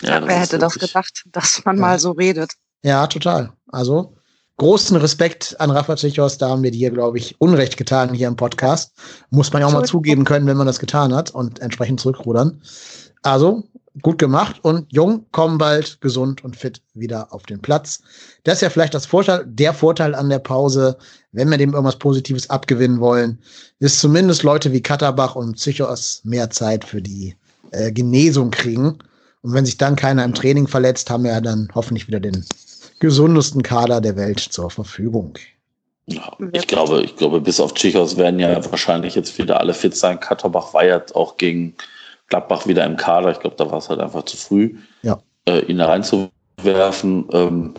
[0.00, 1.80] ja wer hätte das gedacht, dass man ja.
[1.80, 2.52] mal so redet?
[2.82, 3.52] Ja, total.
[3.68, 4.16] Also
[4.56, 8.36] großen Respekt an Rafa Zichos, da haben wir dir, glaube ich, Unrecht getan hier im
[8.36, 8.92] Podcast.
[9.30, 12.60] Muss man ja auch mal zugeben können, wenn man das getan hat und entsprechend zurückrudern.
[13.22, 13.64] Also
[14.00, 18.02] gut gemacht und Jung kommen bald gesund und fit wieder auf den Platz.
[18.44, 20.96] Das ist ja vielleicht das Vorteil, der Vorteil an der Pause,
[21.32, 23.38] wenn wir dem irgendwas Positives abgewinnen wollen,
[23.80, 27.36] ist zumindest Leute wie Katterbach und Psychos mehr Zeit für die
[27.72, 28.98] äh, Genesung kriegen.
[29.42, 32.44] Und wenn sich dann keiner im Training verletzt, haben wir ja dann hoffentlich wieder den
[33.00, 35.34] gesundesten Kader der Welt zur Verfügung.
[36.06, 40.18] Ich glaube, ich glaube, bis auf Tschichos werden ja wahrscheinlich jetzt wieder alle fit sein.
[40.18, 41.74] Katterbach war ja auch gegen
[42.32, 43.30] Gladbach wieder im Kader.
[43.30, 45.18] Ich glaube, da war es halt einfach zu früh, ja.
[45.46, 47.28] äh, ihn da reinzuwerfen.
[47.30, 47.74] Ähm,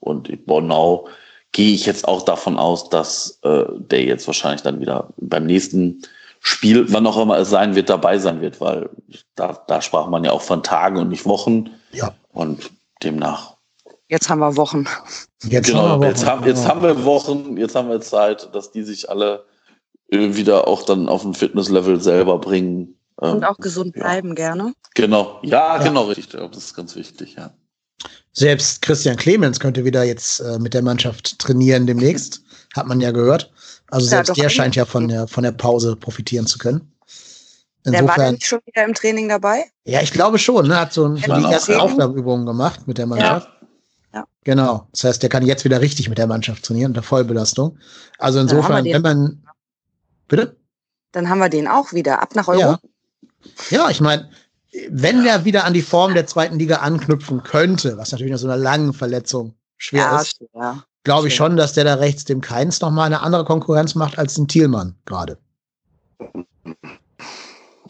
[0.00, 1.08] und Bornau
[1.52, 6.00] gehe ich jetzt auch davon aus, dass äh, der jetzt wahrscheinlich dann wieder beim nächsten
[6.40, 8.88] Spiel, wann auch immer es sein wird, dabei sein wird, weil
[9.34, 11.68] da, da sprach man ja auch von Tagen und nicht Wochen.
[11.92, 12.14] Ja.
[12.32, 12.70] Und
[13.02, 13.56] demnach.
[14.08, 14.86] Jetzt haben wir Wochen.
[15.42, 16.10] Jetzt genau, haben wir Wochen.
[16.14, 19.44] Jetzt, haben, jetzt haben wir Wochen, jetzt haben wir Zeit, dass die sich alle
[20.10, 24.34] äh, wieder auch dann auf ein Fitnesslevel selber bringen, Und auch gesund bleiben ja.
[24.34, 24.74] gerne.
[24.94, 26.30] Genau, ja, ja, genau, richtig.
[26.30, 27.52] Das ist ganz wichtig, ja.
[28.32, 32.42] Selbst Christian Clemens könnte wieder jetzt äh, mit der Mannschaft trainieren demnächst,
[32.76, 33.50] hat man ja gehört.
[33.90, 36.92] Also ja, selbst der scheint ja von der, von der Pause profitieren zu können.
[37.84, 39.64] Insofern, der war ja nicht schon wieder im Training dabei?
[39.84, 40.68] Ja, ich glaube schon.
[40.68, 40.78] Ne?
[40.78, 43.48] Hat so, so die ersten Aufgabenübungen gemacht mit der Mannschaft.
[44.14, 44.24] Ja.
[44.44, 44.86] Genau.
[44.92, 47.78] Das heißt, der kann jetzt wieder richtig mit der Mannschaft trainieren, unter Vollbelastung.
[48.18, 49.42] Also insofern, wenn man.
[50.28, 50.56] Bitte?
[51.12, 52.22] Dann haben wir den auch wieder.
[52.22, 52.78] Ab nach Europa.
[52.82, 52.88] Ja.
[53.70, 54.28] Ja, ich meine,
[54.90, 58.46] wenn der wieder an die Form der zweiten Liga anknüpfen könnte, was natürlich nach so
[58.46, 62.40] einer langen Verletzung schwer ja, ist, ja, glaube ich schon, dass der da rechts dem
[62.40, 65.38] Keins noch mal eine andere Konkurrenz macht als den Thielmann gerade.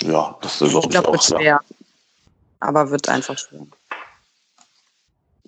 [0.03, 1.61] Ja, das ist ich glaube, wird schwer.
[2.61, 3.67] Aber wird einfach schwer.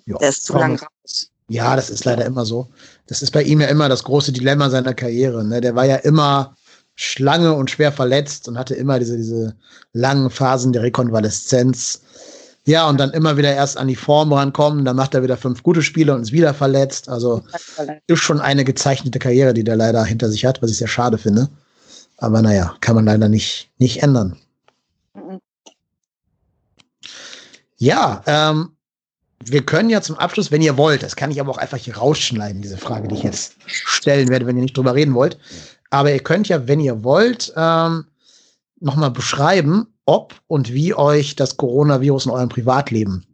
[0.05, 1.29] Ja, der ist zu lang raus.
[1.47, 2.69] Ja, das ist leider immer so.
[3.07, 5.43] Das ist bei ihm ja immer das große Dilemma seiner Karriere.
[5.43, 5.59] Ne?
[5.59, 6.55] Der war ja immer
[7.01, 9.55] Schlange und schwer verletzt und hatte immer diese, diese
[9.91, 12.01] langen Phasen der Rekonvaleszenz.
[12.65, 15.63] Ja, und dann immer wieder erst an die Form rankommen, dann macht er wieder fünf
[15.63, 17.09] gute Spiele und ist wieder verletzt.
[17.09, 17.43] Also
[18.05, 21.17] ist schon eine gezeichnete Karriere, die der leider hinter sich hat, was ich sehr schade
[21.17, 21.49] finde.
[22.17, 24.37] Aber naja, kann man leider nicht, nicht ändern.
[27.77, 28.73] Ja, ähm,
[29.43, 31.97] wir können ja zum Abschluss, wenn ihr wollt, das kann ich aber auch einfach hier
[31.97, 35.39] rausschneiden, diese Frage, die ich jetzt stellen werde, wenn ihr nicht drüber reden wollt.
[35.91, 38.05] Aber ihr könnt ja, wenn ihr wollt, ähm,
[38.79, 43.25] nochmal beschreiben, ob und wie euch das Coronavirus in eurem Privatleben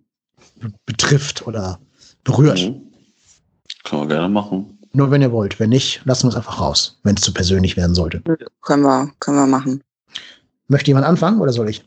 [0.86, 1.80] betrifft oder
[2.24, 2.60] berührt.
[2.60, 2.82] Mhm.
[3.84, 4.78] Können wir gerne machen.
[4.94, 5.60] Nur wenn ihr wollt.
[5.60, 8.22] Wenn nicht, lassen wir es einfach raus, wenn es zu persönlich werden sollte.
[8.62, 9.84] Können wir, können wir machen.
[10.68, 11.86] Möchte jemand anfangen oder soll ich?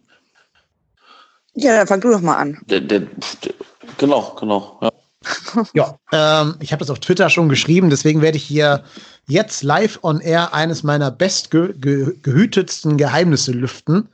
[1.55, 2.59] Ja, dann fang du doch mal an.
[2.67, 3.55] Der, der, der,
[3.99, 4.79] genau, genau.
[4.81, 4.90] Ja,
[5.75, 8.85] ja ähm, ich habe das auf Twitter schon geschrieben, deswegen werde ich hier
[9.27, 14.09] jetzt live on air eines meiner bestgehütetsten Geheimnisse lüften.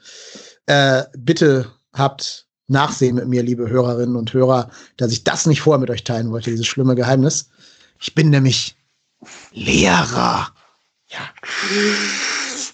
[0.67, 5.79] Äh, bitte habt Nachsehen mit mir, liebe Hörerinnen und Hörer, dass ich das nicht vorher
[5.79, 7.49] mit euch teilen wollte, dieses schlimme Geheimnis.
[8.01, 8.75] Ich bin nämlich
[9.53, 10.49] Lehrer.
[11.09, 11.31] Ja.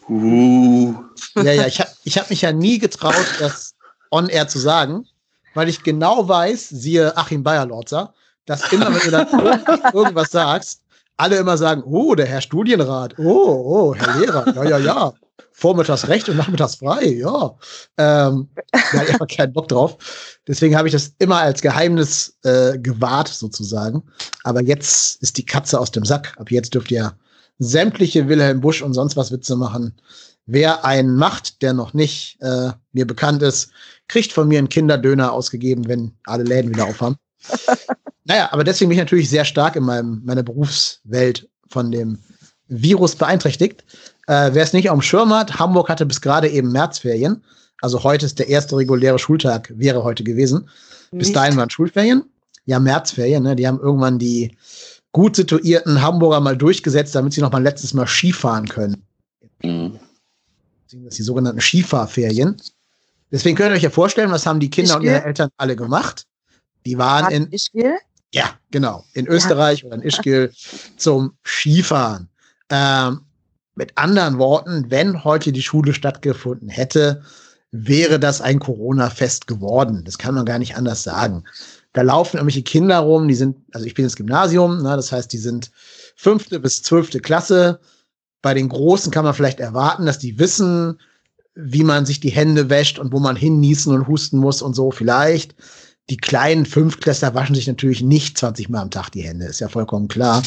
[0.08, 0.94] Uh.
[1.36, 3.74] Ja, ja, ich habe ich hab mich ja nie getraut, das
[4.10, 5.06] on air zu sagen,
[5.54, 8.14] weil ich genau weiß, siehe Achim Bayerlorzer,
[8.46, 10.82] dass immer, wenn du da irgendwas sagst,
[11.16, 15.12] alle immer sagen, oh, der Herr Studienrat, oh, oh, Herr Lehrer, ja, ja, ja.
[15.52, 17.54] Vormittags recht und nachmittags frei, ja.
[17.98, 19.96] Ähm, da ich einfach keinen Bock drauf.
[20.48, 24.02] Deswegen habe ich das immer als Geheimnis äh, gewahrt, sozusagen.
[24.44, 26.34] Aber jetzt ist die Katze aus dem Sack.
[26.38, 27.14] Ab jetzt dürft ihr
[27.58, 29.94] sämtliche Wilhelm Busch und sonst was Witze machen.
[30.46, 33.70] Wer einen macht, der noch nicht äh, mir bekannt ist,
[34.08, 37.16] kriegt von mir einen Kinderdöner ausgegeben, wenn alle Läden wieder aufhaben.
[38.24, 42.18] Naja, aber deswegen bin ich natürlich sehr stark in meinem, meiner Berufswelt von dem
[42.68, 43.84] Virus beeinträchtigt.
[44.26, 47.42] Äh, Wer es nicht auf dem Schirm hat, Hamburg hatte bis gerade eben Märzferien.
[47.80, 50.68] Also heute ist der erste reguläre Schultag, wäre heute gewesen.
[51.10, 51.36] Bis nicht.
[51.36, 52.24] dahin waren Schulferien.
[52.64, 53.56] Ja, Märzferien, ne?
[53.56, 54.56] Die haben irgendwann die
[55.10, 59.02] gut situierten Hamburger mal durchgesetzt, damit sie noch mal letztes Mal Skifahren können.
[59.62, 59.98] Mhm.
[60.84, 62.56] Das sind die sogenannten Skifahrferien.
[63.32, 66.26] Deswegen könnt ihr euch ja vorstellen, was haben die Kinder und ihre Eltern alle gemacht?
[66.86, 67.50] Die waren in.
[67.50, 67.96] Ischgl?
[68.32, 69.04] Ja, genau.
[69.12, 69.86] In Österreich ja.
[69.86, 70.52] oder in Ischgl
[70.96, 72.28] zum Skifahren.
[72.70, 73.20] Ähm,
[73.74, 77.22] mit anderen Worten, wenn heute die Schule stattgefunden hätte,
[77.70, 80.02] wäre das ein Corona-Fest geworden.
[80.04, 81.44] Das kann man gar nicht anders sagen.
[81.94, 85.32] Da laufen irgendwelche Kinder rum, die sind, also ich bin ins Gymnasium, ne, das heißt,
[85.32, 85.70] die sind
[86.16, 87.80] fünfte bis zwölfte Klasse.
[88.40, 90.98] Bei den Großen kann man vielleicht erwarten, dass die wissen,
[91.54, 94.90] wie man sich die Hände wäscht und wo man hinniesen und husten muss und so
[94.90, 95.54] vielleicht.
[96.10, 99.68] Die kleinen Fünftklässler waschen sich natürlich nicht 20 Mal am Tag die Hände, ist ja
[99.68, 100.42] vollkommen klar.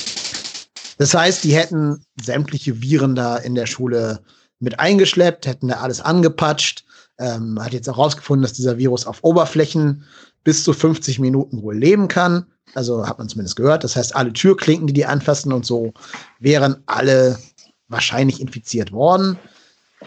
[0.97, 4.21] Das heißt, die hätten sämtliche Viren da in der Schule
[4.59, 6.85] mit eingeschleppt, hätten da alles angepatscht.
[7.17, 10.03] Ähm, hat jetzt auch rausgefunden, dass dieser Virus auf Oberflächen
[10.43, 12.45] bis zu 50 Minuten wohl leben kann.
[12.73, 13.83] Also hat man zumindest gehört.
[13.83, 15.93] Das heißt, alle Türklinken, die die anfassen und so,
[16.39, 17.39] wären alle
[17.87, 19.37] wahrscheinlich infiziert worden.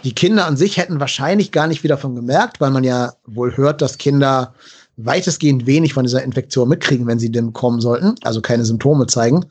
[0.05, 3.57] Die Kinder an sich hätten wahrscheinlich gar nicht wieder davon gemerkt, weil man ja wohl
[3.57, 4.55] hört, dass Kinder
[4.99, 9.47] weitestgehend wenig von dieser Infektion mitkriegen, wenn sie dem kommen sollten, also keine Symptome zeigen.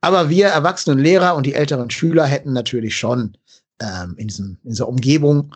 [0.00, 3.36] Aber wir erwachsenen Lehrer und die älteren Schüler hätten natürlich schon
[3.80, 5.54] ähm, in, diesem, in dieser Umgebung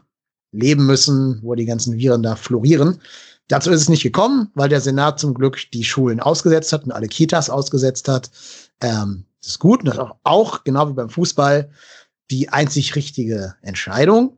[0.50, 3.00] leben müssen, wo die ganzen Viren da florieren.
[3.48, 6.92] Dazu ist es nicht gekommen, weil der Senat zum Glück die Schulen ausgesetzt hat und
[6.92, 8.30] alle Kitas ausgesetzt hat.
[8.80, 11.70] Ähm, das ist gut und das ist auch, auch, genau wie beim Fußball,
[12.30, 14.36] die einzig richtige Entscheidung.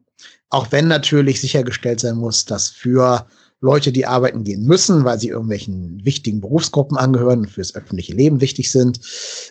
[0.51, 3.27] Auch wenn natürlich sichergestellt sein muss, dass für
[3.65, 8.43] Leute, die arbeiten gehen müssen, weil sie irgendwelchen wichtigen Berufsgruppen angehören und fürs öffentliche Leben
[8.43, 9.01] wichtig sind,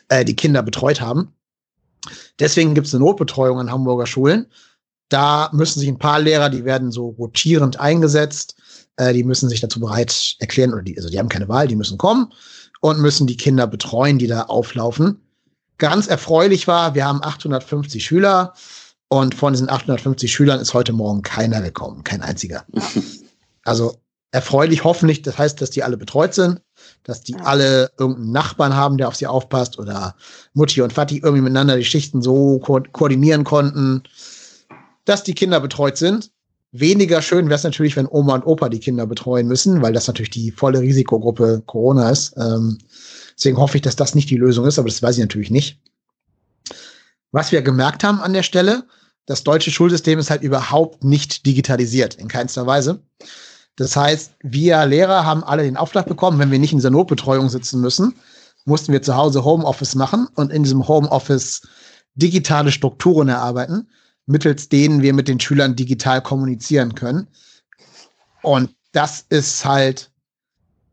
[0.10, 1.34] äh, die Kinder betreut haben.
[2.40, 4.46] Deswegen gibt es eine Notbetreuung an Hamburger Schulen.
[5.10, 8.56] Da müssen sich ein paar Lehrer, die werden so rotierend eingesetzt,
[8.98, 11.76] äh, die müssen sich dazu bereit erklären, oder die, also die haben keine Wahl, die
[11.76, 12.32] müssen kommen
[12.82, 15.22] und müssen die Kinder betreuen, die da auflaufen.
[15.80, 18.54] Ganz erfreulich war, wir haben 850 Schüler
[19.08, 22.64] und von diesen 850 Schülern ist heute Morgen keiner gekommen, kein einziger.
[23.66, 23.96] Also
[24.34, 26.60] erfreulich hoffentlich, das heißt, dass die alle betreut sind,
[27.04, 27.44] dass die ja.
[27.44, 30.16] alle irgendeinen Nachbarn haben, der auf sie aufpasst oder
[30.54, 34.02] Mutti und Vati irgendwie miteinander die Schichten so ko koordinieren konnten,
[35.06, 36.32] dass die Kinder betreut sind.
[36.72, 40.08] Weniger schön wäre es natürlich, wenn Oma und Opa die Kinder betreuen müssen, weil das
[40.08, 42.34] natürlich die volle Risikogruppe Corona ist.
[42.36, 42.80] Ähm,
[43.38, 45.80] deswegen hoffe ich, dass das nicht die Lösung ist, aber das weiß ich natürlich nicht.
[47.32, 48.86] Was wir gemerkt haben an der Stelle,
[49.28, 53.04] das deutsche Schulsystem ist halt überhaupt nicht digitalisiert, in keinster Weise.
[53.76, 57.50] Das heißt, wir Lehrer haben alle den Auftrag bekommen, wenn wir nicht in dieser Notbetreuung
[57.50, 58.16] sitzen müssen,
[58.66, 61.62] mussten wir zu Hause Homeoffice machen und in diesem Homeoffice
[62.16, 63.90] digitale Strukturen erarbeiten,
[64.26, 67.28] mittels denen wir mit den Schülern digital kommunizieren können.
[68.44, 70.12] Und das ist halt,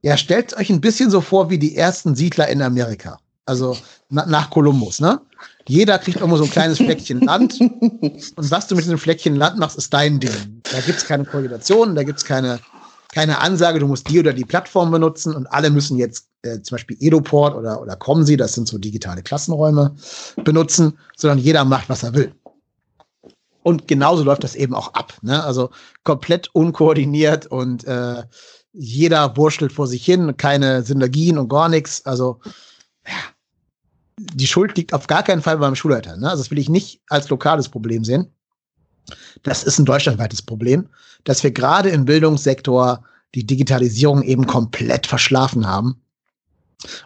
[0.03, 3.19] ja, stellt euch ein bisschen so vor wie die ersten Siedler in Amerika.
[3.51, 3.77] Also
[4.11, 5.21] na, nach Kolumbus, ne?
[5.67, 7.61] Jeder kriegt irgendwo so ein kleines Fleckchen Land.
[7.61, 10.63] Und was du mit diesem Fleckchen Land machst, ist dein Ding.
[10.63, 12.61] Da gibt es keine Koordination, da gibt es keine,
[13.13, 16.77] keine Ansage, du musst die oder die Plattform benutzen und alle müssen jetzt äh, zum
[16.77, 19.97] Beispiel Edoport oder, oder Comsi, das sind so digitale Klassenräume,
[20.45, 22.33] benutzen, sondern jeder macht, was er will.
[23.65, 25.15] Und genauso läuft das eben auch ab.
[25.23, 25.43] Ne?
[25.43, 25.71] Also
[26.05, 28.23] komplett unkoordiniert und äh,
[28.73, 32.07] jeder wurschtelt vor sich hin, keine Synergien und gar nichts.
[32.07, 32.39] Also
[33.07, 33.15] ja,
[34.21, 36.17] die Schuld liegt auf gar keinen Fall beim Schulleiter.
[36.17, 36.29] Ne?
[36.29, 38.27] Also das will ich nicht als lokales Problem sehen.
[39.43, 40.89] Das ist ein deutschlandweites Problem,
[41.25, 43.03] dass wir gerade im Bildungssektor
[43.35, 46.03] die Digitalisierung eben komplett verschlafen haben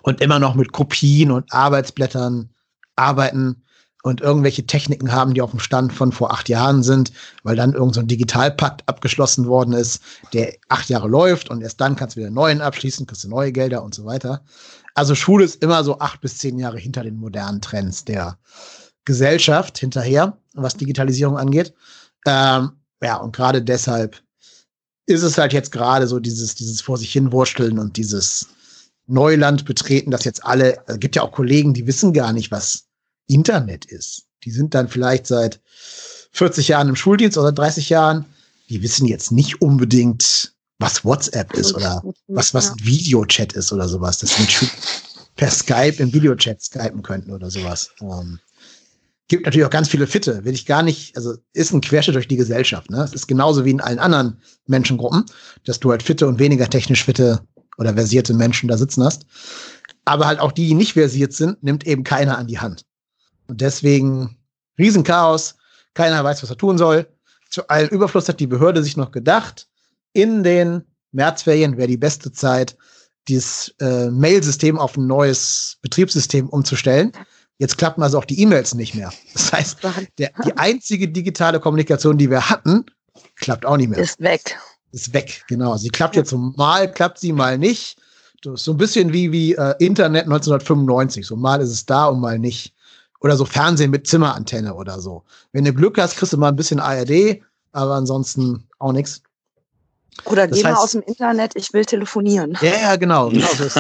[0.02, 2.50] und immer noch mit Kopien und Arbeitsblättern
[2.96, 3.62] arbeiten
[4.02, 7.12] und irgendwelche Techniken haben, die auf dem Stand von vor acht Jahren sind,
[7.42, 11.96] weil dann irgendein so Digitalpakt abgeschlossen worden ist, der acht Jahre läuft und erst dann
[11.96, 14.42] kannst du wieder einen neuen abschließen, kriegst du neue Gelder und so weiter.
[14.94, 18.38] Also Schule ist immer so acht bis zehn Jahre hinter den modernen Trends der
[19.04, 21.74] Gesellschaft hinterher, was Digitalisierung angeht.
[22.26, 22.72] Ähm,
[23.02, 24.22] ja, und gerade deshalb
[25.06, 28.46] ist es halt jetzt gerade so dieses, dieses vor sich hinwursteln und dieses
[29.06, 32.86] Neuland betreten, dass jetzt alle, es gibt ja auch Kollegen, die wissen gar nicht, was
[33.26, 34.26] Internet ist.
[34.44, 35.60] Die sind dann vielleicht seit
[36.32, 38.24] 40 Jahren im Schuldienst oder 30 Jahren.
[38.70, 44.18] Die wissen jetzt nicht unbedingt, was WhatsApp ist oder was, was Videochat ist oder sowas.
[44.18, 44.72] Das sind
[45.36, 47.90] per Skype im Videochat skypen könnten oder sowas.
[48.00, 48.38] Ähm,
[49.28, 52.28] gibt natürlich auch ganz viele Fitte, will ich gar nicht, also ist ein Querschnitt durch
[52.28, 52.90] die Gesellschaft.
[52.90, 53.02] Ne?
[53.02, 55.24] Es ist genauso wie in allen anderen Menschengruppen,
[55.64, 57.40] dass du halt fitte und weniger technisch fitte
[57.78, 59.26] oder versierte Menschen da sitzen hast.
[60.04, 62.84] Aber halt auch die, die nicht versiert sind, nimmt eben keiner an die Hand.
[63.46, 64.36] Und deswegen
[64.78, 65.56] Riesenchaos,
[65.94, 67.06] keiner weiß, was er tun soll.
[67.48, 69.68] Zu allem Überfluss hat die Behörde sich noch gedacht,
[70.14, 70.82] in den
[71.12, 72.76] Märzferien wäre die beste Zeit,
[73.28, 77.12] dieses äh, Mail-System auf ein neues Betriebssystem umzustellen.
[77.58, 79.12] Jetzt klappen also auch die E-Mails nicht mehr.
[79.32, 79.78] Das heißt,
[80.18, 82.84] der, die einzige digitale Kommunikation, die wir hatten,
[83.36, 83.98] klappt auch nicht mehr.
[83.98, 84.56] Ist weg.
[84.92, 85.76] Ist weg, genau.
[85.76, 86.20] Sie klappt ja.
[86.20, 87.98] jetzt so mal, klappt sie mal nicht.
[88.42, 91.26] So ein bisschen wie, wie äh, Internet 1995.
[91.26, 92.74] So mal ist es da und mal nicht.
[93.20, 95.24] Oder so Fernsehen mit Zimmerantenne oder so.
[95.52, 97.40] Wenn du Glück hast, kriegst du mal ein bisschen ARD,
[97.72, 99.22] aber ansonsten auch nichts.
[100.24, 102.56] Oder das geh heißt, mal aus dem Internet, ich will telefonieren.
[102.60, 103.28] Ja, ja, genau.
[103.28, 103.78] genau so ist,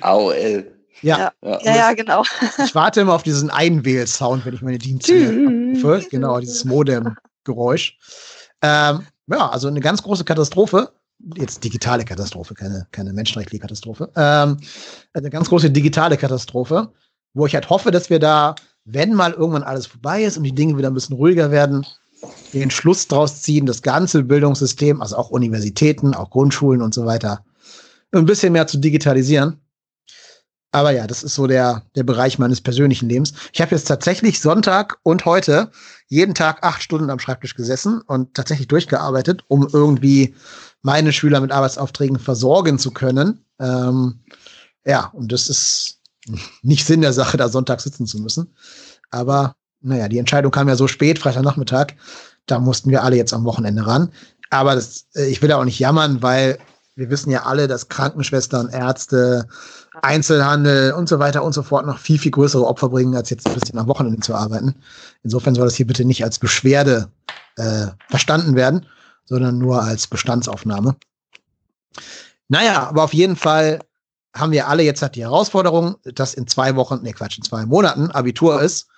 [0.00, 0.74] AOL.
[1.00, 1.32] Ja.
[1.42, 2.24] Ja, ja, ja, genau.
[2.64, 6.08] Ich warte immer auf diesen Einwähl-Sound, wenn ich meine Dienste abrufe.
[6.10, 7.96] Genau, dieses Modem-Geräusch.
[8.62, 10.90] Ähm, ja, also eine ganz große Katastrophe.
[11.36, 14.10] Jetzt digitale Katastrophe, keine, keine menschenrechtliche Katastrophe.
[14.16, 14.58] Ähm,
[15.12, 16.92] eine ganz große digitale Katastrophe,
[17.34, 20.54] wo ich halt hoffe, dass wir da, wenn mal irgendwann alles vorbei ist und die
[20.54, 21.86] Dinge wieder ein bisschen ruhiger werden,
[22.52, 27.44] den Schluss draus ziehen, das ganze Bildungssystem, also auch Universitäten, auch Grundschulen und so weiter,
[28.12, 29.60] ein bisschen mehr zu digitalisieren.
[30.70, 33.32] Aber ja, das ist so der, der Bereich meines persönlichen Lebens.
[33.52, 35.70] Ich habe jetzt tatsächlich Sonntag und heute
[36.08, 40.34] jeden Tag acht Stunden am Schreibtisch gesessen und tatsächlich durchgearbeitet, um irgendwie
[40.82, 43.44] meine Schüler mit Arbeitsaufträgen versorgen zu können.
[43.58, 44.20] Ähm,
[44.84, 46.00] ja, und das ist
[46.62, 48.54] nicht Sinn der Sache, da Sonntag sitzen zu müssen.
[49.10, 51.94] Aber naja, die Entscheidung kam ja so spät, Freitagnachmittag.
[52.48, 54.10] Da mussten wir alle jetzt am Wochenende ran.
[54.50, 56.58] Aber das, äh, ich will da auch nicht jammern, weil
[56.96, 59.46] wir wissen ja alle, dass Krankenschwestern, Ärzte,
[60.02, 63.46] Einzelhandel und so weiter und so fort noch viel, viel größere Opfer bringen, als jetzt
[63.46, 64.74] ein bisschen am Wochenende zu arbeiten.
[65.22, 67.08] Insofern soll das hier bitte nicht als Beschwerde
[67.56, 68.86] äh, verstanden werden,
[69.26, 70.96] sondern nur als Bestandsaufnahme.
[72.48, 73.80] Naja, aber auf jeden Fall
[74.34, 77.64] haben wir alle jetzt halt die Herausforderung, dass in zwei Wochen, nee Quatsch, in zwei
[77.66, 78.88] Monaten Abitur ist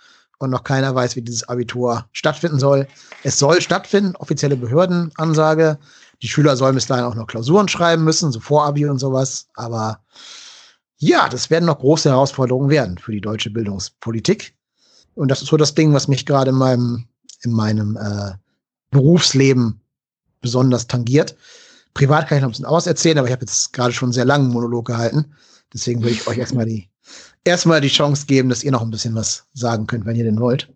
[0.40, 2.88] und noch keiner weiß, wie dieses Abitur stattfinden soll.
[3.22, 5.78] Es soll stattfinden, offizielle Behördenansage.
[6.22, 9.48] Die Schüler sollen bis dahin auch noch Klausuren schreiben müssen, so Vorabi und sowas.
[9.54, 10.00] Aber
[10.96, 14.54] ja, das werden noch große Herausforderungen werden für die deutsche Bildungspolitik.
[15.14, 17.04] Und das ist so das Ding, was mich gerade in meinem,
[17.42, 18.32] in meinem äh,
[18.90, 19.82] Berufsleben
[20.40, 21.36] besonders tangiert.
[21.92, 24.24] Privat kann ich noch ein bisschen auserzählen, aber ich habe jetzt gerade schon einen sehr
[24.24, 25.34] langen Monolog gehalten.
[25.72, 26.88] Deswegen würde ich euch erstmal die
[27.44, 30.40] erstmal die Chance geben, dass ihr noch ein bisschen was sagen könnt, wenn ihr denn
[30.40, 30.68] wollt.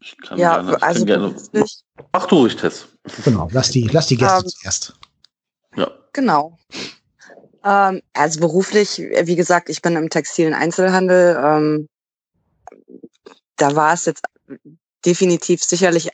[0.00, 1.34] Ich kann ja, gerne, also gerne.
[2.12, 2.88] Mach du ruhig, Tess.
[3.24, 4.94] Genau, lass die, lass die Gäste um, ähm, zuerst.
[5.76, 5.90] Ja.
[6.12, 6.58] Genau.
[7.64, 11.40] Ähm, also beruflich, wie gesagt, ich bin im textilen Einzelhandel.
[11.42, 11.88] Ähm,
[13.56, 14.24] da war es jetzt
[15.04, 16.10] definitiv sicherlich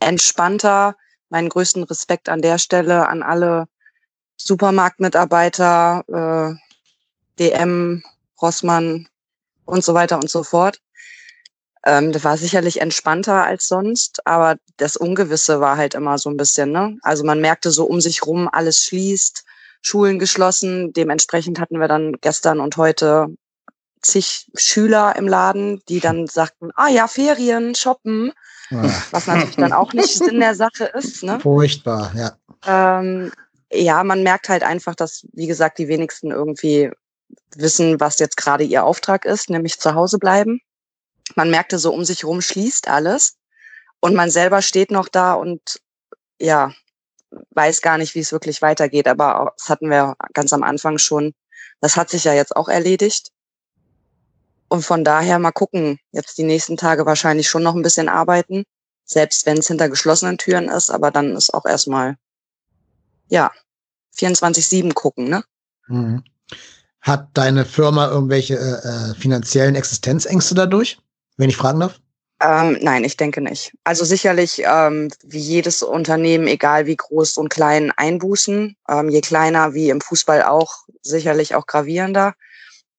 [0.00, 0.96] entspannter.
[1.28, 3.66] Meinen größten Respekt an der Stelle an alle
[4.36, 6.54] Supermarktmitarbeiter, äh,
[7.38, 8.02] DM,
[8.42, 9.08] Rossmann
[9.64, 10.80] und so weiter und so fort.
[11.84, 16.36] Ähm, das war sicherlich entspannter als sonst, aber das Ungewisse war halt immer so ein
[16.36, 16.98] bisschen, ne?
[17.02, 19.44] Also man merkte so um sich rum, alles schließt,
[19.82, 20.92] Schulen geschlossen.
[20.92, 23.34] Dementsprechend hatten wir dann gestern und heute
[24.02, 28.32] zig Schüler im Laden, die dann sagten, ah ja, Ferien, shoppen,
[28.70, 28.82] ja.
[29.10, 31.22] Was natürlich dann auch nicht Sinn der Sache ist.
[31.24, 31.40] Ne?
[31.40, 32.36] Furchtbar, ja.
[32.66, 33.32] Ähm,
[33.72, 36.90] ja, man merkt halt einfach, dass, wie gesagt, die wenigsten irgendwie
[37.56, 40.60] wissen, was jetzt gerade ihr Auftrag ist, nämlich zu Hause bleiben.
[41.34, 43.36] Man merkte so um sich rum schließt alles
[44.00, 45.80] und man selber steht noch da und
[46.40, 46.72] ja,
[47.50, 49.06] weiß gar nicht, wie es wirklich weitergeht.
[49.06, 51.34] Aber das hatten wir ganz am Anfang schon.
[51.80, 53.30] Das hat sich ja jetzt auch erledigt.
[54.68, 58.64] Und von daher mal gucken, jetzt die nächsten Tage wahrscheinlich schon noch ein bisschen arbeiten,
[59.04, 62.16] selbst wenn es hinter geschlossenen Türen ist, aber dann ist auch erstmal,
[63.28, 63.50] ja,
[64.16, 65.44] 24-7 gucken, ne?
[65.88, 66.22] Mhm.
[67.00, 70.98] Hat deine Firma irgendwelche äh, äh, finanziellen Existenzängste dadurch,
[71.36, 72.00] wenn ich fragen darf?
[72.42, 73.76] Ähm, nein, ich denke nicht.
[73.84, 78.76] Also sicherlich ähm, wie jedes Unternehmen, egal wie groß und klein, Einbußen.
[78.88, 82.34] Ähm, je kleiner wie im Fußball auch, sicherlich auch gravierender.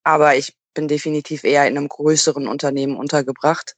[0.03, 3.75] Aber ich bin definitiv eher in einem größeren Unternehmen untergebracht.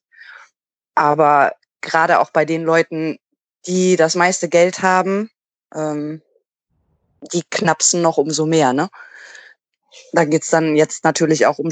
[0.95, 3.17] Aber gerade auch bei den Leuten,
[3.65, 5.29] die das meiste Geld haben,
[5.73, 6.21] ähm,
[7.31, 8.73] die knapsen noch umso mehr.
[8.73, 8.89] Ne?
[10.11, 11.69] Da geht's dann jetzt natürlich auch um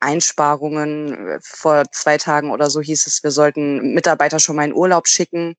[0.00, 1.38] Einsparungen.
[1.42, 5.54] Vor zwei Tagen oder so hieß es, wir sollten Mitarbeiter schon mal in Urlaub schicken,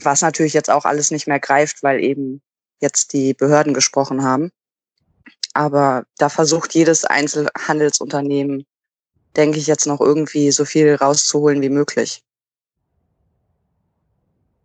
[0.00, 2.42] was natürlich jetzt auch alles nicht mehr greift, weil eben
[2.80, 4.50] jetzt die Behörden gesprochen haben.
[5.54, 8.66] Aber da versucht jedes Einzelhandelsunternehmen,
[9.36, 12.22] denke ich, jetzt noch irgendwie so viel rauszuholen wie möglich.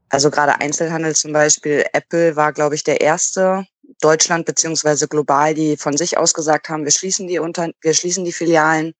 [0.10, 3.68] Also gerade Einzelhandel zum Beispiel, Apple war, glaube ich, der erste
[4.02, 8.24] Deutschland beziehungsweise global, die von sich aus gesagt haben, wir schließen die unter, wir schließen
[8.24, 8.94] die Filialen,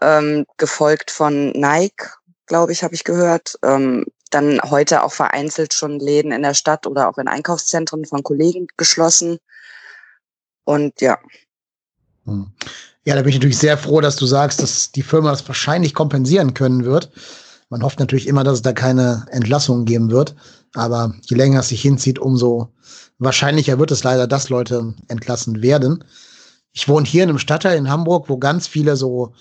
[0.00, 2.10] ähm, gefolgt von Nike,
[2.46, 3.58] glaube ich, habe ich gehört.
[3.62, 8.22] Ähm, dann heute auch vereinzelt schon Läden in der Stadt oder auch in Einkaufszentren von
[8.22, 9.38] Kollegen geschlossen.
[10.64, 11.18] Und ja.
[12.26, 12.52] Hm.
[13.04, 15.94] Ja, da bin ich natürlich sehr froh, dass du sagst, dass die Firma das wahrscheinlich
[15.94, 17.10] kompensieren können wird.
[17.70, 20.36] Man hofft natürlich immer, dass es da keine Entlassungen geben wird.
[20.74, 22.72] Aber je länger es sich hinzieht, umso
[23.20, 26.04] wahrscheinlicher wird es leider, dass Leute entlassen werden.
[26.72, 29.32] Ich wohne hier in einem Stadtteil in Hamburg, wo ganz viele so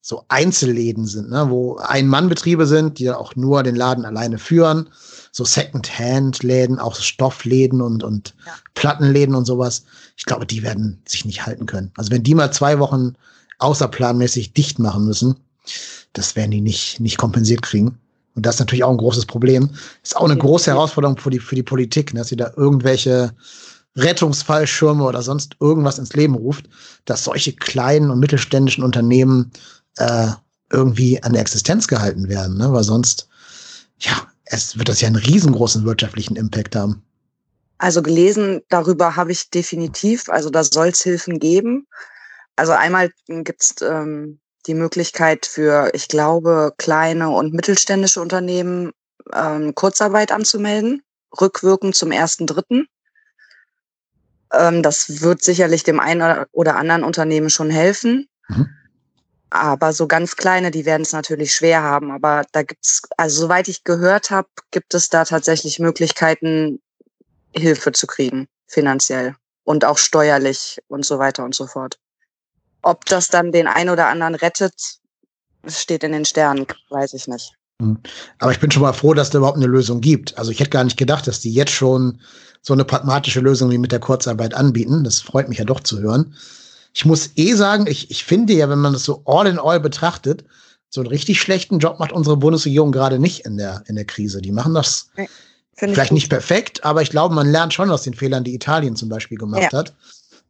[0.00, 4.88] so Einzelläden sind, ne, wo Ein-Mann-Betriebe sind, die auch nur den Laden alleine führen.
[5.32, 8.52] So Second-Hand-Läden, auch Stoffläden und, und ja.
[8.74, 9.84] Plattenläden und sowas.
[10.16, 11.92] Ich glaube, die werden sich nicht halten können.
[11.96, 13.16] Also wenn die mal zwei Wochen
[13.58, 15.36] außerplanmäßig dicht machen müssen,
[16.14, 17.98] das werden die nicht, nicht kompensiert kriegen.
[18.38, 19.68] Und das ist natürlich auch ein großes Problem.
[20.04, 22.52] Ist auch eine ja, große Herausforderung für die, für die Politik, ne, dass sie da
[22.56, 23.34] irgendwelche
[23.96, 26.68] Rettungsfallschirme oder sonst irgendwas ins Leben ruft,
[27.04, 29.50] dass solche kleinen und mittelständischen Unternehmen
[29.96, 30.28] äh,
[30.70, 32.72] irgendwie an der Existenz gehalten werden, ne?
[32.72, 33.28] weil sonst,
[33.98, 34.12] ja,
[34.44, 37.02] es wird das ja einen riesengroßen wirtschaftlichen Impact haben.
[37.78, 41.88] Also gelesen darüber habe ich definitiv, also da soll es Hilfen geben.
[42.54, 48.92] Also einmal gibt es ähm, die Möglichkeit für, ich glaube, kleine und mittelständische Unternehmen
[49.34, 51.02] ähm, Kurzarbeit anzumelden,
[51.40, 52.88] rückwirkend zum ersten Dritten.
[54.52, 58.28] Ähm, das wird sicherlich dem einen oder anderen Unternehmen schon helfen.
[58.48, 58.68] Mhm.
[59.50, 62.10] Aber so ganz kleine, die werden es natürlich schwer haben.
[62.10, 66.80] Aber da gibt's, also soweit ich gehört habe, gibt es da tatsächlich Möglichkeiten,
[67.54, 71.98] Hilfe zu kriegen, finanziell und auch steuerlich und so weiter und so fort.
[72.82, 74.74] Ob das dann den einen oder anderen rettet,
[75.66, 77.52] steht in den Sternen, weiß ich nicht.
[77.80, 77.98] Hm.
[78.38, 80.36] Aber ich bin schon mal froh, dass es da überhaupt eine Lösung gibt.
[80.38, 82.20] Also ich hätte gar nicht gedacht, dass die jetzt schon
[82.62, 85.04] so eine pragmatische Lösung wie mit der Kurzarbeit anbieten.
[85.04, 86.34] Das freut mich ja doch zu hören.
[86.92, 89.78] Ich muss eh sagen, ich, ich finde ja, wenn man das so all in all
[89.78, 90.44] betrachtet,
[90.90, 94.40] so einen richtig schlechten Job macht unsere Bundesregierung gerade nicht in der, in der Krise.
[94.40, 95.28] Die machen das nee,
[95.74, 99.08] vielleicht nicht perfekt, aber ich glaube, man lernt schon aus den Fehlern, die Italien zum
[99.08, 99.78] Beispiel gemacht ja.
[99.78, 99.94] hat.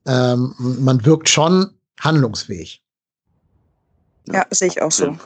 [0.06, 2.82] Ähm, man wirkt schon handlungsfähig.
[4.26, 5.16] Ja, ja sehe ich auch so.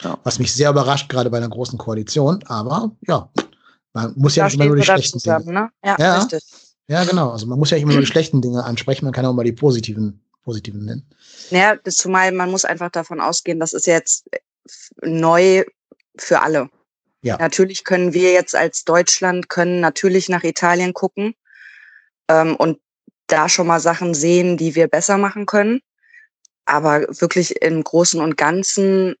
[0.00, 0.18] Ja.
[0.24, 3.30] Was mich sehr überrascht, gerade bei einer großen Koalition, aber ja,
[3.92, 5.60] man muss ja nicht immer nur die schlechten zusammen, Dinge.
[5.60, 5.70] Ne?
[5.84, 6.42] Ja, ja, richtig.
[6.88, 7.30] Ja, genau.
[7.30, 9.44] Also man muss ja nicht immer nur die schlechten Dinge ansprechen, man kann auch mal
[9.44, 11.06] die positiven, positiven nennen.
[11.50, 14.28] Naja, das zumal man muss einfach davon ausgehen, das ist jetzt
[15.02, 15.64] neu
[16.18, 16.70] für alle.
[17.20, 17.36] Ja.
[17.38, 21.34] Natürlich können wir jetzt als Deutschland, können natürlich nach Italien gucken
[22.28, 22.80] ähm, und
[23.28, 25.80] da schon mal Sachen sehen, die wir besser machen können.
[26.64, 29.14] Aber wirklich im Großen und Ganzen,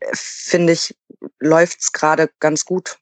[0.00, 0.94] äh, finde ich,
[1.40, 2.98] läuft's gerade ganz gut.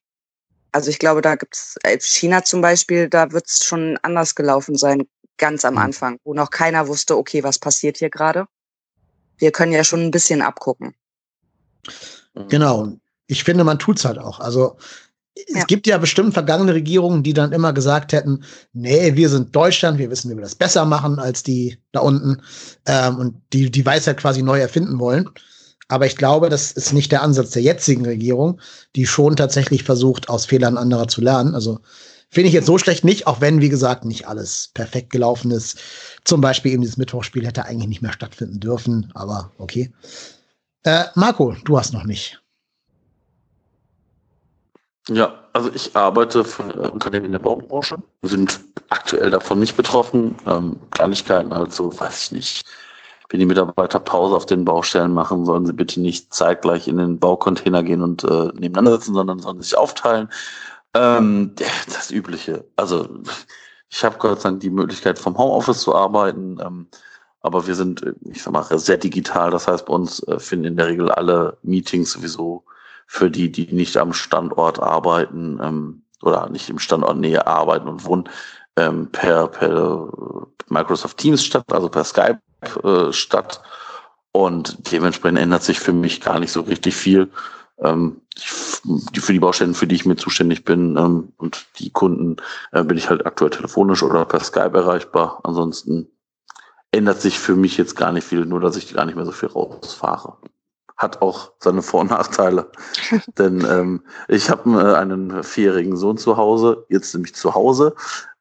[0.72, 5.08] Also ich glaube, da gibt's äh, China zum Beispiel, da wird's schon anders gelaufen sein,
[5.36, 5.80] ganz am mhm.
[5.80, 8.46] Anfang, wo noch keiner wusste, okay, was passiert hier gerade.
[9.38, 10.94] Wir können ja schon ein bisschen abgucken.
[12.48, 12.92] Genau.
[13.26, 14.38] Ich finde, man tut's halt auch.
[14.38, 14.76] Also
[15.34, 19.98] es gibt ja bestimmt vergangene Regierungen, die dann immer gesagt hätten, nee, wir sind Deutschland,
[19.98, 22.42] wir wissen, wie wir das besser machen als die da unten
[22.86, 25.28] ähm, und die die Weisheit quasi neu erfinden wollen.
[25.88, 28.60] Aber ich glaube, das ist nicht der Ansatz der jetzigen Regierung,
[28.94, 31.54] die schon tatsächlich versucht, aus Fehlern anderer zu lernen.
[31.54, 31.80] Also
[32.28, 35.78] finde ich jetzt so schlecht nicht, auch wenn, wie gesagt, nicht alles perfekt gelaufen ist.
[36.24, 39.92] Zum Beispiel eben dieses Mittwochspiel hätte eigentlich nicht mehr stattfinden dürfen, aber okay.
[40.84, 42.39] Äh, Marco, du hast noch nicht.
[45.10, 46.62] Ja, also ich arbeite für
[46.92, 48.60] Unternehmen in der Baubranche, sind
[48.90, 50.36] aktuell davon nicht betroffen.
[50.46, 52.64] Ähm, Kleinigkeiten, also weiß ich nicht.
[53.28, 57.18] Wenn die Mitarbeiter Pause auf den Baustellen machen, sollen sie bitte nicht zeitgleich in den
[57.18, 60.28] Baucontainer gehen und äh, nebeneinander sitzen, sondern sollen sich aufteilen.
[60.94, 61.52] Ähm,
[61.92, 62.64] das Übliche.
[62.76, 63.08] Also
[63.88, 66.58] ich habe Gott sei Dank die Möglichkeit, vom Homeoffice zu arbeiten.
[66.64, 66.86] Ähm,
[67.40, 69.50] aber wir sind, ich sag mal, sehr digital.
[69.50, 72.64] Das heißt, bei uns äh, finden in der Regel alle Meetings sowieso
[73.12, 78.04] für die, die nicht am Standort arbeiten ähm, oder nicht im Standort Nähe arbeiten und
[78.04, 78.28] wohnen,
[78.76, 82.38] ähm, per, per Microsoft Teams statt, also per Skype
[82.84, 83.62] äh, statt.
[84.30, 87.32] Und dementsprechend ändert sich für mich gar nicht so richtig viel.
[87.80, 92.36] Ähm, ich, für die Baustellen, für die ich mir zuständig bin ähm, und die Kunden,
[92.70, 95.40] äh, bin ich halt aktuell telefonisch oder per Skype erreichbar.
[95.42, 96.06] Ansonsten
[96.92, 99.32] ändert sich für mich jetzt gar nicht viel, nur dass ich gar nicht mehr so
[99.32, 100.36] viel rausfahre
[101.00, 102.70] hat auch seine Vor- und Nachteile.
[103.38, 107.94] Denn ähm, ich habe äh, einen vierjährigen Sohn zu Hause, jetzt nämlich zu Hause,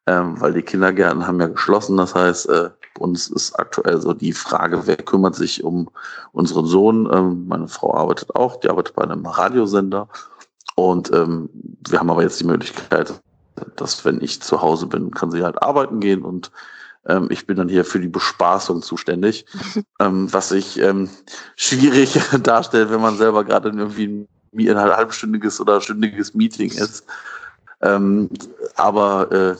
[0.06, 1.96] ähm, weil die Kindergärten haben ja geschlossen.
[1.96, 5.88] Das heißt, äh, uns ist aktuell so die Frage, wer kümmert sich um
[6.32, 7.08] unseren Sohn.
[7.10, 10.08] Ähm, meine Frau arbeitet auch, die arbeitet bei einem Radiosender.
[10.74, 11.48] Und ähm,
[11.88, 13.22] wir haben aber jetzt die Möglichkeit,
[13.76, 16.50] dass wenn ich zu Hause bin, kann sie halt arbeiten gehen und
[17.06, 19.46] ähm, ich bin dann hier für die Bespaßung zuständig,
[20.00, 21.08] ähm, was sich ähm,
[21.56, 27.04] schwierig darstellt, wenn man selber gerade irgendwie ein, halbstündiges oder stündiges Meeting ist.
[27.82, 28.28] Ähm,
[28.74, 29.56] aber äh,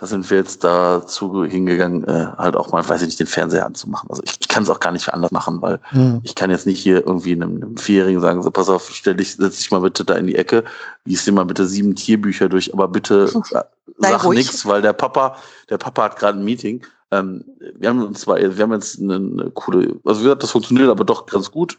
[0.00, 3.66] da sind wir jetzt dazu hingegangen, äh, halt auch mal, weiß ich nicht, den Fernseher
[3.66, 4.08] anzumachen.
[4.08, 6.20] Also ich, ich kann es auch gar nicht anders machen, weil mhm.
[6.22, 9.36] ich kann jetzt nicht hier irgendwie einem, einem Vierjährigen sagen, so pass auf, stell dich,
[9.36, 10.64] setz dich mal bitte da in die Ecke,
[11.04, 13.62] lies dir mal bitte sieben Tierbücher durch, aber bitte äh,
[13.98, 15.36] sag nichts, weil der Papa,
[15.68, 16.82] der Papa hat gerade ein Meeting.
[17.10, 17.44] Ähm,
[17.78, 20.88] wir haben uns zwar, wir haben jetzt eine, eine coole, also wie gesagt, das funktioniert
[20.88, 21.76] aber doch ganz gut.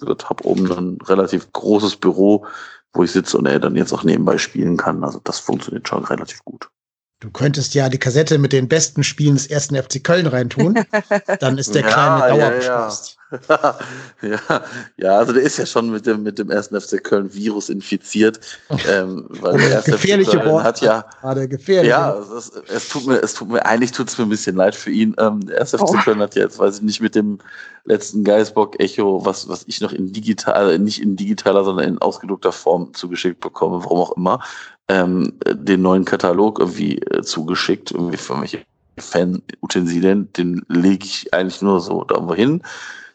[0.00, 2.46] habe oben ein relativ großes Büro,
[2.92, 5.02] wo ich sitze und er dann jetzt auch nebenbei spielen kann.
[5.02, 6.70] Also das funktioniert schon relativ gut.
[7.20, 10.82] Du könntest ja die Kassette mit den besten Spielen des ersten FC Köln reintun.
[11.38, 13.16] Dann ist der kleine ja, dauerbeschlossen.
[13.48, 13.78] Ja,
[14.22, 14.62] ja.
[14.96, 18.40] ja, also der ist ja schon mit dem, mit dem ersten FC Köln Virus infiziert.
[18.88, 21.04] Ähm, weil der erste gefährliche FC Köln hat ja.
[21.20, 21.90] Gerade gefährlich.
[21.90, 24.74] Ja, es, es, tut mir, es tut mir, eigentlich tut es mir ein bisschen leid
[24.74, 25.14] für ihn.
[25.18, 25.98] Ähm, der erste FC oh.
[26.02, 27.38] Köln hat ja jetzt, weiß ich nicht, mit dem
[27.84, 32.52] letzten Geisbock Echo, was, was ich noch in digital, nicht in digitaler, sondern in ausgedruckter
[32.52, 34.42] Form zugeschickt bekomme, warum auch immer,
[34.90, 38.58] ähm, den neuen Katalog irgendwie äh, zugeschickt, irgendwie für mich
[38.98, 42.62] Fan-Utensilien, den lege ich eigentlich nur so da irgendwo hin.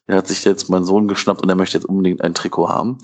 [0.07, 2.97] Der hat sich jetzt mein Sohn geschnappt und er möchte jetzt unbedingt ein Trikot haben.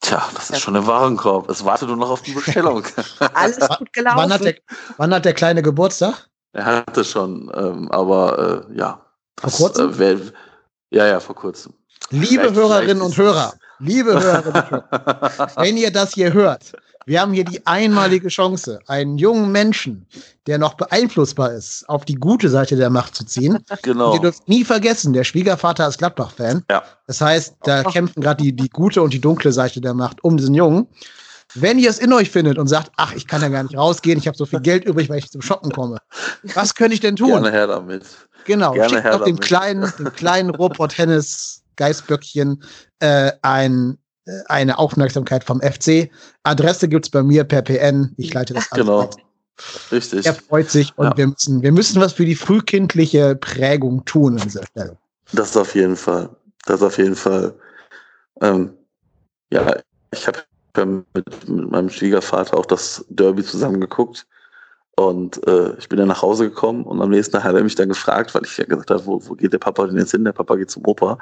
[0.00, 1.48] Tja, das ist schon ein Warenkorb.
[1.48, 2.84] Es wartet nur noch auf die Bestellung.
[3.34, 4.18] Alles gut gelaufen.
[4.18, 4.54] Wann hat der,
[4.98, 6.28] wann hat der kleine Geburtstag?
[6.52, 9.00] Er hatte schon, ähm, aber äh, ja.
[9.40, 9.90] Vor kurzem?
[9.90, 10.18] äh, wär,
[10.90, 11.72] ja, ja, vor kurzem.
[12.10, 16.72] Liebe vielleicht, Hörerinnen vielleicht und Hörer, liebe Hörerinnen und Hörer, wenn ihr das hier hört,
[17.08, 20.06] wir haben hier die einmalige Chance, einen jungen Menschen,
[20.46, 23.58] der noch beeinflussbar ist, auf die gute Seite der Macht zu ziehen.
[23.82, 24.08] Genau.
[24.10, 26.64] Und ihr dürft nie vergessen, der Schwiegervater ist Gladbach-Fan.
[26.70, 26.82] Ja.
[27.06, 30.36] Das heißt, da kämpfen gerade die, die gute und die dunkle Seite der Macht um
[30.36, 30.88] diesen Jungen.
[31.54, 34.18] Wenn ihr es in euch findet und sagt, ach, ich kann ja gar nicht rausgehen,
[34.18, 35.98] ich habe so viel Geld übrig, weil ich zum Shoppen komme.
[36.54, 37.30] Was könnte ich denn tun?
[37.30, 38.04] Gerne her damit.
[38.44, 42.62] Genau, Gerne schickt doch dem kleinen, dem kleinen Robot Hennes Geißböckchen
[42.98, 43.96] äh, ein
[44.46, 46.10] eine Aufmerksamkeit vom FC.
[46.42, 48.14] Adresse gibt es bei mir per PN.
[48.16, 48.80] Ich leite das an.
[48.80, 49.10] Genau.
[49.90, 50.24] Richtig.
[50.26, 51.16] Er freut sich und ja.
[51.16, 54.96] wir, müssen, wir müssen was für die frühkindliche Prägung tun an dieser Stelle.
[55.32, 56.30] Das auf jeden Fall.
[56.66, 57.54] Das auf jeden Fall.
[58.40, 58.72] Ähm,
[59.50, 59.76] ja,
[60.12, 60.38] ich habe
[61.14, 64.26] mit, mit meinem Schwiegervater auch das Derby zusammengeguckt.
[64.98, 67.76] Und äh, ich bin dann nach Hause gekommen und am nächsten Tag hat er mich
[67.76, 70.24] dann gefragt, weil ich ja gesagt habe, wo, wo geht der Papa denn jetzt hin?
[70.24, 71.18] Der Papa geht zum Opa.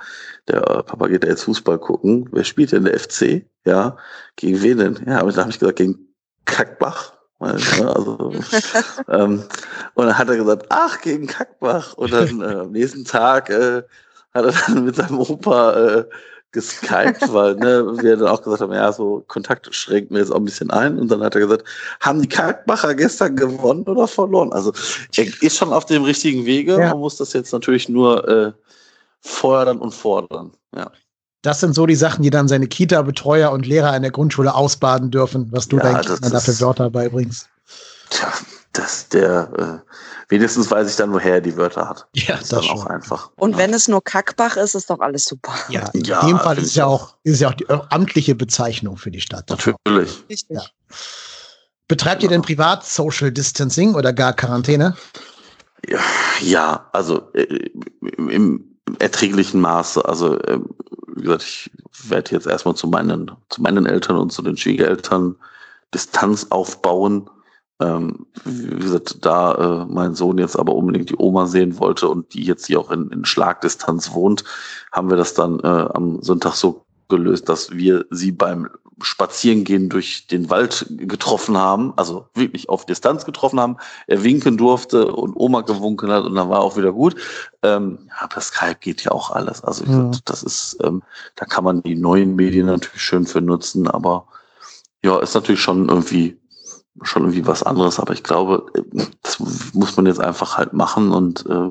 [0.48, 2.27] Der äh, Papa geht jetzt Fußball gucken.
[2.32, 3.44] Wer spielt denn der FC?
[3.66, 3.98] Ja,
[4.36, 5.05] gegen wen denn?
[5.07, 6.09] Ja, aber dann habe ich gesagt, gegen
[6.47, 7.12] Kackbach.
[7.39, 7.53] Ne,
[7.94, 8.32] also,
[9.11, 9.44] ähm,
[9.93, 11.93] und dann hat er gesagt, ach, gegen Kackbach.
[11.98, 13.82] Und dann äh, am nächsten Tag äh,
[14.32, 16.05] hat er dann mit seinem Opa äh,
[16.56, 20.38] geskypt, weil ne, wir dann auch gesagt haben, ja, so Kontakt schränken wir jetzt auch
[20.38, 20.98] ein bisschen ein.
[20.98, 21.64] Und dann hat er gesagt,
[22.00, 24.52] haben die Kalkbacher gestern gewonnen oder verloren?
[24.52, 24.72] Also
[25.14, 26.72] er ist schon auf dem richtigen Wege.
[26.72, 26.90] Ja.
[26.90, 28.52] Man muss das jetzt natürlich nur äh,
[29.20, 30.52] fordern und fordern.
[30.74, 30.90] Ja.
[31.42, 35.10] Das sind so die Sachen, die dann seine Kita-Betreuer und Lehrer in der Grundschule ausbaden
[35.10, 37.48] dürfen, was du ja, deinen Kindern dafür Wörter beibringst.
[38.10, 38.32] Tja,
[38.78, 39.93] das der äh,
[40.28, 42.07] wenigstens weiß ich dann, woher er die Wörter hat.
[42.15, 42.78] Ja, das, ist dann schon.
[42.78, 43.31] auch einfach.
[43.36, 43.59] Und ja.
[43.59, 45.55] wenn es nur Kackbach ist, ist doch alles super.
[45.69, 48.97] Ja, in ja, dem Fall ist es ja auch, ist ja auch die amtliche Bezeichnung
[48.97, 49.48] für die Stadt.
[49.51, 50.24] Natürlich.
[50.48, 50.62] Ja.
[51.89, 54.97] Betreibt ihr denn privat Social Distancing oder gar Quarantäne?
[55.89, 56.01] Ja,
[56.40, 57.70] ja also äh,
[58.16, 60.05] im erträglichen Maße.
[60.05, 60.59] Also, äh,
[61.15, 61.70] wie gesagt, ich
[62.09, 65.36] werde jetzt erstmal zu meinen, zu meinen Eltern und zu den Schwiegereltern
[65.94, 67.31] Distanz aufbauen
[67.81, 72.32] ähm, wie gesagt, da äh, mein Sohn jetzt aber unbedingt die Oma sehen wollte und
[72.32, 74.44] die jetzt hier auch in, in Schlagdistanz wohnt,
[74.93, 78.69] haben wir das dann äh, am Sonntag so gelöst, dass wir sie beim
[79.03, 83.77] Spazierengehen durch den Wald getroffen haben, also wirklich auf Distanz getroffen haben,
[84.07, 87.15] er winken durfte und Oma gewunken hat und dann war auch wieder gut.
[87.62, 89.62] Ähm, ja, per Skype geht ja auch alles.
[89.62, 90.11] Also ja.
[90.24, 91.03] das ist, ähm,
[91.35, 94.28] da kann man die neuen Medien natürlich schön für nutzen, aber
[95.05, 96.39] ja, ist natürlich schon irgendwie
[97.02, 98.66] schon irgendwie was anderes, aber ich glaube,
[99.23, 99.39] das
[99.74, 101.70] muss man jetzt einfach halt machen und äh,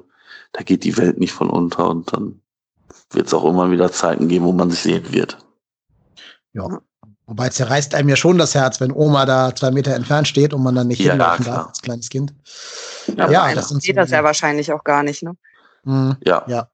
[0.52, 2.42] da geht die Welt nicht von unter und dann
[3.12, 5.38] wird es auch immer wieder Zeiten geben, wo man sich sehen wird.
[6.54, 6.82] Ja.
[7.28, 10.54] Wobei es zerreißt einem ja schon das Herz, wenn Oma da zwei Meter entfernt steht
[10.54, 12.34] und man dann nicht ja, hinlaufen darf als kleines Kind.
[13.18, 15.36] Ja, ja das geht so das ja wahrscheinlich auch gar nicht, ne?
[15.84, 16.18] Mhm.
[16.24, 16.44] Ja.
[16.48, 16.68] ja.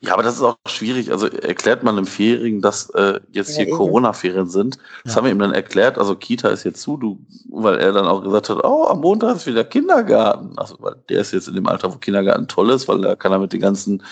[0.00, 1.10] Ja, aber das ist auch schwierig.
[1.10, 4.78] Also erklärt man einem Vierjährigen, dass äh, jetzt ja, hier Corona-Ferien sind.
[5.02, 5.16] Das ja.
[5.16, 5.98] haben wir ihm dann erklärt.
[5.98, 7.18] Also Kita ist jetzt zu, du,
[7.50, 10.56] weil er dann auch gesagt hat, oh, am Montag ist wieder Kindergarten.
[10.56, 13.32] Also weil der ist jetzt in dem Alter, wo Kindergarten toll ist, weil da kann
[13.32, 14.02] er mit den ganzen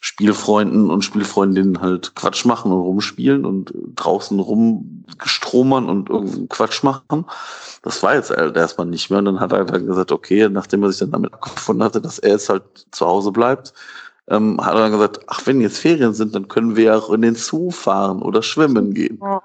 [0.00, 7.24] Spielfreunden und Spielfreundinnen halt Quatsch machen und rumspielen und draußen rumgestromern und irgendeinen Quatsch machen.
[7.82, 9.18] Das war jetzt halt erstmal nicht mehr.
[9.18, 12.18] Und dann hat er dann gesagt, okay, nachdem er sich dann damit abgefunden hatte, dass
[12.18, 12.62] er jetzt halt
[12.92, 13.72] zu Hause bleibt,
[14.30, 17.10] ähm, hat er dann gesagt, ach, wenn jetzt Ferien sind, dann können wir ja auch
[17.10, 19.18] in den Zoo fahren oder schwimmen gehen.
[19.20, 19.40] Oh.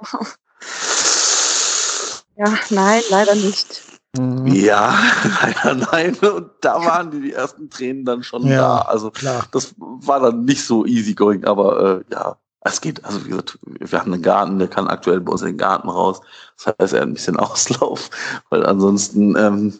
[2.35, 3.81] Ja, nein, leider nicht.
[4.17, 4.47] Mhm.
[4.47, 4.97] Ja,
[5.41, 6.15] leider nein.
[6.15, 8.77] Und da waren die, die ersten Tränen dann schon ja, da.
[8.79, 9.45] Also klar.
[9.51, 13.03] das war dann nicht so easy going, aber äh, ja, es geht.
[13.05, 15.89] Also wie gesagt, wir haben einen Garten, der kann aktuell bei uns in den Garten
[15.89, 16.21] raus.
[16.57, 18.09] Das heißt, er hat ein bisschen Auslauf,
[18.49, 19.79] weil ansonsten ähm,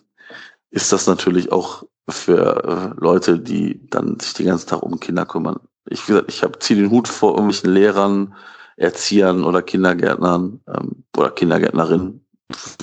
[0.71, 5.25] ist das natürlich auch für äh, Leute, die dann sich den ganzen Tag um Kinder
[5.25, 5.59] kümmern,
[5.89, 8.35] Ich, wie gesagt, ich habe ziehe den Hut vor irgendwelchen Lehrern,
[8.75, 12.25] Erziehern oder Kindergärtnern ähm, oder Kindergärtnerinnen.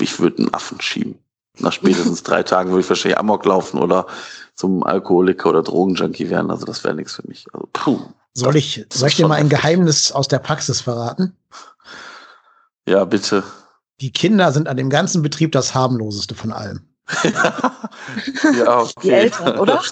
[0.00, 1.18] Ich würde einen Affen schieben.
[1.58, 4.06] Nach spätestens drei Tagen würde ich wahrscheinlich Amok laufen oder
[4.54, 6.50] zum Alkoholiker oder Drogenjunkie werden.
[6.50, 7.46] Also das wäre nichts für mich.
[7.52, 8.00] Also, puh,
[8.34, 11.36] soll ich, soll ich dir mal ein Geheimnis aus der Praxis verraten?
[12.86, 13.42] Ja, bitte.
[14.00, 16.89] Die Kinder sind an dem ganzen Betrieb das harmloseste von allem.
[18.58, 18.92] ja, okay.
[19.02, 19.82] Die Eltern, oder?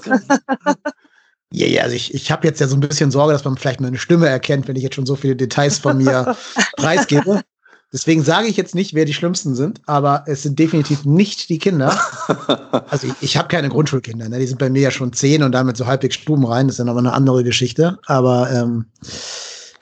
[1.50, 3.80] Ja, ja, also ich, ich habe jetzt ja so ein bisschen Sorge, dass man vielleicht
[3.80, 6.36] meine Stimme erkennt, wenn ich jetzt schon so viele Details von mir
[6.76, 7.42] preisgebe.
[7.90, 11.58] Deswegen sage ich jetzt nicht, wer die Schlimmsten sind, aber es sind definitiv nicht die
[11.58, 11.98] Kinder.
[12.90, 14.38] Also ich, ich habe keine Grundschulkinder, ne?
[14.38, 16.84] die sind bei mir ja schon zehn und damit so halbwegs stubenrein, das ist ja
[16.84, 17.98] nochmal eine andere Geschichte.
[18.06, 18.86] Aber ähm,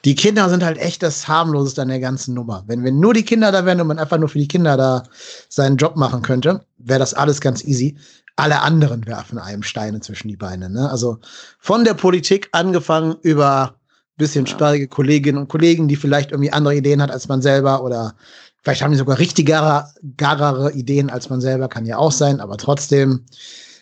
[0.07, 2.63] die Kinder sind halt echt das harmloseste an der ganzen Nummer.
[2.69, 5.03] Wenn, wenn nur die Kinder da wären und man einfach nur für die Kinder da
[5.49, 7.97] seinen Job machen könnte, wäre das alles ganz easy.
[8.37, 10.71] Alle anderen werfen einem Steine zwischen die Beine.
[10.71, 10.89] Ne?
[10.89, 11.19] Also
[11.59, 13.75] von der Politik angefangen über
[14.17, 18.15] bisschen sperrige Kolleginnen und Kollegen, die vielleicht irgendwie andere Ideen hat als man selber oder
[18.63, 22.59] vielleicht haben die sogar richtigere, garere Ideen als man selber, kann ja auch sein, aber
[22.59, 23.25] trotzdem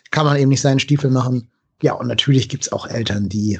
[0.09, 1.51] kann man eben nicht seinen Stiefel machen.
[1.83, 3.59] Ja, und natürlich gibt's auch Eltern, die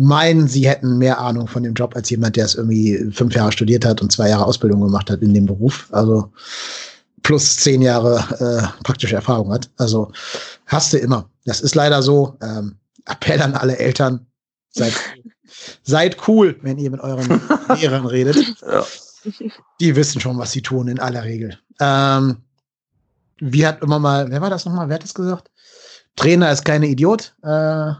[0.00, 3.52] meinen, sie hätten mehr Ahnung von dem Job als jemand, der es irgendwie fünf Jahre
[3.52, 5.88] studiert hat und zwei Jahre Ausbildung gemacht hat in dem Beruf.
[5.90, 6.32] Also
[7.22, 9.68] plus zehn Jahre äh, praktische Erfahrung hat.
[9.76, 10.10] Also
[10.64, 11.28] hast du immer.
[11.44, 12.38] Das ist leider so.
[12.40, 14.26] Ähm, Appell an alle Eltern.
[14.70, 14.94] Seid,
[15.82, 17.40] seid cool, wenn ihr mit euren
[17.78, 18.38] Lehrern redet.
[18.62, 18.86] Ja.
[19.80, 21.58] Die wissen schon, was sie tun, in aller Regel.
[21.78, 22.38] Ähm,
[23.38, 24.88] wie hat immer mal, wer war das nochmal?
[24.88, 25.50] Wer hat das gesagt?
[26.16, 27.34] Trainer ist keine Idiot.
[27.42, 27.92] Äh,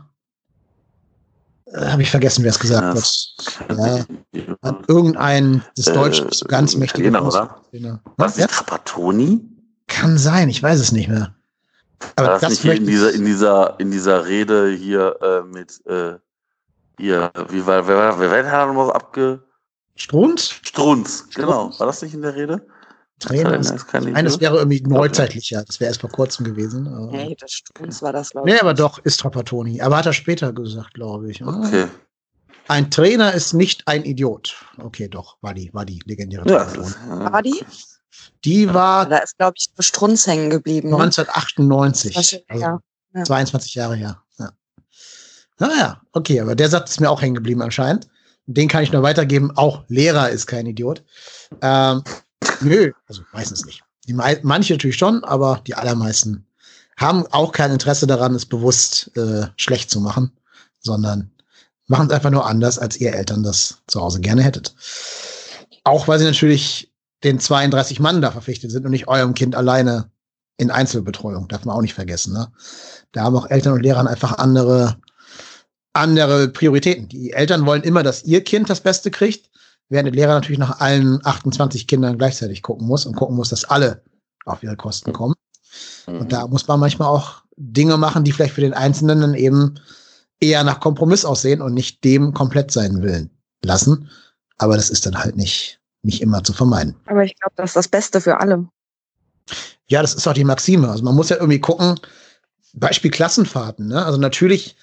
[1.75, 4.07] habe ich vergessen, wer es gesagt ja, hat.
[4.33, 7.61] Ja, hat irgendein des äh, Deutschen äh, ganz mächtige oder?
[8.17, 9.41] Was ist Trapattoni?
[9.87, 11.35] Kann sein, ich weiß es nicht mehr.
[12.17, 15.85] Aber war das, das nicht in dieser, in dieser, in dieser Rede hier äh, mit
[15.87, 16.15] äh,
[16.99, 19.43] hier, wie war, wer, wer, wer hat nochmal so abge.
[19.97, 20.51] Strunz?
[20.63, 21.73] Strunz, genau.
[21.79, 22.67] War das nicht in der Rede?
[23.21, 25.63] Trainer ist, ist eines wäre irgendwie neuzeitlicher.
[25.65, 27.09] Das wäre erst vor kurzem gewesen.
[27.11, 28.55] Nee, das Strunz war das, glaube ich.
[28.55, 29.81] Nee, aber doch, ist Trapattoni.
[29.81, 31.45] Aber hat er später gesagt, glaube ich.
[31.45, 31.87] Okay.
[32.69, 34.55] Ein Trainer ist nicht ein Idiot.
[34.79, 36.95] Okay, doch, war die, war die legendäre ja, Trapattoni.
[37.09, 37.65] War die?
[38.45, 39.09] Die war.
[39.09, 40.89] Da ist, glaube ich, Strunz hängen geblieben.
[40.89, 42.15] 1998.
[42.15, 42.43] Ne?
[42.49, 42.81] Also
[43.15, 43.25] ja.
[43.25, 44.23] 22 Jahre her.
[44.39, 44.51] Ja.
[45.59, 48.09] Naja, okay, aber der Satz ist mir auch hängen geblieben anscheinend.
[48.47, 49.53] Den kann ich nur weitergeben.
[49.57, 51.05] Auch Lehrer ist kein Idiot.
[51.63, 52.03] Ähm,
[52.61, 53.83] Nö, also meistens nicht.
[54.07, 56.47] Die manche natürlich schon, aber die allermeisten
[56.97, 60.33] haben auch kein Interesse daran, es bewusst äh, schlecht zu machen,
[60.81, 61.31] sondern
[61.87, 64.75] machen es einfach nur anders, als ihr Eltern das zu Hause gerne hättet.
[65.85, 66.93] Auch weil sie natürlich
[67.25, 70.11] den 32 Mann da verpflichtet sind und nicht eurem Kind alleine
[70.57, 72.35] in Einzelbetreuung, darf man auch nicht vergessen.
[72.35, 72.53] Ne?
[73.13, 74.99] Da haben auch Eltern und Lehrer einfach andere,
[75.95, 77.09] andere Prioritäten.
[77.09, 79.51] Die Eltern wollen immer, dass ihr Kind das Beste kriegt
[79.91, 83.65] während der Lehrer natürlich nach allen 28 Kindern gleichzeitig gucken muss und gucken muss, dass
[83.65, 84.03] alle
[84.47, 85.35] auf ihre Kosten kommen.
[86.07, 86.21] Mhm.
[86.21, 89.75] Und da muss man manchmal auch Dinge machen, die vielleicht für den Einzelnen dann eben
[90.41, 93.31] eher nach Kompromiss aussehen und nicht dem komplett sein Willen
[93.63, 94.09] lassen.
[94.57, 96.97] Aber das ist dann halt nicht, nicht immer zu vermeiden.
[97.07, 98.67] Aber ich glaube, das ist das Beste für alle.
[99.89, 100.89] Ja, das ist auch die Maxime.
[100.89, 101.97] Also man muss ja irgendwie gucken,
[102.75, 103.89] Beispiel Klassenfahrten.
[103.89, 104.05] Ne?
[104.05, 104.77] Also natürlich,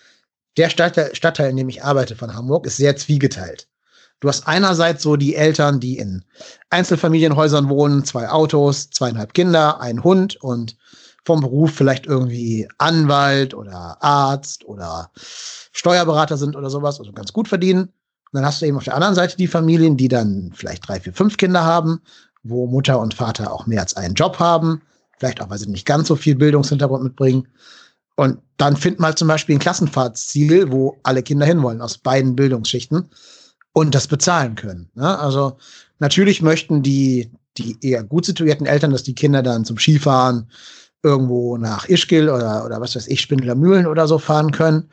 [0.57, 3.67] der Stadtteil, Stadtteil, in dem ich arbeite von Hamburg, ist sehr zwiegeteilt.
[4.19, 6.23] Du hast einerseits so die Eltern, die in
[6.71, 10.75] Einzelfamilienhäusern wohnen, zwei Autos, zweieinhalb Kinder, ein Hund und
[11.23, 15.11] vom Beruf vielleicht irgendwie Anwalt oder Arzt oder
[15.71, 17.81] Steuerberater sind oder sowas, also ganz gut verdienen.
[17.83, 20.99] Und dann hast du eben auf der anderen Seite die Familien, die dann vielleicht drei,
[20.99, 22.01] vier, fünf Kinder haben,
[22.43, 24.81] wo Mutter und Vater auch mehr als einen Job haben,
[25.19, 27.47] vielleicht auch, weil sie nicht ganz so viel Bildungshintergrund mitbringen.
[28.15, 33.09] Und dann wir halt zum Beispiel ein Klassenfahrtsziel, wo alle Kinder hinwollen, aus beiden Bildungsschichten
[33.77, 34.89] und das bezahlen können.
[34.95, 35.19] Ne?
[35.19, 35.57] Also
[35.99, 40.49] natürlich möchten die, die eher gut situierten Eltern, dass die Kinder dann zum Skifahren
[41.03, 44.89] irgendwo nach Ischgl oder, oder was weiß ich, Spindler Mühlen oder so fahren können,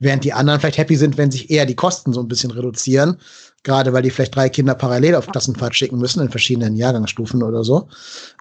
[0.00, 3.18] während die anderen vielleicht happy sind, wenn sich eher die Kosten so ein bisschen reduzieren,
[3.62, 7.62] gerade weil die vielleicht drei Kinder parallel auf Klassenfahrt schicken müssen in verschiedenen Jahrgangsstufen oder
[7.62, 7.86] so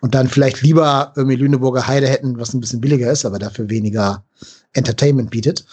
[0.02, 3.70] und dann vielleicht lieber irgendwie Lüneburger Heide hätten, was ein bisschen billiger ist, aber dafür
[3.70, 4.24] weniger
[4.74, 5.66] Entertainment bietet.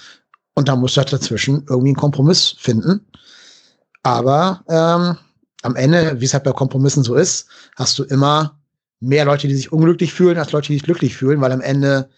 [0.52, 3.00] Und da musst du halt dazwischen irgendwie einen Kompromiss finden.
[4.02, 5.16] Aber ähm,
[5.62, 7.46] am Ende, wie es halt bei Kompromissen so ist,
[7.76, 8.58] hast du immer
[9.00, 12.08] mehr Leute, die sich unglücklich fühlen, als Leute, die sich glücklich fühlen, weil am Ende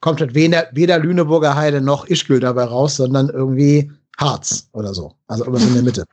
[0.00, 5.14] kommt halt weder, weder Lüneburger Heide noch Ischgl dabei raus, sondern irgendwie Harz oder so.
[5.26, 6.04] Also irgendwas in der Mitte.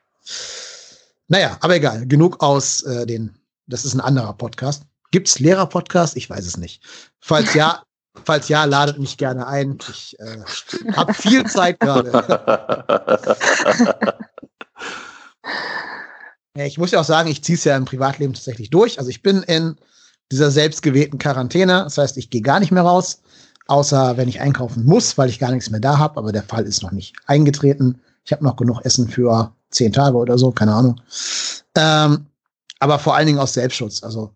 [1.27, 2.06] Naja, aber egal.
[2.07, 3.35] Genug aus äh, den,
[3.68, 4.84] das ist ein anderer Podcast.
[5.11, 6.18] Gibt's Lehrer-Podcast?
[6.18, 6.84] Ich weiß es nicht.
[7.19, 7.81] Falls ja,
[8.23, 9.77] Falls ja, ladet mich gerne ein.
[9.89, 10.38] Ich äh,
[10.93, 12.11] habe viel Zeit gerade.
[16.55, 18.97] ich muss ja auch sagen, ich ziehe es ja im Privatleben tatsächlich durch.
[18.97, 19.76] Also ich bin in
[20.31, 21.84] dieser selbstgewählten Quarantäne.
[21.84, 23.22] Das heißt, ich gehe gar nicht mehr raus,
[23.67, 26.17] außer wenn ich einkaufen muss, weil ich gar nichts mehr da habe.
[26.17, 27.99] Aber der Fall ist noch nicht eingetreten.
[28.23, 30.99] Ich habe noch genug Essen für zehn Tage oder so, keine Ahnung.
[31.76, 32.26] Ähm,
[32.80, 34.03] aber vor allen Dingen aus Selbstschutz.
[34.03, 34.31] Also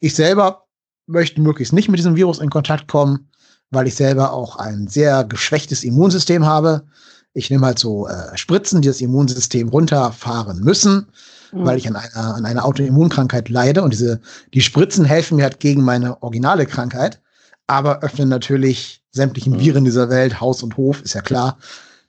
[0.00, 0.66] ich selber
[1.06, 3.30] möchte möglichst nicht mit diesem Virus in Kontakt kommen,
[3.70, 6.84] weil ich selber auch ein sehr geschwächtes Immunsystem habe.
[7.32, 11.06] Ich nehme halt so äh, Spritzen, die das Immunsystem runterfahren müssen,
[11.52, 11.64] mhm.
[11.64, 13.82] weil ich an einer, an einer Autoimmunkrankheit leide.
[13.82, 14.20] Und diese,
[14.52, 17.20] die Spritzen helfen mir halt gegen meine originale Krankheit,
[17.66, 19.60] aber öffnen natürlich sämtlichen mhm.
[19.60, 21.58] Viren dieser Welt, Haus und Hof, ist ja klar.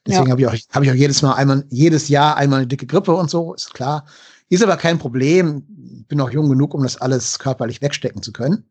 [0.06, 0.32] Deswegen ja.
[0.32, 3.14] habe ich, auch, hab ich auch jedes Mal einmal, jedes Jahr einmal eine dicke Grippe
[3.14, 4.06] und so, ist klar.
[4.50, 5.64] Ist aber kein Problem.
[6.08, 8.66] Bin noch jung genug, um das alles körperlich wegstecken zu können.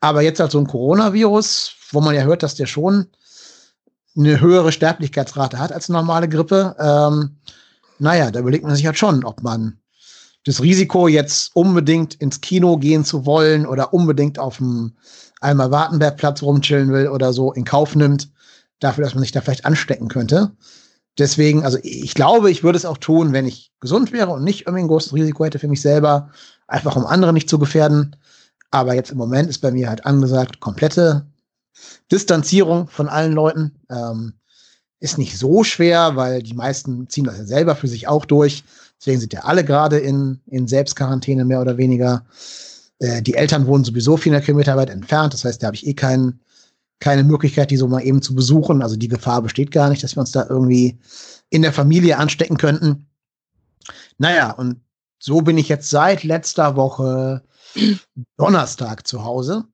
[0.00, 3.06] Aber jetzt halt so ein Coronavirus, wo man ja hört, dass der schon
[4.16, 6.76] eine höhere Sterblichkeitsrate hat als normale Grippe.
[6.78, 7.36] Ähm,
[7.98, 9.78] naja, da überlegt man sich halt schon, ob man
[10.44, 14.92] das Risiko, jetzt unbedingt ins Kino gehen zu wollen oder unbedingt auf dem
[15.40, 18.30] einmal Wartenbergplatz rumchillen will oder so, in Kauf nimmt,
[18.78, 20.52] dafür, dass man sich da vielleicht anstecken könnte.
[21.18, 24.62] Deswegen, also ich glaube, ich würde es auch tun, wenn ich gesund wäre und nicht
[24.62, 26.30] irgendwie ein großes Risiko hätte für mich selber,
[26.66, 28.16] einfach um andere nicht zu gefährden.
[28.70, 31.26] Aber jetzt im Moment ist bei mir halt angesagt, komplette
[32.10, 33.80] Distanzierung von allen Leuten.
[33.90, 34.34] Ähm,
[35.00, 38.64] ist nicht so schwer, weil die meisten ziehen das ja selber für sich auch durch.
[38.98, 42.24] Deswegen sind ja alle gerade in, in Selbstquarantäne mehr oder weniger.
[43.00, 45.34] Äh, die Eltern wohnen sowieso 400 Kilometer weit entfernt.
[45.34, 46.40] Das heißt, da habe ich eh keinen
[47.00, 48.80] keine Möglichkeit, die so mal eben zu besuchen.
[48.80, 50.98] Also die Gefahr besteht gar nicht, dass wir uns da irgendwie
[51.50, 53.06] in der Familie anstecken könnten.
[54.16, 54.80] Naja, und
[55.18, 57.42] so bin ich jetzt seit letzter Woche
[58.38, 59.64] Donnerstag zu Hause.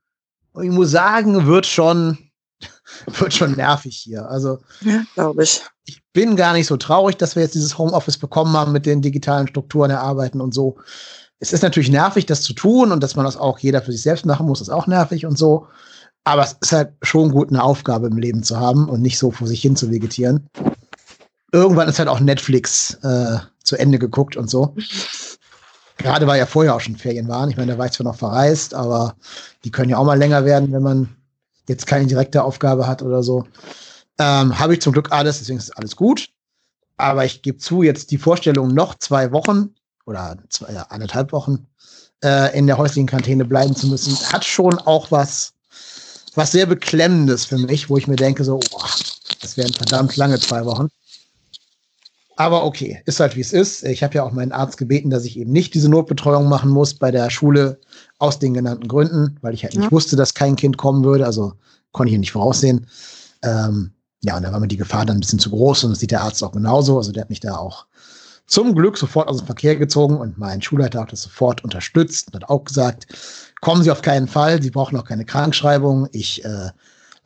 [0.53, 2.19] Und ich muss sagen, wird schon,
[3.19, 4.29] wird schon nervig hier.
[4.29, 5.63] Also, ja, glaube ich.
[5.85, 9.03] Ich bin gar nicht so traurig, dass wir jetzt dieses Homeoffice bekommen haben mit den
[9.03, 10.77] digitalen Strukturen erarbeiten und so.
[11.39, 14.03] Es ist natürlich nervig, das zu tun und dass man das auch jeder für sich
[14.03, 15.67] selbst machen muss, ist auch nervig und so.
[16.25, 19.31] Aber es ist halt schon gut, eine Aufgabe im Leben zu haben und nicht so
[19.31, 20.49] vor sich hin zu vegetieren.
[21.53, 24.75] Irgendwann ist halt auch Netflix äh, zu Ende geguckt und so.
[26.03, 27.51] Gerade weil ja vorher auch schon Ferien waren.
[27.51, 29.17] Ich meine, da war ich zwar noch verreist, aber
[29.65, 31.17] die können ja auch mal länger werden, wenn man
[31.69, 33.45] jetzt keine direkte Aufgabe hat oder so.
[34.19, 36.29] Ähm, Habe ich zum Glück alles, deswegen ist alles gut.
[36.97, 39.75] Aber ich gebe zu, jetzt die Vorstellung, noch zwei Wochen
[40.07, 41.67] oder zwei, ja, anderthalb Wochen
[42.25, 45.55] äh, in der häuslichen Quarantäne bleiben zu müssen, hat schon auch was
[46.35, 48.85] was sehr Beklemmendes für mich, wo ich mir denke, so, oh,
[49.41, 50.89] das wären verdammt lange zwei Wochen.
[52.41, 53.85] Aber okay, ist halt wie es ist.
[53.85, 56.95] Ich habe ja auch meinen Arzt gebeten, dass ich eben nicht diese Notbetreuung machen muss
[56.95, 57.79] bei der Schule
[58.19, 59.81] aus den genannten Gründen, weil ich halt ja.
[59.81, 61.27] nicht wusste, dass kein Kind kommen würde.
[61.27, 61.53] Also
[61.93, 62.87] konnte ich hier nicht voraussehen.
[63.43, 63.91] Ähm,
[64.23, 66.13] ja, und da war mir die Gefahr dann ein bisschen zu groß und das sieht
[66.13, 66.97] der Arzt auch genauso.
[66.97, 67.85] Also der hat mich da auch
[68.47, 72.37] zum Glück sofort aus dem Verkehr gezogen und mein Schulleiter hat das sofort unterstützt und
[72.37, 73.07] hat auch gesagt,
[73.61, 76.09] kommen Sie auf keinen Fall, Sie brauchen auch keine Krankschreibung.
[76.13, 76.71] Ich äh,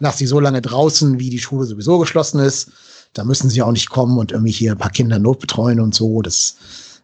[0.01, 2.73] lasse Sie so lange draußen, wie die Schule sowieso geschlossen ist.
[3.15, 6.21] Da müssen Sie auch nicht kommen und irgendwie hier ein paar Kinder notbetreuen und so.
[6.23, 6.57] Das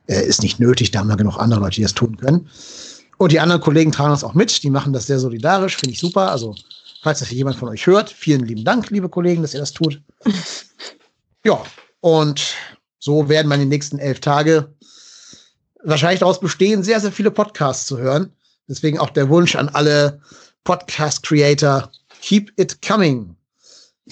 [0.07, 2.49] äh, ist nicht nötig, da haben wir genug andere Leute, die das tun können.
[3.17, 6.01] Und die anderen Kollegen tragen das auch mit, die machen das sehr solidarisch, finde ich
[6.01, 6.33] super.
[6.33, 6.55] Also,
[7.03, 9.73] falls das hier jemand von euch hört, vielen lieben Dank, liebe Kollegen, dass ihr das
[9.73, 10.01] tut.
[11.43, 11.59] Ja,
[12.01, 12.55] und
[12.99, 14.75] so werden meine nächsten elf Tage
[15.83, 18.31] wahrscheinlich daraus bestehen, sehr, sehr viele Podcasts zu hören.
[18.69, 20.21] Deswegen auch der Wunsch an alle
[20.65, 23.35] Podcast-Creator, keep it coming.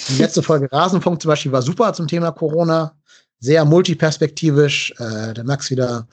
[0.09, 2.95] Die letzte Folge Rasenfunk zum Beispiel war super zum Thema Corona.
[3.41, 4.95] Sehr multiperspektivisch.
[4.99, 6.07] Äh, der Max wieder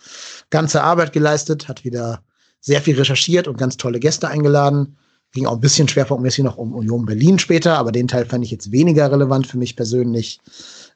[0.49, 2.21] ganze Arbeit geleistet, hat wieder
[2.59, 4.97] sehr viel recherchiert und ganz tolle Gäste eingeladen.
[5.31, 8.51] Ging auch ein bisschen schwerpunktmäßig noch um Union Berlin später, aber den Teil fand ich
[8.51, 10.39] jetzt weniger relevant für mich persönlich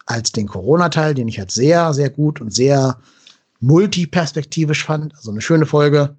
[0.06, 2.98] als den Corona-Teil, den ich halt sehr, sehr gut und sehr
[3.60, 5.16] multiperspektivisch fand.
[5.16, 6.16] Also eine schöne Folge.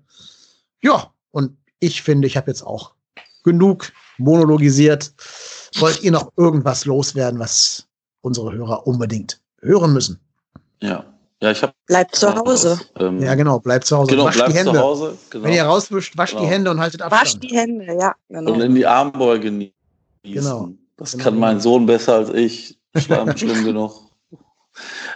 [0.83, 2.93] Ja, und ich finde, ich habe jetzt auch
[3.43, 5.13] genug monologisiert.
[5.79, 7.87] Wollt ihr noch irgendwas loswerden, was
[8.23, 10.19] unsere Hörer unbedingt hören müssen?
[10.81, 11.05] Ja.
[11.43, 11.73] Ja, ich habe.
[11.87, 12.79] Bleibt zu Hause.
[12.99, 14.11] Ähm, ja, genau, bleibt zu Hause.
[14.11, 14.73] Genau, wascht bleibt die Hände.
[14.73, 15.19] zu Hause.
[15.31, 15.45] Genau.
[15.45, 16.45] Wenn ihr rauswischt, wascht genau.
[16.45, 17.23] die Hände und haltet Abstand.
[17.23, 18.53] Wascht die Hände, ja, genau.
[18.53, 19.73] Und in die Armbeuge genießen.
[20.23, 20.69] Genau.
[20.99, 21.25] Das genau.
[21.25, 22.79] kann mein Sohn besser als ich.
[22.95, 24.03] Schlimm, schlimm genug.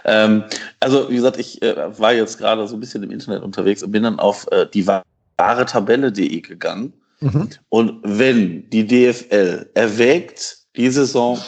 [0.03, 0.43] Ähm,
[0.79, 3.91] also, wie gesagt, ich äh, war jetzt gerade so ein bisschen im Internet unterwegs und
[3.91, 6.93] bin dann auf äh, die wahre Tabelle.de gegangen.
[7.19, 7.49] Mhm.
[7.69, 11.39] Und wenn die DFL erwägt, die Saison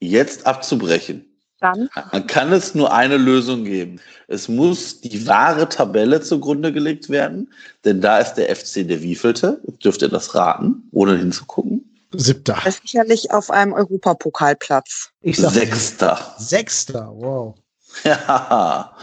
[0.00, 1.26] jetzt abzubrechen,
[1.60, 1.88] dann?
[2.10, 4.00] dann kann es nur eine Lösung geben.
[4.26, 7.52] Es muss die wahre Tabelle zugrunde gelegt werden,
[7.84, 9.60] denn da ist der FC der wievielte.
[9.84, 11.88] Dürft ihr das raten, ohne hinzugucken?
[12.14, 12.58] Siebter.
[12.82, 15.10] Sicherlich auf einem Europapokalplatz.
[15.20, 16.34] Ich sag Sechster.
[16.38, 17.54] Sechster, wow.
[18.04, 18.96] Ja,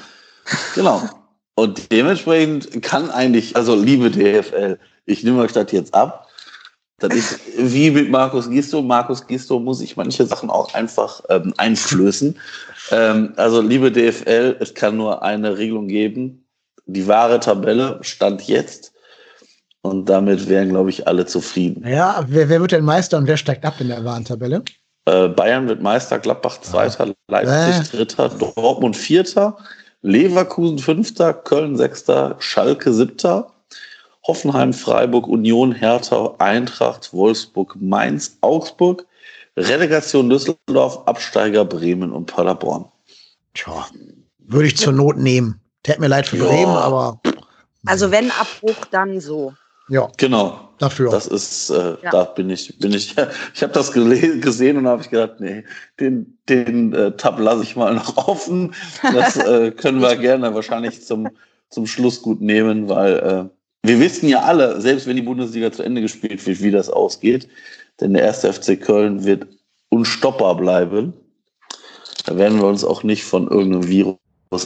[0.76, 1.07] genau.
[1.56, 4.80] Und dementsprechend kann eigentlich, also liebe DFL,
[5.10, 6.27] ich nehme euch das jetzt ab.
[6.99, 8.81] Das ist wie mit Markus Gisto.
[8.81, 12.38] Markus Gisto muss ich manche Sachen auch einfach ähm, einflößen.
[12.91, 16.45] Ähm, also liebe DFL, es kann nur eine Regelung geben.
[16.86, 18.94] Die wahre Tabelle stand jetzt.
[19.81, 21.88] Und damit wären, glaube ich, alle zufrieden.
[21.88, 24.64] Ja, wer, wer wird denn Meister und wer steigt ab in der wahren Tabelle?
[25.06, 27.14] Äh, Bayern wird Meister, Gladbach Zweiter, ja.
[27.30, 27.98] Leipzig äh.
[27.98, 29.57] Dritter, Dortmund Vierter,
[30.02, 33.53] Leverkusen Fünfter, Köln Sechster, Schalke Siebter,
[34.23, 39.05] Hoffenheim, Freiburg, Union, Hertha, Eintracht, Wolfsburg, Mainz, Augsburg,
[39.57, 42.85] Relegation Düsseldorf, Absteiger Bremen und Paderborn.
[43.53, 43.87] Tja,
[44.39, 45.59] würde ich zur Not nehmen.
[45.83, 47.19] Tät mir leid für Bremen, aber.
[47.85, 49.53] Also wenn Abbruch, dann so.
[49.89, 50.07] Ja.
[50.17, 50.69] Genau.
[50.77, 51.11] Dafür.
[51.11, 52.09] Das ist, äh, ja.
[52.09, 53.15] da bin ich, bin ich,
[53.53, 55.65] ich habe das gesehen und habe ich gedacht, nee,
[55.99, 58.73] den, den äh, Tab lasse ich mal noch offen.
[59.01, 61.29] Das äh, können wir gerne wahrscheinlich zum,
[61.69, 65.84] zum Schluss gut nehmen, weil äh, wir wissen ja alle, selbst wenn die Bundesliga zu
[65.84, 67.47] Ende gespielt wird, wie das ausgeht.
[67.99, 69.47] Denn der erste FC Köln wird
[69.89, 71.14] unstoppbar bleiben.
[72.26, 74.19] Da werden wir uns auch nicht von irgendeinem Virus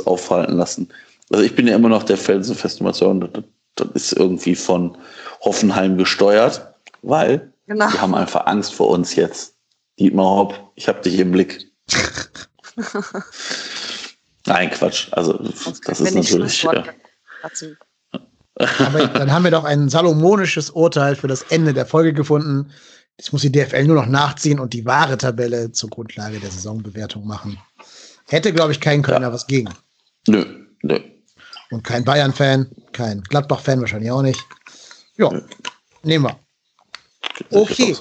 [0.05, 0.89] aufhalten lassen.
[1.29, 3.43] Also ich bin ja immer noch der felsenfesten Überzeugung, das,
[3.75, 4.97] das ist irgendwie von
[5.41, 7.89] Hoffenheim gesteuert, weil genau.
[7.89, 9.55] die haben einfach Angst vor uns jetzt.
[9.99, 11.71] Dietmar Hopp, ich habe dich im Blick.
[14.45, 15.07] Nein, Quatsch.
[15.11, 16.63] Also das ist natürlich.
[16.63, 16.83] Ja.
[18.55, 22.71] Aber dann haben wir doch ein salomonisches Urteil für das Ende der Folge gefunden.
[23.17, 27.25] Jetzt muss die DFL nur noch nachziehen und die wahre Tabelle zur Grundlage der Saisonbewertung
[27.25, 27.57] machen.
[28.27, 29.33] Hätte, glaube ich, kein Kölner ja.
[29.33, 29.69] was gegen.
[30.27, 30.45] Nö,
[30.81, 30.99] nö.
[31.71, 34.43] Und kein Bayern-Fan, kein Gladbach-Fan wahrscheinlich auch nicht.
[35.17, 35.31] Ja,
[36.03, 36.39] nehmen wir.
[37.51, 37.95] Okay.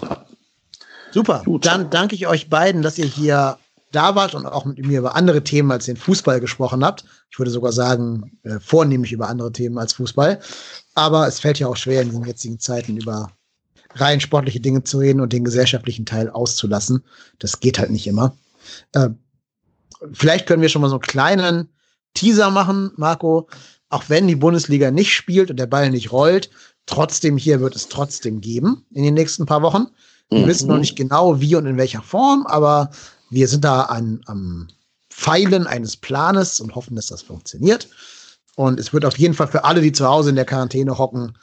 [1.11, 1.43] Super.
[1.45, 1.67] Gut.
[1.67, 3.59] Dann danke ich euch beiden, dass ihr hier
[3.93, 7.05] da wart und auch mit mir über andere Themen als den Fußball gesprochen habt.
[7.31, 10.41] Ich würde sogar sagen, äh, vornehmlich über andere Themen als Fußball.
[10.95, 13.31] Aber es fällt ja auch schwer in diesen jetzigen Zeiten über
[13.95, 17.05] rein sportliche Dinge zu reden und den gesellschaftlichen Teil auszulassen.
[17.39, 18.37] Das geht halt nicht immer.
[18.93, 19.11] Äh,
[20.13, 21.69] vielleicht können wir schon mal so einen kleinen
[22.15, 23.49] Teaser machen, Marco.
[23.89, 26.51] Auch wenn die Bundesliga nicht spielt und der Ball nicht rollt,
[26.87, 29.89] trotzdem hier wird es trotzdem geben in den nächsten paar Wochen.
[30.31, 30.47] Wir mhm.
[30.47, 32.91] wissen noch nicht genau, wie und in welcher Form, aber
[33.33, 34.69] wir sind da an, am
[35.11, 37.89] Pfeilen eines Planes und hoffen, dass das funktioniert.
[38.57, 41.37] Und es wird auf jeden Fall für alle, die zu Hause in der Quarantäne hocken,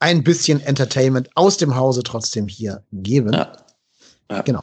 [0.00, 3.32] ein bisschen Entertainment aus dem Hause trotzdem hier geben.
[3.32, 3.52] Ja.
[4.30, 4.42] Ja.
[4.42, 4.60] Genau.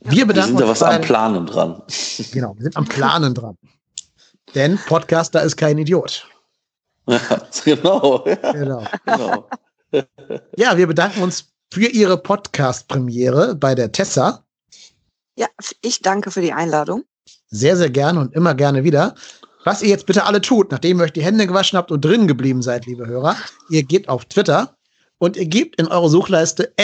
[0.00, 1.82] Wir bedanken wir sind da was am Planen dran.
[2.32, 3.56] Genau, wir sind am Planen dran.
[4.54, 6.26] Denn Podcaster ist kein Idiot.
[7.10, 7.20] Ja,
[7.64, 8.22] genau.
[8.52, 8.84] genau.
[9.06, 9.48] genau.
[10.58, 14.44] ja, wir bedanken uns für Ihre Podcast-Premiere bei der Tessa.
[15.38, 15.46] Ja,
[15.82, 17.04] ich danke für die Einladung.
[17.46, 19.14] Sehr, sehr gerne und immer gerne wieder.
[19.64, 22.26] Was ihr jetzt bitte alle tut, nachdem ihr euch die Hände gewaschen habt und drin
[22.26, 23.36] geblieben seid, liebe Hörer,
[23.70, 24.76] ihr geht auf Twitter
[25.18, 26.74] und ihr gebt in eure Suchleiste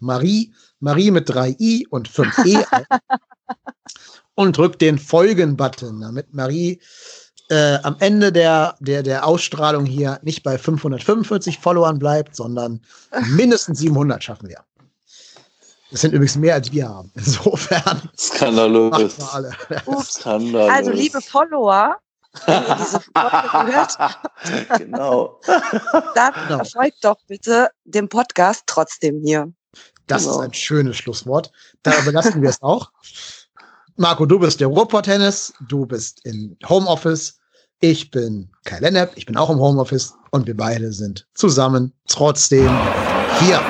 [0.00, 2.64] Marie, Marie mit drei i und 5 e
[4.34, 6.80] und drückt den Folgen-Button, damit Marie
[7.48, 12.80] äh, am Ende der, der, der Ausstrahlung hier nicht bei 545 Followern bleibt, sondern
[13.36, 14.64] mindestens 700 schaffen wir.
[15.92, 17.12] Das sind übrigens mehr, als wir haben.
[17.14, 18.08] Insofern.
[18.16, 19.14] Skandalös.
[20.08, 20.70] Skandalös.
[20.70, 21.98] Also, liebe Follower,
[22.46, 25.38] wenn ihr diese Folge gehört habt, genau.
[26.14, 26.64] dann genau.
[26.64, 29.52] folgt doch bitte dem Podcast trotzdem hier.
[30.06, 30.36] Das genau.
[30.36, 31.52] ist ein schönes Schlusswort.
[31.82, 32.90] Da belassen wir es auch.
[33.96, 37.38] Marco, du bist der Ruhrpott-Tennis, du bist im Homeoffice.
[37.80, 42.70] Ich bin Kai Lennep, ich bin auch im Homeoffice und wir beide sind zusammen trotzdem
[43.40, 43.60] hier.